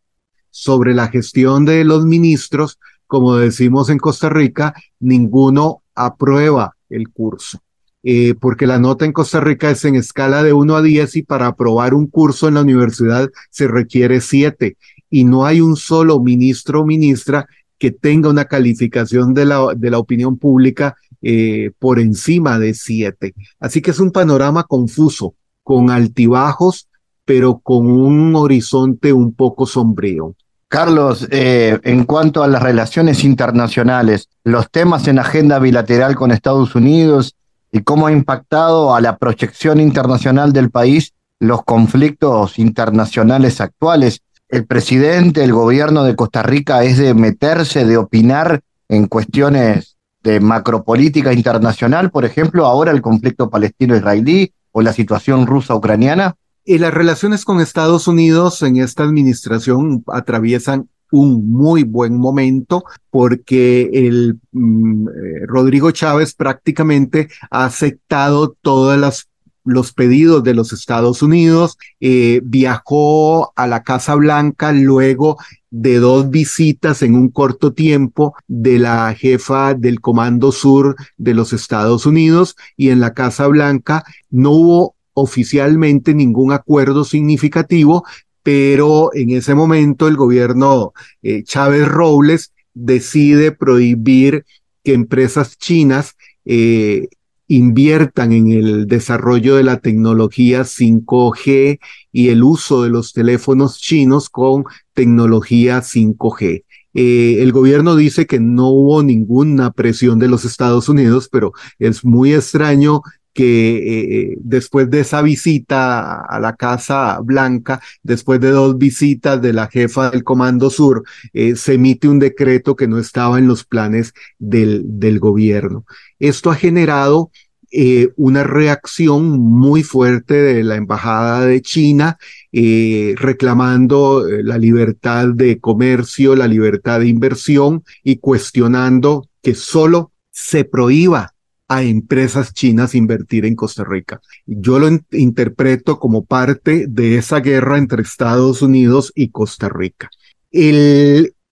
sobre 0.51 0.95
la 0.95 1.09
gestión 1.09 1.64
de 1.64 1.82
los 1.82 2.07
ministros, 2.07 2.78
como 3.09 3.34
decimos 3.34 3.91
en 3.91 3.99
Costa 3.99 4.28
Rica, 4.28 4.72
ninguno 5.01 5.82
aprueba 5.93 6.76
el 6.88 7.09
curso. 7.09 7.59
Eh, 8.05 8.36
porque 8.41 8.68
la 8.68 8.78
nota 8.78 9.07
en 9.07 9.12
Costa 9.12 9.41
Rica 9.41 9.72
es 9.72 9.84
en 9.84 9.97
escala 9.97 10.45
de 10.45 10.53
1 10.53 10.76
a 10.76 10.82
10 10.82 11.16
y 11.16 11.22
para 11.24 11.49
aprobar 11.49 11.95
un 11.95 12.07
curso 12.07 12.47
en 12.47 12.55
la 12.55 12.61
universidad 12.61 13.28
se 13.51 13.66
requiere 13.66 14.20
7 14.20 14.76
y 15.11 15.25
no 15.25 15.45
hay 15.45 15.61
un 15.61 15.77
solo 15.77 16.21
ministro 16.21 16.81
o 16.81 16.87
ministra 16.87 17.47
que 17.79 17.91
tenga 17.91 18.29
una 18.29 18.45
calificación 18.45 19.35
de 19.35 19.45
la, 19.47 19.75
de 19.77 19.91
la 19.91 19.99
opinión 19.99 20.39
pública 20.39 20.97
eh, 21.23 21.73
por 21.79 21.99
encima 21.99 22.59
de 22.59 22.75
7. 22.75 23.35
Así 23.59 23.83
que 23.83 23.91
es 23.91 24.01
un 24.01 24.11
panorama 24.13 24.65
confuso, 24.65 25.35
con 25.63 25.91
altibajos, 25.91 26.89
pero 27.25 27.59
con 27.59 27.87
un 27.91 28.35
horizonte 28.37 29.13
un 29.13 29.35
poco 29.35 29.67
sombrío. 29.67 30.35
Carlos, 30.69 31.27
eh, 31.31 31.81
en 31.83 32.05
cuanto 32.05 32.43
a 32.43 32.49
las 32.49 32.63
relaciones 32.63 33.25
internacionales, 33.25 34.29
los 34.45 34.71
temas 34.71 35.09
en 35.09 35.19
agenda 35.19 35.59
bilateral 35.59 36.15
con 36.15 36.31
Estados 36.31 36.75
Unidos 36.75 37.35
y 37.73 37.81
cómo 37.81 38.07
ha 38.07 38.13
impactado 38.13 38.95
a 38.95 39.01
la 39.01 39.17
proyección 39.17 39.81
internacional 39.81 40.53
del 40.53 40.71
país 40.71 41.13
los 41.41 41.65
conflictos 41.65 42.59
internacionales 42.59 43.61
actuales. 43.61 44.23
El 44.51 44.67
presidente, 44.67 45.45
el 45.45 45.53
gobierno 45.53 46.03
de 46.03 46.17
Costa 46.17 46.43
Rica 46.43 46.83
es 46.83 46.99
de 46.99 47.15
meterse, 47.15 47.85
de 47.85 47.97
opinar 47.97 48.63
en 48.89 49.07
cuestiones 49.07 49.97
de 50.25 50.41
macropolítica 50.41 51.33
internacional, 51.33 52.11
por 52.11 52.25
ejemplo, 52.25 52.67
ahora 52.67 52.91
el 52.91 53.01
conflicto 53.01 53.49
palestino-israelí 53.49 54.53
o 54.73 54.83
la 54.83 54.93
situación 54.93 55.47
rusa-ucraniana. 55.47 56.35
Y 56.65 56.79
las 56.79 56.93
relaciones 56.93 57.45
con 57.45 57.61
Estados 57.61 58.09
Unidos 58.09 58.63
en 58.63 58.79
esta 58.79 59.05
administración 59.05 60.03
atraviesan 60.09 60.89
un 61.13 61.51
muy 61.51 61.85
buen 61.85 62.17
momento 62.19 62.85
porque 63.11 63.89
el 63.93 64.41
mm, 64.53 65.09
eh, 65.09 65.13
Rodrigo 65.47 65.91
Chávez 65.93 66.35
prácticamente 66.35 67.29
ha 67.51 67.65
aceptado 67.65 68.57
todas 68.63 68.99
las 68.99 69.30
los 69.65 69.93
pedidos 69.93 70.43
de 70.43 70.55
los 70.55 70.73
Estados 70.73 71.23
Unidos, 71.23 71.79
eh, 72.01 72.41
viajó 72.45 73.53
a 73.57 73.67
la 73.67 73.83
Casa 73.83 74.15
Blanca 74.15 74.73
luego 74.73 75.39
de 75.71 75.99
dos 75.99 76.31
visitas 76.31 77.03
en 77.03 77.15
un 77.15 77.29
corto 77.29 77.73
tiempo 77.73 78.35
de 78.49 78.79
la 78.79 79.15
jefa 79.15 79.75
del 79.75 80.01
Comando 80.01 80.53
Sur 80.53 80.97
de 81.17 81.35
los 81.35 81.53
Estados 81.53 82.07
Unidos 82.07 82.57
y 82.77 82.91
en 82.91 83.01
la 83.01 83.15
Casa 83.15 83.47
Blanca 83.47 84.05
no 84.31 84.51
hubo 84.51 84.95
oficialmente 85.15 86.15
ningún 86.15 86.53
acuerdo 86.53 87.05
significativo, 87.05 88.05
pero 88.43 89.11
en 89.15 89.31
ese 89.31 89.55
momento 89.55 90.09
el 90.09 90.17
gobierno 90.17 90.93
eh, 91.23 91.43
Chávez 91.45 91.87
Robles 91.87 92.53
decide 92.75 93.53
prohibir 93.53 94.45
que 94.83 94.95
empresas 94.95 95.59
chinas 95.59 96.17
eh, 96.45 97.09
inviertan 97.51 98.31
en 98.31 98.53
el 98.53 98.87
desarrollo 98.87 99.57
de 99.57 99.65
la 99.65 99.81
tecnología 99.81 100.61
5G 100.61 101.81
y 102.13 102.29
el 102.29 102.45
uso 102.45 102.85
de 102.85 102.91
los 102.91 103.13
teléfonos 103.13 103.81
chinos 103.81 104.31
con 104.31 104.65
tecnología 104.95 105.81
5G. 105.81 106.65
Eh, 106.95 107.37
el 107.41 107.51
gobierno 107.51 107.97
dice 107.97 108.27
que 108.27 108.39
no 108.39 108.69
hubo 108.69 109.03
ninguna 109.03 109.73
presión 109.73 110.21
de 110.21 110.29
los 110.29 110.45
Estados 110.45 110.89
Unidos, 110.89 111.29
pero 111.31 111.53
es 111.81 112.05
muy 112.05 112.35
extraño 112.35 113.03
que 113.41 114.32
eh, 114.32 114.36
después 114.38 114.91
de 114.91 115.01
esa 115.01 115.22
visita 115.22 116.26
a 116.26 116.38
la 116.41 116.57
Casa 116.57 117.18
Blanca, 117.22 117.80
después 118.03 118.38
de 118.38 118.51
dos 118.51 118.76
visitas 118.76 119.41
de 119.41 119.55
la 119.55 119.66
jefa 119.66 120.11
del 120.11 120.24
Comando 120.24 120.68
Sur, 120.68 121.05
eh, 121.32 121.57
se 121.57 121.72
emite 121.74 122.07
un 122.07 122.18
decreto 122.18 122.76
que 122.76 122.86
no 122.86 122.99
estaba 122.99 123.38
en 123.38 123.49
los 123.49 123.64
planes 123.64 124.12
del, 124.38 125.18
gobierno. 125.20 125.86
Esto 126.18 126.51
ha 126.51 126.55
generado 126.55 127.30
eh, 127.70 128.11
una 128.16 128.45
reacción 128.45 129.38
muy 129.38 129.84
fuerte 129.84 130.34
de 130.34 130.62
la 130.62 130.76
Embajada 130.76 131.47
de 131.47 131.62
China 131.62 132.18
reclamando 132.53 134.26
la 134.28 134.59
libertad 134.59 135.28
de 135.28 135.61
comercio, 135.61 136.36
la 136.36 136.47
libertad 136.47 137.01
de 137.01 137.09
inversión 137.09 137.84
y 138.05 138.16
cuestionando 138.18 139.28
que 139.41 139.55
solo 139.55 140.12
se 140.30 140.64
prohíba 140.64 141.32
a 141.71 141.85
empresas 141.85 142.53
chinas 142.53 142.97
invertir 142.97 143.47
en 143.47 143.55
Costa 143.55 143.85
Rica. 143.85 144.21
Yo 144.45 144.81
lo 144.81 144.89
interpreto 145.12 146.01
como 146.01 146.25
parte 146.25 146.87
de 146.89 147.16
esa 147.16 147.39
guerra 147.39 147.79
entre 147.79 148.03
Estados 148.03 148.61
Unidos 148.61 149.12
y 149.14 149.29
Costa 149.29 149.68
Rica. 149.68 150.11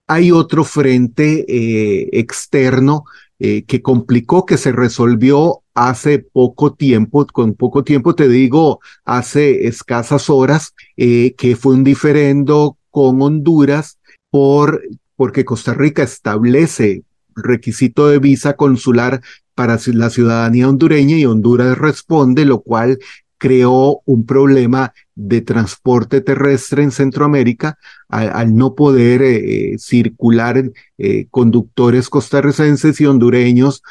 Hay 0.08 0.32
otro 0.32 0.64
frente 0.64 1.44
eh, 1.46 2.08
externo 2.14 3.04
eh, 3.38 3.62
que 3.62 3.80
complicó, 3.80 4.44
que 4.44 4.56
se 4.56 4.72
resolvió 4.72 5.60
hace 5.72 6.18
poco 6.18 6.74
tiempo, 6.74 7.24
con 7.26 7.54
poco 7.54 7.84
tiempo 7.84 8.16
te 8.16 8.26
digo, 8.26 8.80
hace 9.04 9.68
escasas 9.68 10.28
horas, 10.30 10.74
eh, 10.96 11.36
que 11.38 11.54
fue 11.54 11.74
un 11.74 11.84
diferendo 11.84 12.76
con 12.90 13.22
Honduras 13.22 13.98
por, 14.30 14.82
porque 15.14 15.44
Costa 15.44 15.74
Rica 15.74 16.02
establece 16.02 17.04
requisito 17.36 18.08
de 18.08 18.18
visa 18.18 18.54
consular 18.54 19.20
para 19.58 19.76
la 19.86 20.08
ciudadanía 20.08 20.68
hondureña 20.68 21.16
y 21.16 21.26
Honduras 21.26 21.76
responde, 21.76 22.44
lo 22.44 22.60
cual 22.60 23.00
creó 23.38 24.02
un 24.04 24.24
problema 24.24 24.92
de 25.16 25.40
transporte 25.40 26.20
terrestre 26.20 26.84
en 26.84 26.92
Centroamérica 26.92 27.76
al, 28.08 28.54
no 28.54 28.76
poder 28.76 29.20
eh, 29.20 29.72
eh, 29.72 29.78
circular 29.78 30.70
eh, 30.96 31.26
conductores 31.32 32.08
costarricenses 32.08 33.00
y 33.00 33.06
hondureños 33.06 33.82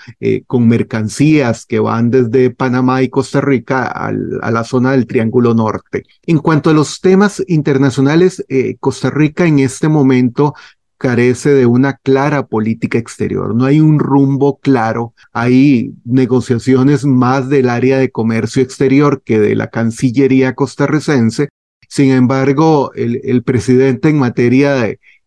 con 0.45 0.69
mercancías 0.69 1.65
que 1.65 1.79
van 1.79 2.11
desde 2.11 2.49
Panamá 2.49 3.01
y 3.01 3.09
Costa 3.09 3.41
Rica 3.41 3.87
a 3.87 4.51
la 4.51 4.63
zona 4.63 4.91
del 4.91 5.05
Triángulo 5.05 5.53
Norte. 5.53 6.05
En 6.25 6.37
cuanto 6.37 6.69
a 6.69 6.73
los 6.73 7.01
temas 7.01 7.43
internacionales, 7.47 8.45
Costa 8.79 9.09
Rica 9.09 9.45
en 9.45 9.59
este 9.59 9.89
momento 9.89 10.53
carece 10.97 11.51
de 11.51 11.65
una 11.65 11.97
clara 11.97 12.47
política 12.47 12.97
exterior, 12.97 13.55
no 13.55 13.65
hay 13.65 13.79
un 13.79 13.99
rumbo 13.99 14.59
claro, 14.59 15.13
hay 15.31 15.93
negociaciones 16.05 17.05
más 17.05 17.49
del 17.49 17.69
área 17.69 17.97
de 17.97 18.11
comercio 18.11 18.63
exterior 18.63 19.21
que 19.23 19.39
de 19.39 19.55
la 19.55 19.69
Cancillería 19.69 20.55
costarricense. 20.55 21.49
Sin 21.87 22.11
embargo, 22.11 22.91
el, 22.95 23.43
presidente 23.43 24.09
en 24.09 24.19
materia 24.19 24.73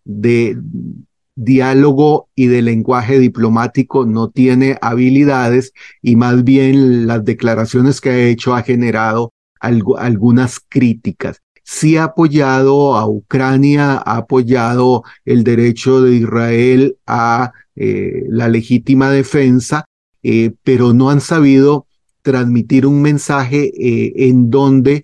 de, 0.04 0.58
diálogo 1.36 2.28
y 2.34 2.48
de 2.48 2.60
lenguaje 2.60 3.18
diplomático 3.18 4.04
no 4.04 4.28
tiene 4.28 4.76
habilidades 4.82 5.72
y 6.02 6.16
más 6.16 6.44
bien 6.44 7.06
las 7.06 7.24
declaraciones 7.24 8.00
que 8.00 8.10
ha 8.10 8.18
hecho 8.18 8.54
ha 8.54 8.62
generado 8.62 9.32
algunas 9.60 10.60
críticas 10.68 11.40
sí 11.62 11.96
ha 11.96 12.04
apoyado 12.04 12.96
a 12.96 13.08
Ucrania, 13.08 13.92
ha 13.94 14.16
apoyado 14.16 15.04
el 15.24 15.44
derecho 15.44 16.02
de 16.02 16.16
Israel 16.16 16.96
a 17.06 17.52
eh, 17.76 18.24
la 18.28 18.48
legítima 18.48 19.10
defensa, 19.10 19.84
eh, 20.22 20.52
pero 20.62 20.92
no 20.92 21.10
han 21.10 21.20
sabido 21.20 21.86
transmitir 22.22 22.86
un 22.86 23.00
mensaje 23.00 23.72
eh, 23.74 24.28
en 24.28 24.50
donde 24.50 25.02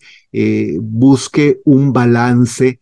busque 0.82 1.62
un 1.64 1.94
balance 1.94 2.78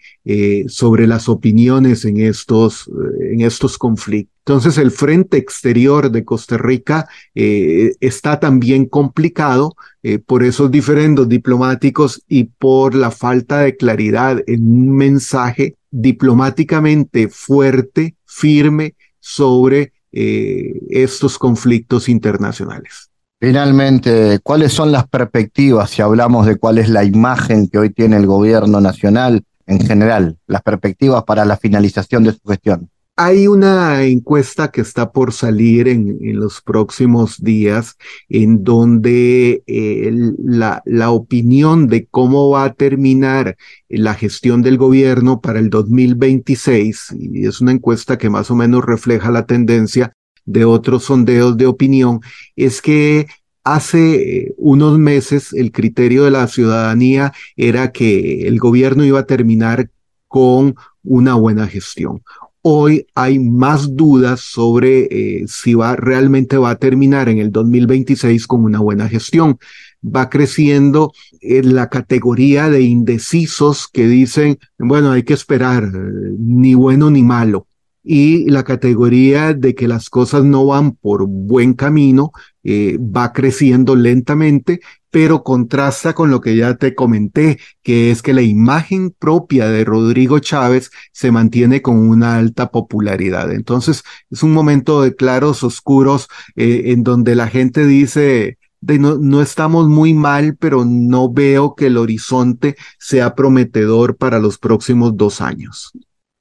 sobre 0.67 1.07
las 1.07 1.29
opiniones 1.29 2.05
en 2.05 2.17
estos, 2.17 2.91
en 3.21 3.43
estos 3.43 3.79
conflictos. 3.79 4.34
Entonces 4.47 4.77
el 4.77 4.91
frente 4.91 5.39
exterior 5.39 6.11
de 6.11 6.23
Costa 6.23 6.59
Rica 6.59 7.09
eh, 7.35 7.95
está 8.01 8.39
también 8.39 8.85
complicado 8.85 9.75
eh, 10.03 10.19
por 10.19 10.43
esos 10.43 10.71
diferendos 10.71 11.31
diplomáticos 11.31 12.23
y 12.29 12.45
por 12.45 12.95
la 12.95 13.11
falta 13.11 13.61
de 13.61 13.75
claridad 13.75 14.43
en 14.47 14.61
un 14.67 14.97
mensaje 14.97 15.77
diplomáticamente 15.91 17.29
fuerte, 17.29 18.17
firme 18.27 18.95
sobre 19.19 19.95
eh, 20.13 20.75
estos 20.91 21.39
conflictos 21.39 22.11
internacionales. 22.11 23.09
Finalmente, 23.41 24.41
¿cuáles 24.43 24.75
son 24.75 24.93
las 24.93 25.09
perspectivas 25.09 25.89
si 25.89 26.03
hablamos 26.03 26.45
de 26.45 26.57
cuál 26.57 26.77
es 26.77 26.91
la 26.91 27.03
imagen 27.03 27.69
que 27.69 27.79
hoy 27.79 27.91
tiene 27.91 28.19
el 28.19 28.27
gobierno 28.27 28.79
nacional 28.83 29.43
en 29.67 29.81
general, 29.81 30.37
las 30.47 30.61
perspectivas 30.61 31.25
para 31.25 31.47
la 31.47 31.57
finalización 31.57 32.25
de 32.25 32.33
su 32.33 32.41
gestión? 32.47 32.91
Hay 33.17 33.47
una 33.47 34.03
encuesta 34.03 34.73
que 34.73 34.81
está 34.81 35.13
por 35.13 35.33
salir 35.33 35.87
en, 35.87 36.19
los 36.37 36.61
próximos 36.61 37.41
días 37.41 37.97
en 38.29 38.65
donde 38.65 39.63
eh, 39.69 40.11
la, 40.39 40.83
opinión 41.13 41.87
de 41.87 42.07
cómo 42.07 42.51
va 42.51 42.65
a 42.65 42.73
terminar 42.73 43.57
la 43.89 44.15
gestión 44.15 44.63
del 44.63 44.79
gobierno 44.79 45.41
para 45.41 45.61
el 45.61 45.71
2026, 45.71 47.15
y 47.17 47.47
es 47.47 47.61
una 47.61 47.71
encuesta 47.71 48.19
que 48.19 48.31
más 48.31 48.51
o 48.51 48.57
menos 48.57 48.85
refleja 48.85 49.31
la 49.31 49.47
tendencia 49.47 50.13
de 50.45 50.65
otros 50.65 51.05
sondeos 51.05 51.57
de 51.57 51.67
opinión, 51.67 52.21
es 52.57 52.83
que 52.83 53.27
Hace 53.67 54.49
eh, 54.49 54.55
unos 54.59 54.99
meses 54.99 55.55
el 55.55 55.73
criterio 55.73 56.25
de 56.25 56.31
la 56.31 56.47
ciudadanía 56.49 57.33
era 57.57 57.93
que 57.93 58.47
el 58.47 58.59
gobierno 58.59 59.07
iba 59.07 59.21
a 59.21 59.27
terminar 59.27 59.89
con 60.29 60.75
una 61.03 61.35
buena 61.37 61.67
gestión. 61.67 62.23
Hoy 62.67 63.07
hay 63.15 63.39
más 63.39 63.95
dudas 63.95 64.41
sobre 64.41 65.09
eh, 65.11 65.45
si 65.47 65.75
va 65.75 65.97
realmente 65.97 66.57
va 66.57 66.71
a 66.71 66.77
terminar 66.77 67.29
en 67.29 67.39
el 67.39 67.53
2026 67.53 68.47
con 68.47 68.65
una 68.65 68.81
buena 68.81 69.07
gestión. 69.09 69.59
Va 70.03 70.31
creciendo 70.31 71.13
en 71.41 71.75
la 71.75 71.91
categoría 71.91 72.71
de 72.71 72.81
indecisos 72.81 73.87
que 73.87 74.07
dicen, 74.07 74.59
bueno, 74.79 75.13
hay 75.13 75.25
que 75.25 75.35
esperar, 75.35 75.93
ni 75.93 76.75
bueno 76.75 77.11
ni 77.11 77.23
malo 77.23 77.67
y 78.05 78.49
la 78.51 78.65
categoría 78.65 79.55
de 79.55 79.75
que 79.75 79.89
las 79.89 80.11
cosas 80.11 80.45
no 80.45 80.67
van 80.67 80.93
por 80.93 81.27
buen 81.27 81.73
camino 81.73 82.33
eh, 82.63 82.99
va 82.99 83.33
creciendo 83.33 83.97
lentamente, 83.97 84.81
pero 85.11 85.43
contrasta 85.43 86.13
con 86.13 86.31
lo 86.31 86.41
que 86.43 86.57
ya 86.57 86.77
te 86.77 86.95
comenté, 86.95 87.59
que 87.83 88.11
es 88.11 88.21
que 88.21 88.35
la 88.35 88.43
imagen 88.43 89.11
propia 89.11 89.69
de 89.69 89.85
Rodrigo 89.85 90.39
Chávez 90.39 90.91
se 91.13 91.33
mantiene 91.33 91.81
con 91.81 91.97
una 91.97 92.37
alta 92.37 92.71
popularidad. 92.71 93.51
Entonces, 93.53 94.03
es 94.31 94.43
un 94.43 94.53
momento 94.53 95.01
de 95.01 95.17
claros 95.17 95.63
oscuros 95.63 96.29
eh, 96.57 96.83
en 96.87 97.05
donde 97.05 97.35
la 97.35 97.49
gente 97.49 97.87
dice, 97.87 98.59
de 98.81 98.99
no, 98.99 99.17
no, 99.17 99.41
estamos 99.41 99.89
muy 99.89 100.13
mal, 100.13 100.57
pero 100.59 100.85
no 100.85 101.33
veo 101.33 101.75
que 101.75 101.87
el 101.87 101.97
horizonte 101.97 102.77
sea 102.99 103.35
prometedor 103.35 104.17
para 104.17 104.39
los 104.39 104.59
próximos 104.59 105.17
dos 105.17 105.41
años. 105.41 105.93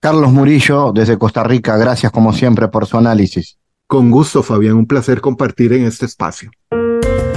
Carlos 0.04 0.34
Murillo, 0.34 0.91
desde 0.91 1.18
Costa 1.18 1.45
Rica, 1.45 1.78
gracias 1.78 2.12
como 2.12 2.34
siempre 2.34 2.68
por 2.68 2.86
su 2.86 2.97
análisis. 2.97 3.58
Con 3.88 4.12
gusto, 4.12 4.43
Fabián, 4.43 4.74
un 4.74 4.86
placer 4.86 5.22
compartir 5.22 5.72
en 5.72 5.86
este 5.86 6.06
espacio. 6.06 6.51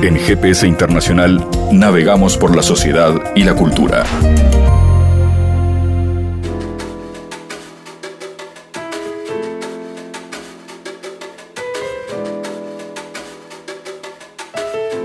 En 0.02 0.16
GPS 0.16 0.66
Internacional 0.66 1.46
navegamos 1.70 2.36
por 2.36 2.56
la 2.56 2.64
sociedad 2.64 3.14
y 3.36 3.44
la 3.44 3.54
cultura. 3.54 4.02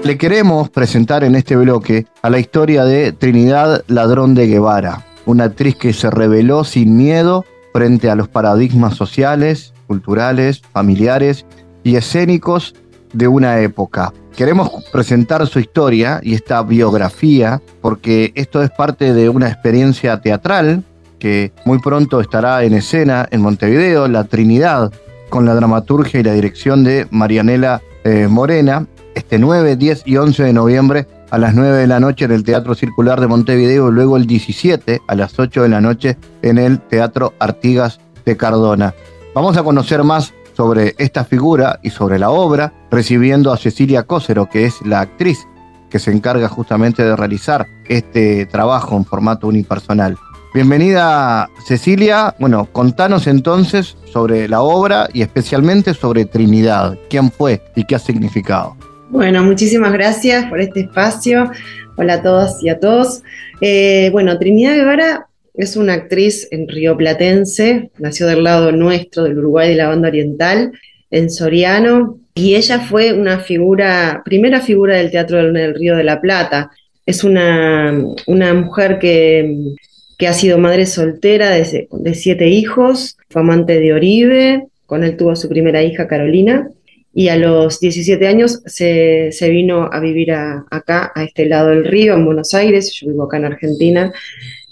Le 0.03 0.17
queremos 0.17 0.71
presentar 0.71 1.23
en 1.23 1.35
este 1.35 1.55
bloque 1.55 2.07
a 2.23 2.31
la 2.31 2.39
historia 2.39 2.85
de 2.85 3.11
Trinidad 3.11 3.83
Ladrón 3.85 4.33
de 4.33 4.47
Guevara, 4.47 5.05
una 5.25 5.45
actriz 5.45 5.75
que 5.75 5.93
se 5.93 6.09
reveló 6.09 6.63
sin 6.63 6.97
miedo 6.97 7.45
frente 7.73 8.09
a 8.09 8.15
los 8.15 8.27
paradigmas 8.27 8.95
sociales, 8.95 9.73
culturales, 9.87 10.61
familiares 10.73 11.45
y 11.83 11.95
escénicos 11.95 12.75
de 13.13 13.27
una 13.27 13.59
época. 13.59 14.13
Queremos 14.35 14.69
presentar 14.91 15.45
su 15.47 15.59
historia 15.59 16.19
y 16.23 16.33
esta 16.33 16.61
biografía 16.63 17.61
porque 17.81 18.31
esto 18.35 18.63
es 18.63 18.69
parte 18.69 19.13
de 19.13 19.29
una 19.29 19.49
experiencia 19.49 20.21
teatral 20.21 20.83
que 21.19 21.51
muy 21.65 21.79
pronto 21.79 22.19
estará 22.19 22.63
en 22.63 22.73
escena 22.73 23.27
en 23.31 23.41
Montevideo, 23.41 24.07
La 24.07 24.23
Trinidad, 24.23 24.91
con 25.29 25.45
la 25.45 25.53
dramaturgia 25.53 26.19
y 26.19 26.23
la 26.23 26.33
dirección 26.33 26.83
de 26.83 27.07
Marianela 27.11 27.81
eh, 28.03 28.27
Morena, 28.27 28.87
este 29.13 29.37
9, 29.37 29.75
10 29.75 30.03
y 30.05 30.17
11 30.17 30.43
de 30.43 30.53
noviembre 30.53 31.07
a 31.31 31.37
las 31.37 31.55
9 31.55 31.77
de 31.77 31.87
la 31.87 31.99
noche 31.99 32.25
en 32.25 32.31
el 32.31 32.43
Teatro 32.43 32.75
Circular 32.75 33.19
de 33.19 33.27
Montevideo 33.27 33.89
luego 33.89 34.17
el 34.17 34.27
17 34.27 35.01
a 35.07 35.15
las 35.15 35.39
8 35.39 35.63
de 35.63 35.69
la 35.69 35.81
noche 35.81 36.17
en 36.41 36.57
el 36.57 36.79
Teatro 36.79 37.33
Artigas 37.39 37.99
de 38.25 38.37
Cardona. 38.37 38.93
Vamos 39.33 39.57
a 39.57 39.63
conocer 39.63 40.03
más 40.03 40.33
sobre 40.55 40.93
esta 40.97 41.23
figura 41.23 41.79
y 41.81 41.89
sobre 41.89 42.19
la 42.19 42.29
obra, 42.29 42.73
recibiendo 42.91 43.53
a 43.53 43.57
Cecilia 43.57 44.03
Cócero, 44.03 44.49
que 44.49 44.65
es 44.65 44.85
la 44.85 44.99
actriz 44.99 45.47
que 45.89 45.99
se 45.99 46.11
encarga 46.11 46.49
justamente 46.49 47.03
de 47.03 47.15
realizar 47.15 47.65
este 47.87 48.45
trabajo 48.45 48.97
en 48.97 49.05
formato 49.05 49.47
unipersonal. 49.47 50.17
Bienvenida 50.53 51.49
Cecilia, 51.65 52.35
bueno, 52.37 52.65
contanos 52.73 53.27
entonces 53.27 53.95
sobre 54.11 54.49
la 54.49 54.61
obra 54.61 55.07
y 55.13 55.21
especialmente 55.21 55.93
sobre 55.93 56.25
Trinidad, 56.25 56.97
quién 57.09 57.31
fue 57.31 57.63
y 57.73 57.85
qué 57.85 57.95
ha 57.95 57.99
significado. 57.99 58.75
Bueno, 59.11 59.43
muchísimas 59.43 59.91
gracias 59.91 60.45
por 60.45 60.61
este 60.61 60.79
espacio. 60.79 61.51
Hola 61.97 62.13
a 62.13 62.21
todas 62.23 62.63
y 62.63 62.69
a 62.69 62.79
todos. 62.79 63.23
Eh, 63.59 64.07
bueno, 64.13 64.39
Trinidad 64.39 64.73
Guevara 64.73 65.27
es 65.53 65.75
una 65.75 65.95
actriz 65.95 66.47
en 66.49 66.65
rioplatense, 66.69 67.91
nació 67.97 68.25
del 68.27 68.45
lado 68.45 68.71
nuestro, 68.71 69.23
del 69.25 69.37
Uruguay 69.37 69.67
de 69.67 69.75
la 69.75 69.89
banda 69.89 70.07
oriental, 70.07 70.71
en 71.09 71.29
Soriano, 71.29 72.19
y 72.35 72.55
ella 72.55 72.79
fue 72.79 73.11
una 73.11 73.39
figura, 73.39 74.21
primera 74.23 74.61
figura 74.61 74.95
del 74.95 75.11
teatro 75.11 75.39
del, 75.43 75.75
Río 75.75 75.97
de 75.97 76.05
la 76.05 76.21
Plata. 76.21 76.71
Es 77.05 77.25
una, 77.25 77.93
una 78.27 78.53
mujer 78.53 78.97
que, 78.97 79.75
que, 80.17 80.27
ha 80.29 80.33
sido 80.33 80.57
madre 80.57 80.85
soltera 80.85 81.49
de, 81.49 81.89
de 81.91 82.13
siete 82.13 82.47
hijos, 82.47 83.17
fue 83.29 83.41
amante 83.41 83.77
de 83.77 83.91
Oribe, 83.91 84.67
con 84.85 85.03
él 85.03 85.17
tuvo 85.17 85.35
su 85.35 85.49
primera 85.49 85.83
hija 85.83 86.07
Carolina, 86.07 86.69
y 87.13 87.27
a 87.27 87.35
los 87.35 87.79
17 87.79 88.25
años 88.27 88.61
se, 88.65 89.31
vino 89.49 89.89
a 89.91 89.99
vivir 89.99 90.31
acá, 90.31 91.11
a 91.13 91.23
este 91.23 91.45
lado 91.45 91.69
del 91.69 91.85
río, 91.85 92.13
en 92.13 92.25
Buenos 92.25 92.53
Aires, 92.53 92.93
yo 92.93 93.07
vivo 93.07 93.23
acá 93.23 93.37
en 93.37 93.45
Argentina, 93.45 94.13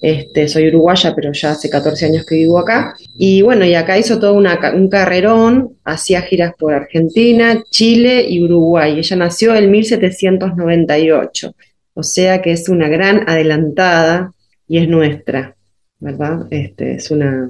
este, 0.02 0.48
soy 0.48 0.70
uruguaya, 0.70 1.14
pero 1.14 1.34
ya 1.34 1.52
hace 1.52 1.70
14 1.70 2.06
años 2.06 2.26
que 2.26 2.36
vivo 2.36 2.58
acá. 2.58 2.96
Y 3.18 3.42
bueno, 3.42 3.66
y 3.66 3.76
acá 3.76 3.98
hizo 3.98 4.20
todo 4.20 4.34
un 4.34 4.90
carrerón, 4.90 5.78
hacía 5.84 6.22
giras 6.22 6.54
por 6.58 6.74
Argentina, 6.74 7.62
Chile 7.70 8.26
y 8.30 8.42
Uruguay. 8.42 8.98
Ella 8.98 9.16
nació 9.18 9.56
en 9.56 9.70
1798, 9.70 11.54
o 11.94 12.04
sea 12.04 12.42
que 12.42 12.54
es 12.54 12.70
una 12.70 12.88
gran 12.88 13.30
adelantada 13.30 14.32
y 14.68 14.78
es 14.78 14.88
nuestra, 14.88 15.56
¿verdad? 16.00 16.48
Este, 16.52 16.94
es 16.94 17.12
una 17.12 17.50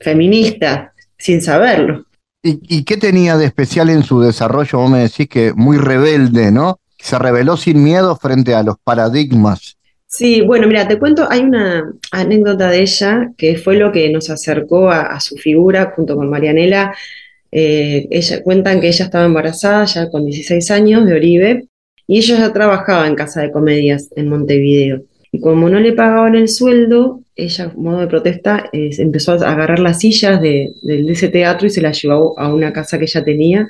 feminista 0.00 0.92
sin 1.16 1.40
saberlo. 1.40 2.05
¿Y, 2.46 2.84
qué 2.84 2.96
tenía 2.96 3.36
de 3.36 3.46
especial 3.46 3.90
en 3.90 4.04
su 4.04 4.20
desarrollo? 4.20 4.78
Vos 4.78 4.90
me 4.90 5.00
decís 5.00 5.28
que 5.28 5.52
muy 5.54 5.78
rebelde, 5.78 6.52
¿no? 6.52 6.78
Se 6.98 7.18
rebeló 7.18 7.56
sin 7.56 7.82
miedo 7.82 8.14
frente 8.16 8.54
a 8.54 8.62
los 8.62 8.76
paradigmas. 8.78 9.76
Sí, 10.06 10.40
bueno, 10.42 10.68
mira, 10.68 10.86
te 10.86 10.98
cuento, 10.98 11.26
hay 11.28 11.40
una 11.40 11.92
anécdota 12.12 12.70
de 12.70 12.82
ella 12.82 13.32
que 13.36 13.56
fue 13.56 13.76
lo 13.76 13.90
que 13.90 14.08
nos 14.10 14.30
acercó 14.30 14.90
a, 14.90 15.18
su 15.18 15.36
figura 15.36 15.92
junto 15.96 16.14
con 16.14 16.30
Marianela. 16.30 16.94
Eh, 17.50 18.06
ella, 18.10 18.42
cuentan 18.42 18.80
que 18.80 18.88
ella 18.88 19.06
estaba 19.06 19.24
embarazada 19.24 19.84
ya 19.84 20.08
con 20.10 20.24
16 20.24 20.70
años 20.70 21.04
de 21.04 21.14
Oribe 21.14 21.68
y 22.06 22.18
ella 22.18 22.38
ya 22.38 22.52
trabajaba 22.52 23.06
en 23.06 23.16
casa 23.16 23.42
de 23.42 23.50
comedias 23.50 24.10
en 24.14 24.28
Montevideo. 24.28 25.02
Y 25.32 25.40
como 25.40 25.68
no 25.68 25.80
le 25.80 25.92
pagaban 25.92 26.36
el 26.36 26.48
sueldo, 26.48 27.20
ella, 27.36 27.70
modo 27.76 28.00
de 28.00 28.06
protesta, 28.06 28.70
empezó 28.72 29.32
a 29.32 29.52
agarrar 29.52 29.78
las 29.78 30.00
sillas 30.00 30.40
de, 30.40 30.72
ese 30.82 31.28
teatro 31.28 31.66
y 31.66 31.70
se 31.70 31.82
las 31.82 32.00
llevó 32.02 32.38
a 32.38 32.52
una 32.52 32.72
casa 32.72 32.98
que 32.98 33.04
ella 33.04 33.24
tenía. 33.24 33.68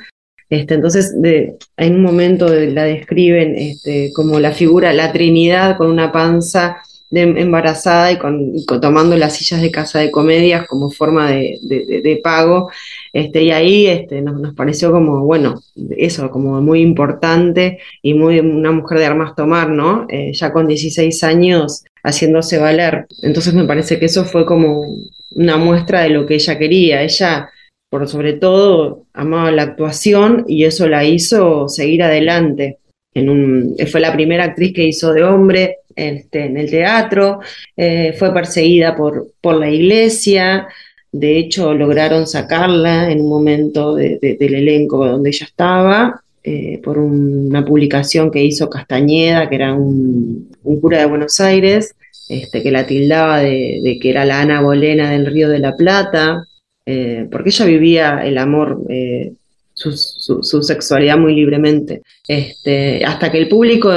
Este, 0.48 0.74
entonces, 0.74 1.20
de, 1.20 1.56
en 1.76 1.96
un 1.96 2.02
momento 2.02 2.48
la 2.48 2.84
describen 2.84 3.56
este, 3.56 4.12
como 4.14 4.38
la 4.38 4.52
figura, 4.52 4.92
la 4.92 5.12
Trinidad 5.12 5.76
con 5.76 5.90
una 5.90 6.12
panza 6.12 6.78
embarazada 7.10 8.12
y, 8.12 8.18
con, 8.18 8.52
tomando 8.80 9.16
las 9.16 9.36
sillas 9.36 9.62
de 9.62 9.70
casa 9.70 10.00
de 10.00 10.10
comedias 10.10 10.66
como 10.66 10.90
forma 10.90 11.30
de, 11.30 12.20
pago. 12.22 12.70
Este, 13.12 13.42
y 13.44 13.50
ahí 13.50 13.86
este, 13.86 14.22
nos, 14.22 14.54
pareció 14.54 14.90
como, 14.92 15.24
bueno, 15.24 15.60
eso, 15.96 16.30
como 16.30 16.60
muy 16.60 16.80
importante 16.80 17.78
y 18.02 18.14
muy 18.14 18.40
una 18.40 18.72
mujer 18.72 18.98
de 18.98 19.06
armas 19.06 19.34
tomar, 19.34 19.70
¿no? 19.70 20.06
Eh, 20.08 20.32
ya 20.32 20.52
con 20.52 20.66
16 20.66 21.24
años 21.24 21.84
haciéndose 22.06 22.58
valer. 22.58 23.06
Entonces 23.22 23.52
me 23.52 23.64
parece 23.64 23.98
que 23.98 24.06
eso 24.06 24.24
fue 24.24 24.46
como 24.46 24.86
una 25.32 25.56
muestra 25.56 26.02
de 26.02 26.10
lo 26.10 26.24
que 26.24 26.34
ella 26.34 26.56
quería. 26.56 27.02
Ella, 27.02 27.50
por 27.90 28.08
sobre 28.08 28.34
todo, 28.34 29.06
amaba 29.12 29.50
la 29.50 29.62
actuación 29.62 30.44
y 30.46 30.64
eso 30.64 30.88
la 30.88 31.04
hizo 31.04 31.68
seguir 31.68 32.04
adelante. 32.04 32.78
En 33.12 33.28
un, 33.28 33.76
fue 33.90 34.00
la 34.00 34.12
primera 34.12 34.44
actriz 34.44 34.72
que 34.72 34.84
hizo 34.84 35.12
de 35.12 35.24
hombre, 35.24 35.78
este, 35.96 36.44
en 36.44 36.56
el 36.58 36.70
teatro, 36.70 37.40
eh, 37.76 38.14
fue 38.18 38.32
perseguida 38.32 38.94
por, 38.94 39.32
por 39.40 39.56
la 39.56 39.70
iglesia, 39.70 40.68
de 41.10 41.38
hecho 41.38 41.72
lograron 41.72 42.26
sacarla 42.26 43.10
en 43.10 43.22
un 43.22 43.30
momento 43.30 43.94
del 43.94 44.18
elenco 44.54 45.06
donde 45.06 45.30
ella 45.30 45.46
estaba, 45.46 46.20
eh, 46.44 46.78
por 46.84 46.98
una 46.98 47.64
publicación 47.64 48.30
que 48.30 48.44
hizo 48.44 48.68
Castañeda, 48.68 49.48
que 49.48 49.54
era 49.56 49.72
un, 49.72 50.48
cura 50.80 50.98
de 50.98 51.06
Buenos 51.06 51.40
Aires, 51.40 51.94
este, 52.28 52.62
que 52.62 52.70
la 52.70 52.86
tildaba 52.86 53.38
de, 53.38 53.98
que 54.00 54.10
era 54.10 54.24
la 54.24 54.40
Ana 54.40 54.60
Bolena 54.60 55.10
del 55.10 55.26
Río 55.26 55.48
de 55.48 55.60
la 55.60 55.76
Plata, 55.76 56.44
eh, 56.84 57.28
porque 57.30 57.50
ella 57.50 57.66
vivía 57.66 58.20
el 58.24 58.38
amor 58.38 58.82
su, 59.76 60.62
sexualidad 60.62 61.18
muy 61.18 61.34
libremente. 61.34 62.02
Este, 62.26 63.04
hasta 63.04 63.30
que 63.30 63.38
el 63.38 63.48
público 63.48 63.90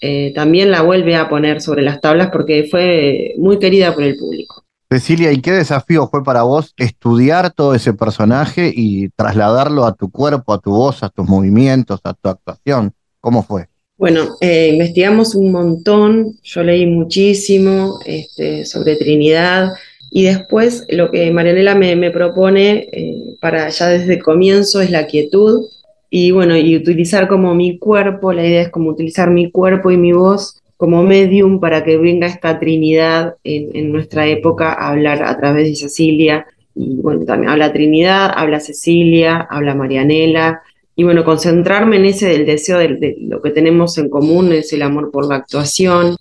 eh, 0.00 0.32
también 0.34 0.70
la 0.70 0.82
vuelve 0.82 1.16
a 1.16 1.28
poner 1.28 1.60
sobre 1.60 1.82
las 1.82 2.00
tablas 2.00 2.30
porque 2.32 2.68
fue 2.70 3.34
muy 3.38 3.58
querida 3.58 3.92
por 3.92 4.04
el 4.04 4.16
público. 4.16 4.64
Cecilia, 4.90 5.32
¿y 5.32 5.40
qué 5.40 5.50
desafío 5.50 6.06
fue 6.08 6.22
para 6.22 6.42
vos 6.42 6.72
estudiar 6.76 7.52
todo 7.52 7.74
ese 7.74 7.94
personaje 7.94 8.70
y 8.72 9.08
trasladarlo 9.08 9.84
a 9.86 9.94
tu 9.94 10.10
cuerpo, 10.10 10.52
a 10.52 10.60
tu 10.60 10.70
voz, 10.70 11.02
a 11.02 11.08
tus 11.08 11.28
movimientos, 11.28 12.00
a 12.04 12.14
tu 12.14 12.28
actuación? 12.28 12.92
¿Cómo 13.20 13.42
fue? 13.42 13.66
Bueno, 13.96 14.36
eh, 14.40 14.70
investigamos 14.72 15.36
un 15.36 15.52
montón, 15.52 16.36
yo 16.42 16.64
leí 16.64 16.84
muchísimo 16.84 18.00
este, 18.04 18.64
sobre 18.64 18.96
Trinidad 18.96 19.74
Y 20.10 20.24
después 20.24 20.84
lo 20.88 21.12
que 21.12 21.30
Marianela 21.30 21.76
me, 21.76 22.10
propone 22.10 22.88
eh, 22.92 23.36
para 23.40 23.68
ya 23.68 23.88
desde 23.88 24.14
el 24.14 24.22
comienzo 24.22 24.80
es 24.80 24.90
la 24.90 25.06
quietud 25.06 25.66
y 26.10 26.30
bueno, 26.32 26.56
y 26.56 26.76
utilizar 26.76 27.28
como 27.28 27.54
mi 27.54 27.78
cuerpo, 27.78 28.32
la 28.32 28.46
idea 28.46 28.62
es 28.62 28.68
como 28.70 28.90
utilizar 28.90 29.30
mi 29.30 29.50
cuerpo 29.50 29.90
y 29.90 29.96
mi 29.96 30.12
voz 30.12 30.60
como 30.76 31.02
medium 31.02 31.60
para 31.60 31.84
que 31.84 31.96
venga 31.96 32.26
esta 32.26 32.58
Trinidad 32.58 33.36
en, 33.44 33.70
en 33.74 33.92
nuestra 33.92 34.26
época 34.26 34.72
a 34.72 34.90
hablar 34.90 35.22
a 35.24 35.36
través 35.38 35.68
de 35.68 35.76
Cecilia. 35.76 36.46
Y 36.74 36.96
bueno, 36.96 37.24
también 37.24 37.50
habla 37.50 37.72
Trinidad, 37.72 38.32
habla 38.34 38.60
Cecilia, 38.60 39.46
habla 39.50 39.74
Marianela, 39.74 40.62
y 40.96 41.02
bueno, 41.02 41.24
concentrarme 41.24 41.96
en 41.96 42.04
ese 42.06 42.28
del 42.28 42.46
deseo 42.46 42.78
de, 42.78 43.16
lo 43.20 43.42
que 43.42 43.50
tenemos 43.50 43.98
en 43.98 44.08
común, 44.08 44.52
es 44.52 44.72
el 44.72 44.82
amor 44.82 45.10
por 45.10 45.26
la 45.26 45.36
actuación, 45.36 46.16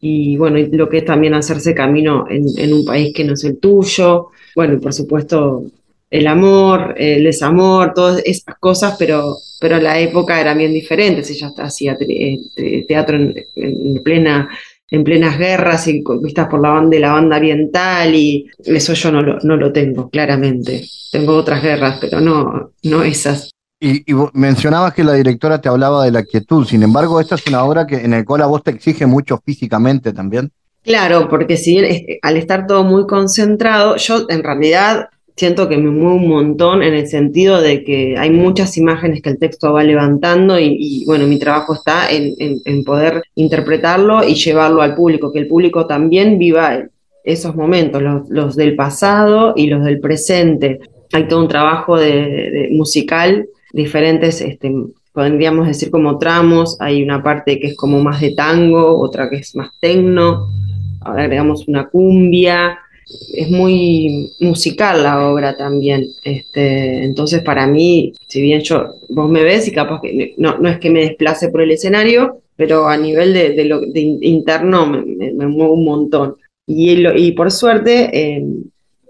y 0.00 0.36
bueno, 0.36 0.58
lo 0.72 0.88
que 0.88 0.98
es 0.98 1.04
también 1.04 1.34
hacerse 1.34 1.74
camino 1.74 2.26
en, 2.28 2.72
un 2.72 2.84
país 2.84 3.12
que 3.14 3.24
no 3.24 3.34
es 3.34 3.44
el 3.44 3.58
tuyo, 3.58 4.28
bueno, 4.54 4.74
y 4.74 4.76
por 4.78 4.92
supuesto 4.92 5.64
el 6.10 6.26
amor, 6.26 6.94
el 6.96 7.24
desamor, 7.24 7.92
todas 7.94 8.22
esas 8.24 8.56
cosas, 8.58 8.96
pero, 8.98 9.36
pero 9.60 9.78
la 9.78 9.98
época 9.98 10.40
era 10.40 10.54
bien 10.54 10.72
diferente, 10.72 11.22
ella 11.28 11.50
hacía 11.58 11.96
eh, 12.00 12.84
teatro 12.86 13.16
en, 13.16 14.02
plena 14.02 14.48
en 14.90 15.02
plenas 15.02 15.38
guerras 15.38 15.88
y 15.88 16.04
vistas 16.22 16.48
por 16.48 16.60
la 16.60 16.70
banda 16.70 16.98
la 16.98 17.12
banda 17.12 17.38
oriental 17.38 18.14
y 18.14 18.46
eso 18.64 18.92
yo 18.92 19.10
no 19.10 19.22
lo, 19.22 19.38
no 19.40 19.56
lo 19.56 19.72
tengo, 19.72 20.08
claramente. 20.08 20.84
Tengo 21.10 21.34
otras 21.34 21.62
guerras, 21.62 21.98
pero 22.00 22.20
no, 22.20 22.72
no 22.82 23.02
esas. 23.02 23.53
Y, 23.80 24.04
mencionabas 24.32 24.94
que 24.94 25.04
la 25.04 25.12
directora 25.14 25.60
te 25.60 25.68
hablaba 25.68 26.04
de 26.04 26.10
la 26.10 26.22
quietud, 26.22 26.66
sin 26.66 26.82
embargo, 26.82 27.20
esta 27.20 27.34
es 27.34 27.46
una 27.46 27.64
obra 27.64 27.86
que, 27.86 27.96
en 27.96 28.12
la 28.12 28.24
cual 28.24 28.42
a 28.42 28.46
vos 28.46 28.62
te 28.62 28.70
exige 28.70 29.06
mucho 29.06 29.40
físicamente 29.44 30.12
también. 30.12 30.50
Claro, 30.82 31.28
porque 31.28 31.56
si 31.56 31.80
bien 31.80 32.18
al 32.22 32.36
estar 32.36 32.66
todo 32.66 32.84
muy 32.84 33.06
concentrado, 33.06 33.96
yo 33.96 34.26
en 34.28 34.42
realidad 34.42 35.08
siento 35.36 35.68
que 35.68 35.76
me 35.76 35.90
muevo 35.90 36.16
un 36.16 36.28
montón 36.28 36.82
en 36.82 36.94
el 36.94 37.08
sentido 37.08 37.60
de 37.60 37.82
que 37.82 38.16
hay 38.16 38.30
muchas 38.30 38.76
imágenes 38.76 39.20
que 39.20 39.30
el 39.30 39.38
texto 39.38 39.72
va 39.72 39.82
levantando 39.82 40.58
y, 40.58 41.04
bueno, 41.06 41.26
mi 41.26 41.38
trabajo 41.38 41.74
está 41.74 42.10
en, 42.10 42.84
poder 42.84 43.22
interpretarlo 43.34 44.22
y 44.24 44.34
llevarlo 44.34 44.82
al 44.82 44.94
público, 44.94 45.32
que 45.32 45.40
el 45.40 45.48
público 45.48 45.86
también 45.86 46.38
viva 46.38 46.84
esos 47.24 47.56
momentos, 47.56 48.02
los, 48.28 48.54
del 48.54 48.76
pasado 48.76 49.54
y 49.56 49.66
los 49.66 49.84
del 49.84 50.00
presente. 50.00 50.80
Hay 51.12 51.26
todo 51.26 51.40
un 51.40 51.48
trabajo 51.48 51.98
de 51.98 52.68
musical 52.72 53.48
diferentes, 53.74 54.40
este, 54.40 54.72
podríamos 55.12 55.66
decir 55.66 55.90
como 55.90 56.16
tramos, 56.18 56.76
hay 56.80 57.02
una 57.02 57.22
parte 57.22 57.58
que 57.58 57.68
es 57.68 57.76
como 57.76 58.00
más 58.00 58.20
de 58.20 58.34
tango, 58.34 58.98
otra 59.00 59.28
que 59.28 59.36
es 59.36 59.54
más 59.56 59.70
tecno, 59.80 60.48
ahora 61.00 61.24
agregamos 61.24 61.66
una 61.66 61.88
cumbia, 61.88 62.78
es 63.34 63.50
muy 63.50 64.30
musical 64.40 65.02
la 65.02 65.28
obra 65.28 65.56
también. 65.56 66.06
Este, 66.22 67.04
entonces, 67.04 67.42
para 67.42 67.66
mí, 67.66 68.14
si 68.28 68.40
bien 68.40 68.60
yo, 68.62 68.94
vos 69.08 69.28
me 69.28 69.42
ves 69.42 69.66
y 69.68 69.72
capaz 69.72 70.00
que 70.00 70.34
no, 70.38 70.58
no 70.58 70.68
es 70.68 70.78
que 70.78 70.90
me 70.90 71.00
desplace 71.00 71.48
por 71.48 71.60
el 71.60 71.72
escenario, 71.72 72.42
pero 72.56 72.88
a 72.88 72.96
nivel 72.96 73.34
de, 73.34 73.64
lo 73.64 73.80
de 73.80 74.00
interno 74.00 74.86
me, 74.86 75.46
muevo 75.46 75.74
un 75.74 75.84
montón. 75.84 76.36
Y, 76.66 77.06
y 77.18 77.32
por 77.32 77.50
suerte, 77.50 78.08
eh, 78.12 78.44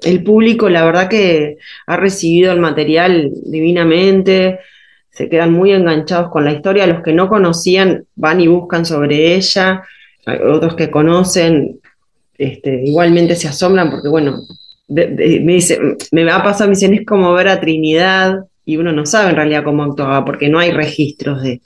el 0.04 0.22
público, 0.22 0.68
la 0.68 0.84
verdad 0.84 1.08
que 1.08 1.56
ha 1.86 1.96
recibido 1.96 2.52
el 2.52 2.60
material 2.60 3.30
divinamente, 3.44 4.60
se 5.10 5.28
quedan 5.28 5.52
muy 5.52 5.72
enganchados 5.72 6.30
con 6.30 6.44
la 6.44 6.52
historia, 6.52 6.86
los 6.86 7.02
que 7.02 7.12
no 7.12 7.28
conocían 7.28 8.04
van 8.16 8.40
y 8.40 8.48
buscan 8.48 8.84
sobre 8.84 9.34
ella, 9.34 9.82
otros 10.26 10.74
que 10.74 10.90
conocen 10.90 11.80
este, 12.36 12.82
igualmente 12.84 13.36
se 13.36 13.48
asombran 13.48 13.90
porque, 13.90 14.08
bueno, 14.08 14.40
me 14.88 15.06
dice, 15.52 15.78
me 16.10 16.24
va 16.24 16.36
a 16.36 16.42
pasar, 16.42 16.66
me 16.66 16.74
dicen, 16.74 16.94
es 16.94 17.06
como 17.06 17.32
ver 17.32 17.48
a 17.48 17.60
Trinidad 17.60 18.40
y 18.64 18.76
uno 18.76 18.92
no 18.92 19.06
sabe 19.06 19.30
en 19.30 19.36
realidad 19.36 19.64
cómo 19.64 19.84
actuaba 19.84 20.24
porque 20.24 20.48
no 20.48 20.58
hay 20.58 20.72
registros 20.72 21.42
de, 21.42 21.60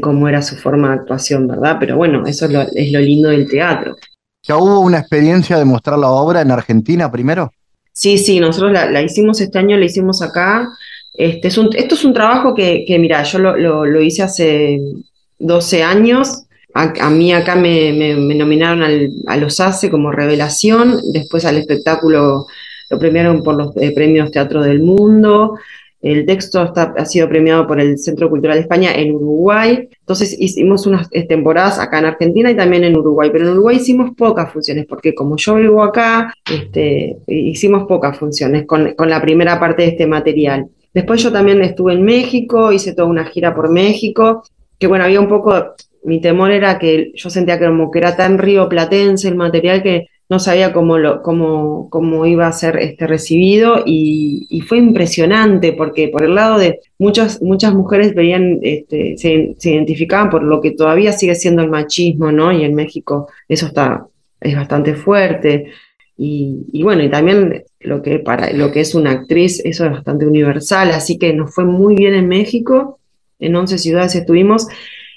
cómo 0.00 0.28
era 0.28 0.42
su 0.42 0.56
forma 0.56 0.88
de 0.88 0.94
actuación, 1.00 1.48
¿verdad? 1.48 1.76
Pero 1.80 1.96
bueno, 1.96 2.24
eso 2.26 2.46
es 2.46 2.52
lo, 2.52 2.62
es 2.62 2.92
lo 2.92 3.00
lindo 3.00 3.30
del 3.30 3.48
teatro. 3.48 3.96
¿Ya 4.44 4.56
hubo 4.56 4.80
una 4.80 4.98
experiencia 4.98 5.58
de 5.58 5.64
mostrar 5.64 5.98
la 5.98 6.10
obra 6.10 6.40
en 6.40 6.50
Argentina 6.50 7.10
primero? 7.10 7.52
Sí, 7.92 8.18
sí, 8.18 8.40
nosotros 8.40 8.72
la, 8.72 9.02
hicimos 9.02 9.40
este 9.40 9.58
año, 9.58 9.76
la 9.76 9.84
hicimos 9.84 10.22
acá. 10.22 10.68
Este 11.14 11.48
es 11.48 11.58
un, 11.58 11.70
esto 11.76 11.94
es 11.94 12.04
un 12.04 12.14
trabajo 12.14 12.54
que, 12.54 12.84
que 12.86 12.98
mira, 12.98 13.22
yo 13.22 13.38
lo, 13.38 14.00
hice 14.00 14.22
hace 14.22 14.80
12 15.38 15.82
años. 15.82 16.44
A, 16.74 17.10
mí 17.10 17.34
acá 17.34 17.54
me, 17.54 18.14
nominaron 18.34 18.82
a 19.26 19.36
los 19.36 19.60
ACE 19.60 19.90
como 19.90 20.10
revelación, 20.10 20.98
después 21.12 21.44
al 21.44 21.58
espectáculo 21.58 22.46
lo 22.88 22.98
premiaron 22.98 23.42
por 23.42 23.56
los 23.56 23.76
eh, 23.76 23.92
premios 23.92 24.30
Teatro 24.30 24.62
del 24.62 24.80
Mundo, 24.80 25.58
el 26.02 26.26
texto 26.26 26.72
ha 26.76 27.04
sido 27.04 27.28
premiado 27.28 27.66
por 27.66 27.80
el 27.80 27.96
Centro 27.96 28.28
Cultural 28.28 28.56
de 28.56 28.62
España 28.62 28.92
en 28.92 29.14
Uruguay. 29.14 29.88
Entonces 30.00 30.36
hicimos 30.38 30.84
unas 30.86 31.08
eh, 31.12 31.26
temporadas 31.26 31.78
acá 31.78 32.00
en 32.00 32.06
Argentina 32.06 32.50
y 32.50 32.56
también 32.56 32.82
en 32.82 32.96
Uruguay, 32.96 33.30
pero 33.32 33.44
en 33.44 33.52
Uruguay 33.52 33.76
hicimos 33.76 34.10
pocas 34.16 34.52
funciones, 34.52 34.86
porque 34.86 35.14
como 35.14 35.36
yo 35.36 35.54
vivo 35.54 35.82
acá, 35.82 36.34
este, 36.52 37.18
hicimos 37.28 37.84
pocas 37.86 38.18
funciones 38.18 38.66
con, 38.66 38.94
con 38.94 39.08
la 39.08 39.22
primera 39.22 39.60
parte 39.60 39.82
de 39.82 39.88
este 39.88 40.08
material. 40.08 40.66
Después 40.92 41.22
yo 41.22 41.30
también 41.30 41.62
estuve 41.62 41.94
en 41.94 42.02
México, 42.02 42.72
hice 42.72 42.94
toda 42.94 43.08
una 43.08 43.24
gira 43.24 43.54
por 43.54 43.70
México, 43.70 44.42
que 44.78 44.88
bueno, 44.88 45.04
había 45.04 45.20
un 45.20 45.28
poco, 45.28 45.74
mi 46.02 46.20
temor 46.20 46.50
era 46.50 46.80
que 46.80 47.12
yo 47.14 47.30
sentía 47.30 47.60
que 47.60 47.66
como 47.66 47.92
que 47.92 48.00
era 48.00 48.16
tan 48.16 48.38
río 48.38 48.68
platense 48.68 49.28
el 49.28 49.36
material 49.36 49.84
que 49.84 50.08
no 50.32 50.38
sabía 50.38 50.72
cómo, 50.72 50.96
cómo, 51.22 51.90
cómo 51.90 52.24
iba 52.24 52.46
a 52.46 52.52
ser 52.52 52.78
este, 52.78 53.06
recibido 53.06 53.82
y, 53.84 54.62
fue 54.66 54.78
impresionante 54.78 55.74
porque 55.74 56.08
por 56.08 56.22
el 56.22 56.34
lado 56.34 56.58
de 56.58 56.80
muchas, 56.98 57.42
muchas 57.42 57.74
mujeres 57.74 58.14
veían, 58.14 58.58
este, 58.62 59.18
se, 59.18 59.54
identificaban 59.70 60.30
por 60.30 60.42
lo 60.42 60.62
que 60.62 60.70
todavía 60.70 61.12
sigue 61.12 61.34
siendo 61.34 61.60
el 61.60 61.68
machismo, 61.68 62.32
¿no? 62.32 62.50
Y 62.50 62.64
en 62.64 62.74
México 62.74 63.28
eso 63.46 63.66
está, 63.66 64.06
es 64.40 64.56
bastante 64.56 64.94
fuerte. 64.94 65.66
Y, 66.16 66.82
bueno, 66.82 67.02
y 67.02 67.10
también 67.10 67.64
lo 67.80 68.00
que, 68.00 68.18
para, 68.18 68.52
lo 68.54 68.72
que 68.72 68.80
es 68.80 68.94
una 68.94 69.10
actriz, 69.10 69.60
eso 69.66 69.84
es 69.84 69.90
bastante 69.90 70.26
universal, 70.26 70.92
así 70.92 71.18
que 71.18 71.34
nos 71.34 71.54
fue 71.54 71.66
muy 71.66 71.94
bien 71.94 72.14
en 72.14 72.28
México, 72.28 73.00
en 73.38 73.54
11 73.54 73.76
ciudades 73.76 74.14
estuvimos. 74.14 74.66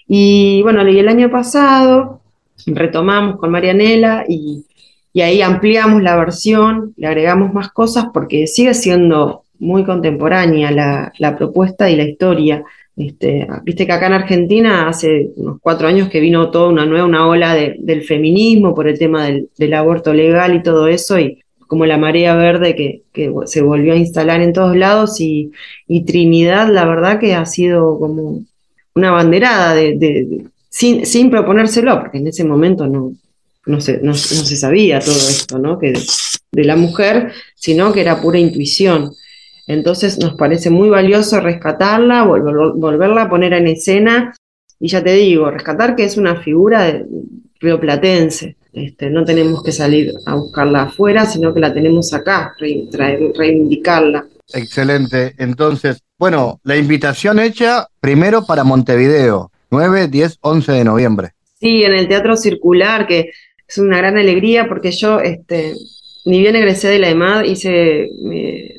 Y 0.09 0.61
bueno, 0.63 0.85
y 0.89 0.99
el 0.99 1.07
año 1.07 1.31
pasado 1.31 2.19
retomamos 2.65 3.37
con 3.37 3.51
Marianela 3.51 4.25
y, 4.27 4.65
y 5.15 5.21
ahí 5.21 5.41
ampliamos 5.41 6.03
la 6.03 6.17
versión, 6.17 6.93
le 6.97 7.07
agregamos 7.07 7.53
más 7.53 7.71
cosas 7.71 8.07
porque 8.13 8.47
sigue 8.47 8.73
siendo 8.73 9.43
muy 9.59 9.85
contemporánea 9.85 10.71
la, 11.17 11.37
propuesta 11.37 11.89
y 11.89 11.95
la 11.95 12.03
historia. 12.03 12.65
Este, 12.97 13.47
Viste 13.63 13.85
que 13.85 13.93
acá 13.93 14.07
en 14.07 14.13
Argentina 14.13 14.89
hace 14.89 15.29
unos 15.37 15.59
cuatro 15.61 15.87
años 15.87 16.09
que 16.09 16.19
vino 16.19 16.51
toda 16.51 16.67
una 16.67 16.85
nueva 16.85 17.05
una 17.05 17.29
ola 17.29 17.55
del 17.55 18.03
feminismo 18.03 18.75
por 18.75 18.89
el 18.89 18.99
tema 18.99 19.25
del, 19.25 19.73
aborto 19.73 20.13
legal 20.13 20.53
y 20.53 20.61
todo 20.61 20.89
eso, 20.89 21.17
y 21.17 21.41
como 21.65 21.85
la 21.85 21.97
marea 21.97 22.35
verde 22.35 22.75
que, 22.75 23.31
se 23.45 23.61
volvió 23.61 23.93
a 23.93 23.97
instalar 23.97 24.41
en 24.41 24.51
todos 24.51 24.75
lados, 24.75 25.21
y, 25.21 25.49
Trinidad, 26.05 26.67
la 26.67 26.83
verdad 26.83 27.21
que 27.21 27.35
ha 27.35 27.45
sido 27.45 27.97
como 27.99 28.41
una 28.93 29.11
banderada 29.11 29.75
de, 29.75 30.43
sin, 30.67 31.05
sin 31.05 31.29
proponérselo, 31.29 32.01
porque 32.01 32.17
en 32.17 32.27
ese 32.27 32.43
momento 32.43 32.85
no, 32.85 33.13
no 33.65 33.81
se, 33.81 33.99
no, 34.01 34.13
se 34.13 34.55
sabía 34.55 34.99
todo 34.99 35.15
esto, 35.15 35.57
¿no? 35.57 35.79
Que 35.79 35.93
de, 36.51 36.63
la 36.63 36.75
mujer, 36.75 37.33
sino 37.55 37.91
que 37.91 38.01
era 38.01 38.21
pura 38.21 38.39
intuición. 38.39 39.11
Entonces 39.67 40.19
nos 40.19 40.35
parece 40.35 40.69
muy 40.69 40.89
valioso 40.89 41.39
rescatarla, 41.39 42.23
volverla 42.23 43.23
a 43.23 43.29
poner 43.29 43.53
en 43.53 43.67
escena 43.67 44.33
y 44.79 44.89
ya 44.89 45.03
te 45.03 45.13
digo, 45.13 45.49
rescatar 45.49 45.95
que 45.95 46.03
es 46.03 46.17
una 46.17 46.41
figura 46.41 46.83
de 46.83 47.05
rioplatense. 47.59 48.57
Este, 48.73 49.09
no 49.09 49.23
tenemos 49.23 49.63
que 49.63 49.71
salir 49.71 50.13
a 50.25 50.35
buscarla 50.35 50.83
afuera, 50.83 51.25
sino 51.25 51.53
que 51.53 51.61
la 51.61 51.73
tenemos 51.73 52.13
acá, 52.13 52.53
reivindicarla. 52.59 54.27
Excelente. 54.53 55.33
Entonces, 55.37 56.03
bueno, 56.17 56.59
la 56.63 56.75
invitación 56.75 57.39
hecha 57.39 57.87
primero 57.99 58.45
para 58.45 58.63
Montevideo, 58.63 59.51
9, 59.71 60.09
10, 60.09 60.37
11 60.41 60.71
de 60.73 60.83
noviembre. 60.83 61.31
Sí, 61.59 61.83
en 61.83 61.93
el 61.93 62.07
Teatro 62.07 62.35
Circular, 62.35 63.07
que 63.07 63.31
es 63.67 63.77
una 63.77 63.97
gran 63.97 64.17
alegría 64.17 64.67
porque 64.67 64.91
yo, 64.91 65.19
este, 65.19 65.73
ni 66.25 66.39
bien 66.39 66.55
egresé 66.55 66.89
de 66.89 66.99
la 66.99 67.09
EMAD, 67.09 67.43
hice 67.43 68.09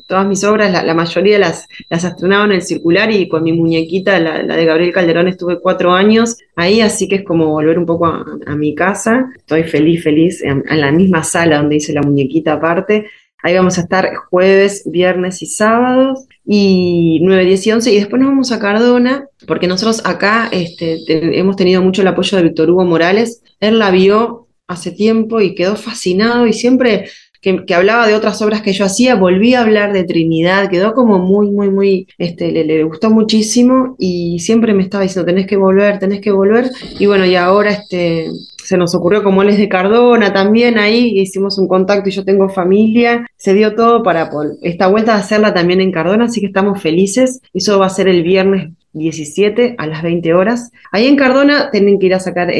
todas 0.05 0.25
mis 0.25 0.43
obras, 0.43 0.71
la, 0.71 0.93
mayoría 0.93 1.39
las, 1.39 1.67
las 1.89 2.03
estrenaba 2.03 2.45
en 2.45 2.51
el 2.51 2.61
circular 2.61 3.11
y 3.11 3.27
con 3.27 3.43
mi 3.43 3.53
muñequita, 3.53 4.19
la, 4.19 4.43
de 4.43 4.65
Gabriel 4.65 4.93
Calderón, 4.93 5.27
estuve 5.27 5.59
cuatro 5.59 5.93
años 5.93 6.37
ahí, 6.55 6.81
así 6.81 7.07
que 7.07 7.15
es 7.15 7.23
como 7.23 7.47
volver 7.47 7.77
un 7.77 7.85
poco 7.85 8.05
a, 8.05 8.55
mi 8.55 8.73
casa. 8.75 9.29
Estoy 9.35 9.63
feliz, 9.63 10.03
feliz, 10.03 10.41
en, 10.43 10.63
la 10.69 10.91
misma 10.91 11.23
sala 11.23 11.57
donde 11.57 11.77
hice 11.77 11.93
la 11.93 12.01
muñequita 12.01 12.53
aparte. 12.53 13.07
Ahí 13.43 13.53
vamos 13.53 13.77
a 13.77 13.81
estar 13.81 14.15
jueves, 14.29 14.83
viernes 14.85 15.41
y 15.41 15.45
sábados, 15.45 16.25
y 16.45 17.19
9, 17.21 17.45
10 17.45 17.67
y 17.67 17.71
11, 17.71 17.91
y 17.91 17.95
después 17.97 18.21
nos 18.21 18.31
vamos 18.31 18.51
a 18.51 18.59
Cardona, 18.59 19.27
porque 19.45 19.67
nosotros 19.67 20.01
acá 20.05 20.49
este, 20.51 20.97
hemos 21.37 21.55
tenido 21.55 21.81
mucho 21.81 22.01
el 22.01 22.07
apoyo 22.07 22.37
de 22.37 22.43
Víctor 22.43 22.69
Hugo 22.71 22.83
Morales. 22.83 23.41
Él 23.59 23.79
la 23.79 23.91
vio 23.91 24.46
hace 24.67 24.91
tiempo 24.91 25.41
y 25.41 25.55
quedó 25.55 25.75
fascinado 25.75 26.45
y 26.47 26.53
siempre 26.53 27.05
que, 27.41 27.73
hablaba 27.73 28.07
de 28.07 28.15
otras 28.15 28.41
obras 28.41 28.61
que 28.61 28.73
yo 28.73 28.85
hacía, 28.85 29.15
volví 29.15 29.53
a 29.53 29.61
hablar 29.61 29.93
de 29.93 30.03
Trinidad, 30.03 30.69
quedó 30.69 30.93
como 30.93 31.19
muy, 31.19 31.49
muy, 31.51 31.69
muy, 31.69 32.07
este, 32.17 32.51
le, 32.51 32.65
le, 32.65 32.83
gustó 32.83 33.09
muchísimo 33.09 33.95
y 33.99 34.39
siempre 34.39 34.73
me 34.73 34.83
estaba 34.83 35.03
diciendo, 35.03 35.25
tenés 35.25 35.47
que 35.47 35.55
volver, 35.55 35.99
tenés 35.99 36.19
que 36.19 36.31
volver. 36.31 36.69
Y 36.99 37.05
bueno, 37.05 37.25
y 37.25 37.35
ahora 37.35 37.71
este, 37.71 38.27
se 38.63 38.77
nos 38.77 38.93
ocurrió 38.95 39.23
como 39.23 39.43
él 39.43 39.49
es 39.49 39.57
de 39.57 39.69
Cardona 39.69 40.33
también, 40.33 40.77
ahí 40.77 41.19
hicimos 41.19 41.57
un 41.57 41.67
contacto 41.67 42.09
y 42.09 42.11
yo 42.11 42.25
tengo 42.25 42.49
familia, 42.49 43.25
se 43.37 43.53
dio 43.53 43.75
todo 43.75 44.03
para 44.03 44.29
esta 44.61 44.87
vuelta 44.87 45.13
de 45.13 45.19
hacerla 45.19 45.53
también 45.53 45.79
en 45.79 45.91
Cardona, 45.91 46.25
así 46.25 46.41
que 46.41 46.47
estamos 46.47 46.81
felices. 46.81 47.39
Eso 47.53 47.79
va 47.79 47.85
a 47.85 47.89
ser 47.89 48.07
el 48.07 48.23
viernes 48.23 48.73
17 48.93 49.75
a 49.77 49.87
las 49.87 50.03
20 50.03 50.33
horas. 50.33 50.71
Ahí 50.91 51.07
en 51.07 51.15
Cardona 51.15 51.69
tienen 51.71 51.99
que 51.99 52.07
ir 52.07 52.13
a 52.13 52.19
sacar 52.19 52.51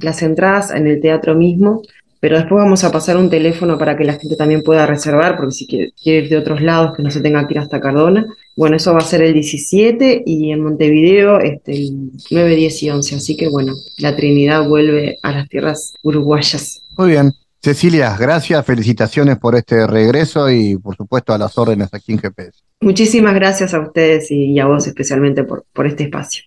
las 0.00 0.22
entradas 0.22 0.70
en 0.70 0.86
el 0.86 1.00
teatro 1.00 1.34
mismo 1.34 1.82
pero 2.20 2.36
después 2.36 2.62
vamos 2.62 2.82
a 2.82 2.90
pasar 2.90 3.16
un 3.16 3.30
teléfono 3.30 3.78
para 3.78 3.96
que 3.96 4.04
la 4.04 4.14
gente 4.14 4.34
también 4.34 4.62
pueda 4.62 4.86
reservar, 4.86 5.36
porque 5.36 5.52
si 5.52 5.66
quiere, 5.66 5.92
ir 6.04 6.28
de 6.28 6.36
otros 6.36 6.60
lados, 6.60 6.96
que 6.96 7.02
no 7.02 7.10
se 7.10 7.20
tenga 7.20 7.46
que 7.46 7.54
ir 7.54 7.60
hasta 7.60 7.80
Cardona. 7.80 8.26
Bueno, 8.56 8.76
eso 8.76 8.92
va 8.92 8.98
a 8.98 9.02
ser 9.02 9.22
el 9.22 9.34
17 9.34 10.24
y 10.26 10.50
en 10.50 10.62
Montevideo 10.62 11.38
este, 11.38 11.72
el 11.72 12.10
9, 12.30 12.56
10 12.56 12.82
y 12.82 12.90
11. 12.90 13.14
Así 13.14 13.36
que 13.36 13.48
bueno, 13.48 13.74
la 13.98 14.16
Trinidad 14.16 14.66
vuelve 14.66 15.18
a 15.22 15.30
las 15.30 15.48
tierras 15.48 15.94
uruguayas. 16.02 16.80
Muy 16.96 17.10
bien. 17.10 17.32
Cecilia, 17.60 18.16
gracias, 18.18 18.64
felicitaciones 18.64 19.36
por 19.38 19.54
este 19.54 19.86
regreso 19.86 20.50
y 20.50 20.76
por 20.76 20.96
supuesto 20.96 21.32
a 21.32 21.38
las 21.38 21.56
órdenes 21.58 21.88
aquí 21.92 22.12
en 22.12 22.18
GPS. 22.18 22.67
Muchísimas 22.80 23.34
gracias 23.34 23.74
a 23.74 23.80
ustedes 23.80 24.30
y 24.30 24.58
a 24.60 24.66
vos 24.66 24.86
especialmente 24.86 25.42
por, 25.42 25.64
por 25.72 25.86
este 25.86 26.04
espacio. 26.04 26.44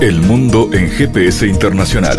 El 0.00 0.20
mundo 0.20 0.70
en 0.72 0.88
GPS 0.88 1.46
Internacional. 1.46 2.18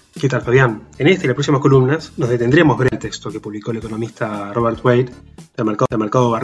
¿Qué 0.19 0.27
tal, 0.27 0.41
Fabián? 0.41 0.83
En 0.97 1.07
esta 1.07 1.23
y 1.23 1.27
las 1.27 1.35
próximas 1.35 1.61
columnas 1.61 2.11
nos 2.17 2.29
detendremos 2.29 2.77
ver 2.77 2.89
el 2.91 2.99
texto 2.99 3.31
que 3.31 3.39
publicó 3.39 3.71
el 3.71 3.77
economista 3.77 4.51
Robert 4.53 4.83
Wade 4.83 5.09
del 5.55 5.65
mercado, 5.65 5.87
del 5.89 5.99
mercado 5.99 6.35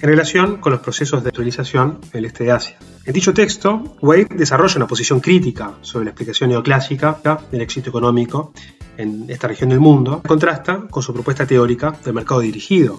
en 0.00 0.08
relación 0.08 0.56
con 0.58 0.72
los 0.72 0.80
procesos 0.80 1.22
de 1.22 1.28
actualización 1.28 2.00
en 2.12 2.18
el 2.18 2.24
este 2.24 2.44
de 2.44 2.52
Asia. 2.52 2.76
En 3.04 3.12
dicho 3.12 3.32
texto, 3.32 3.96
Wade 4.02 4.28
desarrolla 4.34 4.76
una 4.76 4.86
posición 4.88 5.20
crítica 5.20 5.74
sobre 5.82 6.06
la 6.06 6.10
explicación 6.10 6.50
neoclásica 6.50 7.18
del 7.50 7.62
éxito 7.62 7.90
económico 7.90 8.52
en 8.96 9.26
esta 9.28 9.46
región 9.46 9.70
del 9.70 9.80
mundo, 9.80 10.20
contrasta 10.26 10.88
con 10.90 11.02
su 11.02 11.14
propuesta 11.14 11.46
teórica 11.46 11.92
del 12.04 12.14
mercado 12.14 12.40
dirigido. 12.40 12.98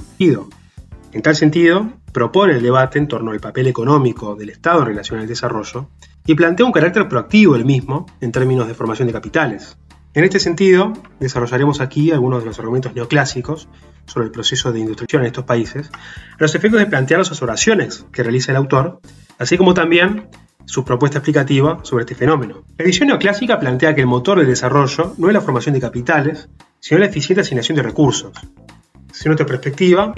En 1.11 1.21
tal 1.21 1.35
sentido, 1.35 1.91
propone 2.13 2.53
el 2.53 2.61
debate 2.61 2.97
en 2.97 3.07
torno 3.07 3.31
al 3.31 3.39
papel 3.39 3.67
económico 3.67 4.35
del 4.35 4.49
Estado 4.51 4.79
en 4.81 4.87
relación 4.87 5.19
al 5.19 5.27
desarrollo 5.27 5.89
y 6.29 6.35
plantea 6.35 6.63
un 6.63 6.71
carácter 6.71 7.09
proactivo 7.09 7.55
del 7.55 7.65
mismo 7.65 8.05
en 8.21 8.31
términos 8.31 8.67
de 8.67 8.75
formación 8.75 9.07
de 9.07 9.13
capitales. 9.15 9.79
En 10.13 10.23
este 10.23 10.39
sentido, 10.39 10.93
desarrollaremos 11.19 11.81
aquí 11.81 12.11
algunos 12.11 12.43
de 12.43 12.49
los 12.49 12.59
argumentos 12.59 12.93
neoclásicos 12.93 13.67
sobre 14.05 14.27
el 14.27 14.31
proceso 14.31 14.71
de 14.71 14.77
industrialización 14.77 15.23
en 15.23 15.25
estos 15.25 15.45
países, 15.45 15.89
los 16.37 16.53
efectos 16.53 16.81
de 16.81 16.85
plantear 16.85 17.21
las 17.21 17.41
oraciones 17.41 18.05
que 18.11 18.21
realiza 18.21 18.51
el 18.51 18.57
autor, 18.57 18.99
así 19.39 19.57
como 19.57 19.73
también 19.73 20.27
su 20.65 20.85
propuesta 20.85 21.17
explicativa 21.17 21.79
sobre 21.81 22.03
este 22.03 22.13
fenómeno. 22.13 22.63
La 22.77 22.85
edición 22.85 23.07
neoclásica 23.07 23.59
plantea 23.59 23.95
que 23.95 24.01
el 24.01 24.07
motor 24.07 24.37
del 24.37 24.49
desarrollo 24.49 25.15
no 25.17 25.29
es 25.29 25.33
la 25.33 25.41
formación 25.41 25.73
de 25.73 25.81
capitales, 25.81 26.47
sino 26.79 26.99
la 26.99 27.07
eficiente 27.07 27.41
asignación 27.41 27.75
de 27.75 27.81
recursos. 27.81 28.33
Según 29.11 29.31
nuestra 29.31 29.47
perspectiva, 29.47 30.13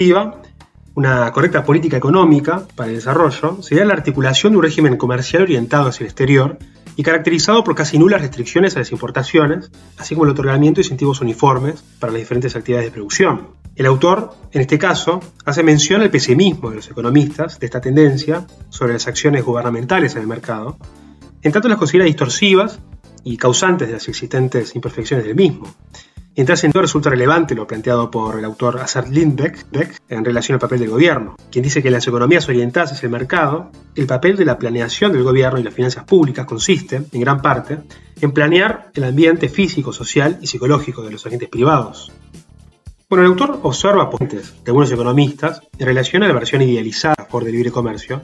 una 0.94 1.32
correcta 1.32 1.64
política 1.64 1.96
económica 1.96 2.66
para 2.74 2.90
el 2.90 2.96
desarrollo 2.96 3.62
sería 3.62 3.84
la 3.84 3.94
articulación 3.94 4.52
de 4.52 4.58
un 4.58 4.64
régimen 4.64 4.96
comercial 4.96 5.42
orientado 5.42 5.88
hacia 5.88 6.04
el 6.04 6.08
exterior 6.08 6.58
y 6.96 7.02
caracterizado 7.02 7.64
por 7.64 7.74
casi 7.74 7.98
nulas 7.98 8.20
restricciones 8.20 8.76
a 8.76 8.80
las 8.80 8.92
importaciones, 8.92 9.70
así 9.96 10.14
como 10.14 10.26
el 10.26 10.32
otorgamiento 10.32 10.78
de 10.78 10.82
incentivos 10.84 11.22
uniformes 11.22 11.82
para 11.98 12.12
las 12.12 12.20
diferentes 12.20 12.54
actividades 12.54 12.88
de 12.88 12.92
producción. 12.92 13.48
El 13.74 13.86
autor, 13.86 14.34
en 14.52 14.60
este 14.60 14.78
caso, 14.78 15.20
hace 15.46 15.62
mención 15.62 16.02
al 16.02 16.10
pesimismo 16.10 16.68
de 16.68 16.76
los 16.76 16.90
economistas 16.90 17.58
de 17.58 17.66
esta 17.66 17.80
tendencia 17.80 18.46
sobre 18.68 18.92
las 18.92 19.06
acciones 19.06 19.44
gubernamentales 19.44 20.14
en 20.14 20.20
el 20.20 20.26
mercado, 20.26 20.76
en 21.40 21.52
tanto 21.52 21.68
las 21.68 21.78
considera 21.78 22.04
distorsivas 22.04 22.80
y 23.24 23.38
causantes 23.38 23.88
de 23.88 23.94
las 23.94 24.08
existentes 24.08 24.74
imperfecciones 24.74 25.24
del 25.24 25.36
mismo. 25.36 25.74
En 26.34 26.46
tal 26.46 26.56
sentido 26.56 26.80
resulta 26.80 27.10
relevante 27.10 27.54
lo 27.54 27.66
planteado 27.66 28.10
por 28.10 28.38
el 28.38 28.44
autor 28.46 28.80
Assad 28.80 29.08
Lindbeck 29.08 29.66
en 30.08 30.24
relación 30.24 30.54
al 30.54 30.60
papel 30.60 30.78
del 30.80 30.88
gobierno, 30.88 31.36
quien 31.50 31.62
dice 31.62 31.82
que 31.82 31.88
en 31.88 31.94
las 31.94 32.06
economías 32.06 32.48
orientadas 32.48 32.92
hacia 32.92 33.06
el 33.06 33.12
mercado, 33.12 33.70
el 33.94 34.06
papel 34.06 34.36
de 34.36 34.46
la 34.46 34.56
planeación 34.56 35.12
del 35.12 35.24
gobierno 35.24 35.58
y 35.58 35.62
las 35.62 35.74
finanzas 35.74 36.04
públicas 36.04 36.46
consiste, 36.46 37.02
en 37.12 37.20
gran 37.20 37.42
parte, 37.42 37.80
en 38.22 38.32
planear 38.32 38.90
el 38.94 39.04
ambiente 39.04 39.50
físico, 39.50 39.92
social 39.92 40.38
y 40.40 40.46
psicológico 40.46 41.02
de 41.02 41.10
los 41.10 41.26
agentes 41.26 41.50
privados. 41.50 42.10
Bueno, 43.10 43.26
el 43.26 43.32
autor 43.32 43.60
observa 43.62 44.08
puntos 44.08 44.54
de 44.64 44.70
algunos 44.70 44.90
economistas 44.90 45.60
en 45.78 45.86
relación 45.86 46.22
a 46.22 46.28
la 46.28 46.32
versión 46.32 46.62
idealizada 46.62 47.28
por 47.28 47.46
el 47.46 47.52
libre 47.52 47.70
comercio 47.70 48.22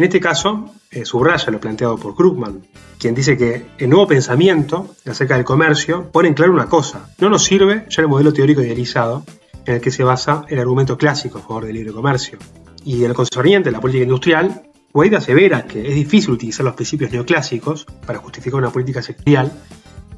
en 0.00 0.04
este 0.04 0.18
caso, 0.18 0.72
eh, 0.90 1.04
subraya 1.04 1.50
lo 1.50 1.60
planteado 1.60 1.98
por 1.98 2.16
Krugman, 2.16 2.62
quien 2.98 3.14
dice 3.14 3.36
que 3.36 3.66
el 3.76 3.90
nuevo 3.90 4.06
pensamiento 4.06 4.94
acerca 5.04 5.34
del 5.36 5.44
comercio 5.44 6.10
pone 6.10 6.28
en 6.28 6.32
claro 6.32 6.54
una 6.54 6.70
cosa, 6.70 7.10
no 7.18 7.28
nos 7.28 7.44
sirve 7.44 7.84
ya 7.90 8.00
el 8.00 8.08
modelo 8.08 8.32
teórico 8.32 8.62
idealizado 8.62 9.26
en 9.66 9.74
el 9.74 9.80
que 9.82 9.90
se 9.90 10.02
basa 10.02 10.46
el 10.48 10.58
argumento 10.58 10.96
clásico 10.96 11.36
a 11.36 11.42
favor 11.42 11.66
del 11.66 11.74
libre 11.74 11.92
comercio. 11.92 12.38
Y 12.82 13.04
en 13.04 13.10
el 13.10 13.14
concerniente 13.14 13.68
de 13.68 13.72
la 13.72 13.80
política 13.82 14.04
industrial, 14.04 14.62
Wade 14.94 15.16
asevera 15.16 15.66
que 15.66 15.86
es 15.86 15.94
difícil 15.94 16.30
utilizar 16.30 16.64
los 16.64 16.76
principios 16.76 17.12
neoclásicos 17.12 17.84
para 18.06 18.20
justificar 18.20 18.58
una 18.58 18.70
política 18.70 19.02
sectorial, 19.02 19.52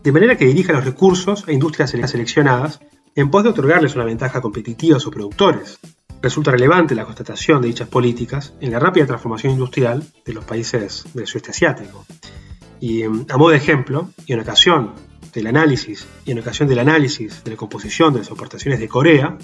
de 0.01 0.13
manera 0.13 0.37
que 0.37 0.47
dirija 0.47 0.73
los 0.75 0.85
recursos 0.85 1.43
a 1.49 1.53
industrias 1.53 1.91
seleccionadas 1.91 2.79
en 3.17 3.33
pos 3.33 3.43
de 3.43 3.51
otorgarles 3.51 3.97
una 3.97 4.05
ventaja 4.05 4.41
competitiva 4.41 4.99
a 4.99 5.01
sus 5.01 5.13
productores, 5.13 5.81
Resulta 6.23 6.53
relevante 6.53 6.95
la 6.95 7.05
constatación 7.05 7.61
de 7.61 7.67
dichas 7.67 7.89
políticas 7.89 8.55
en 8.61 8.71
la 8.71 8.79
rápida 8.79 9.07
transformación 9.07 9.55
industrial 9.55 10.05
de 10.25 10.33
los 10.33 10.45
países 10.45 11.05
del 11.15 11.27
sudeste 11.27 11.51
asiático. 11.51 12.07
Y 12.79 13.03
mm, 13.03 13.27
a 13.29 13.37
modo 13.37 13.51
de 13.51 13.57
ejemplo, 13.57 14.11
y 14.25 14.33
en 14.33 14.41
ocasión 14.41 14.93
del 15.35 15.49
análisis, 15.49 16.07
y 16.25 16.31
en 16.31 16.39
ocasión 16.39 16.69
del 16.69 16.79
análisis 16.79 17.43
de 17.43 17.51
la 17.51 17.57
composición 17.57 18.13
de 18.13 18.21
las 18.21 18.29
exportaciones 18.29 18.79
de 18.79 18.89
Corea, 18.89 19.37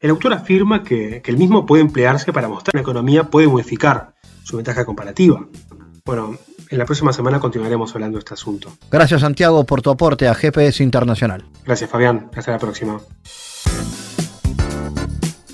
el 0.00 0.10
autor 0.10 0.32
afirma 0.32 0.82
que, 0.82 1.22
que 1.22 1.30
el 1.30 1.36
mismo 1.36 1.64
puede 1.64 1.82
emplearse 1.82 2.32
para 2.32 2.48
mostrar 2.48 2.72
que 2.72 2.78
la 2.78 2.82
economía 2.82 3.24
puede 3.24 3.46
modificar 3.46 4.14
su 4.42 4.56
ventaja 4.56 4.84
comparativa. 4.84 5.46
Bueno, 6.04 6.36
en 6.70 6.78
la 6.78 6.86
próxima 6.86 7.12
semana 7.12 7.38
continuaremos 7.38 7.94
hablando 7.94 8.16
de 8.16 8.20
este 8.20 8.34
asunto. 8.34 8.72
Gracias 8.90 9.20
Santiago 9.20 9.64
por 9.64 9.80
tu 9.80 9.90
aporte 9.90 10.26
a 10.26 10.34
GPS 10.34 10.82
Internacional. 10.82 11.44
Gracias 11.64 11.88
Fabián, 11.88 12.30
hasta 12.34 12.50
la 12.50 12.58
próxima. 12.58 13.00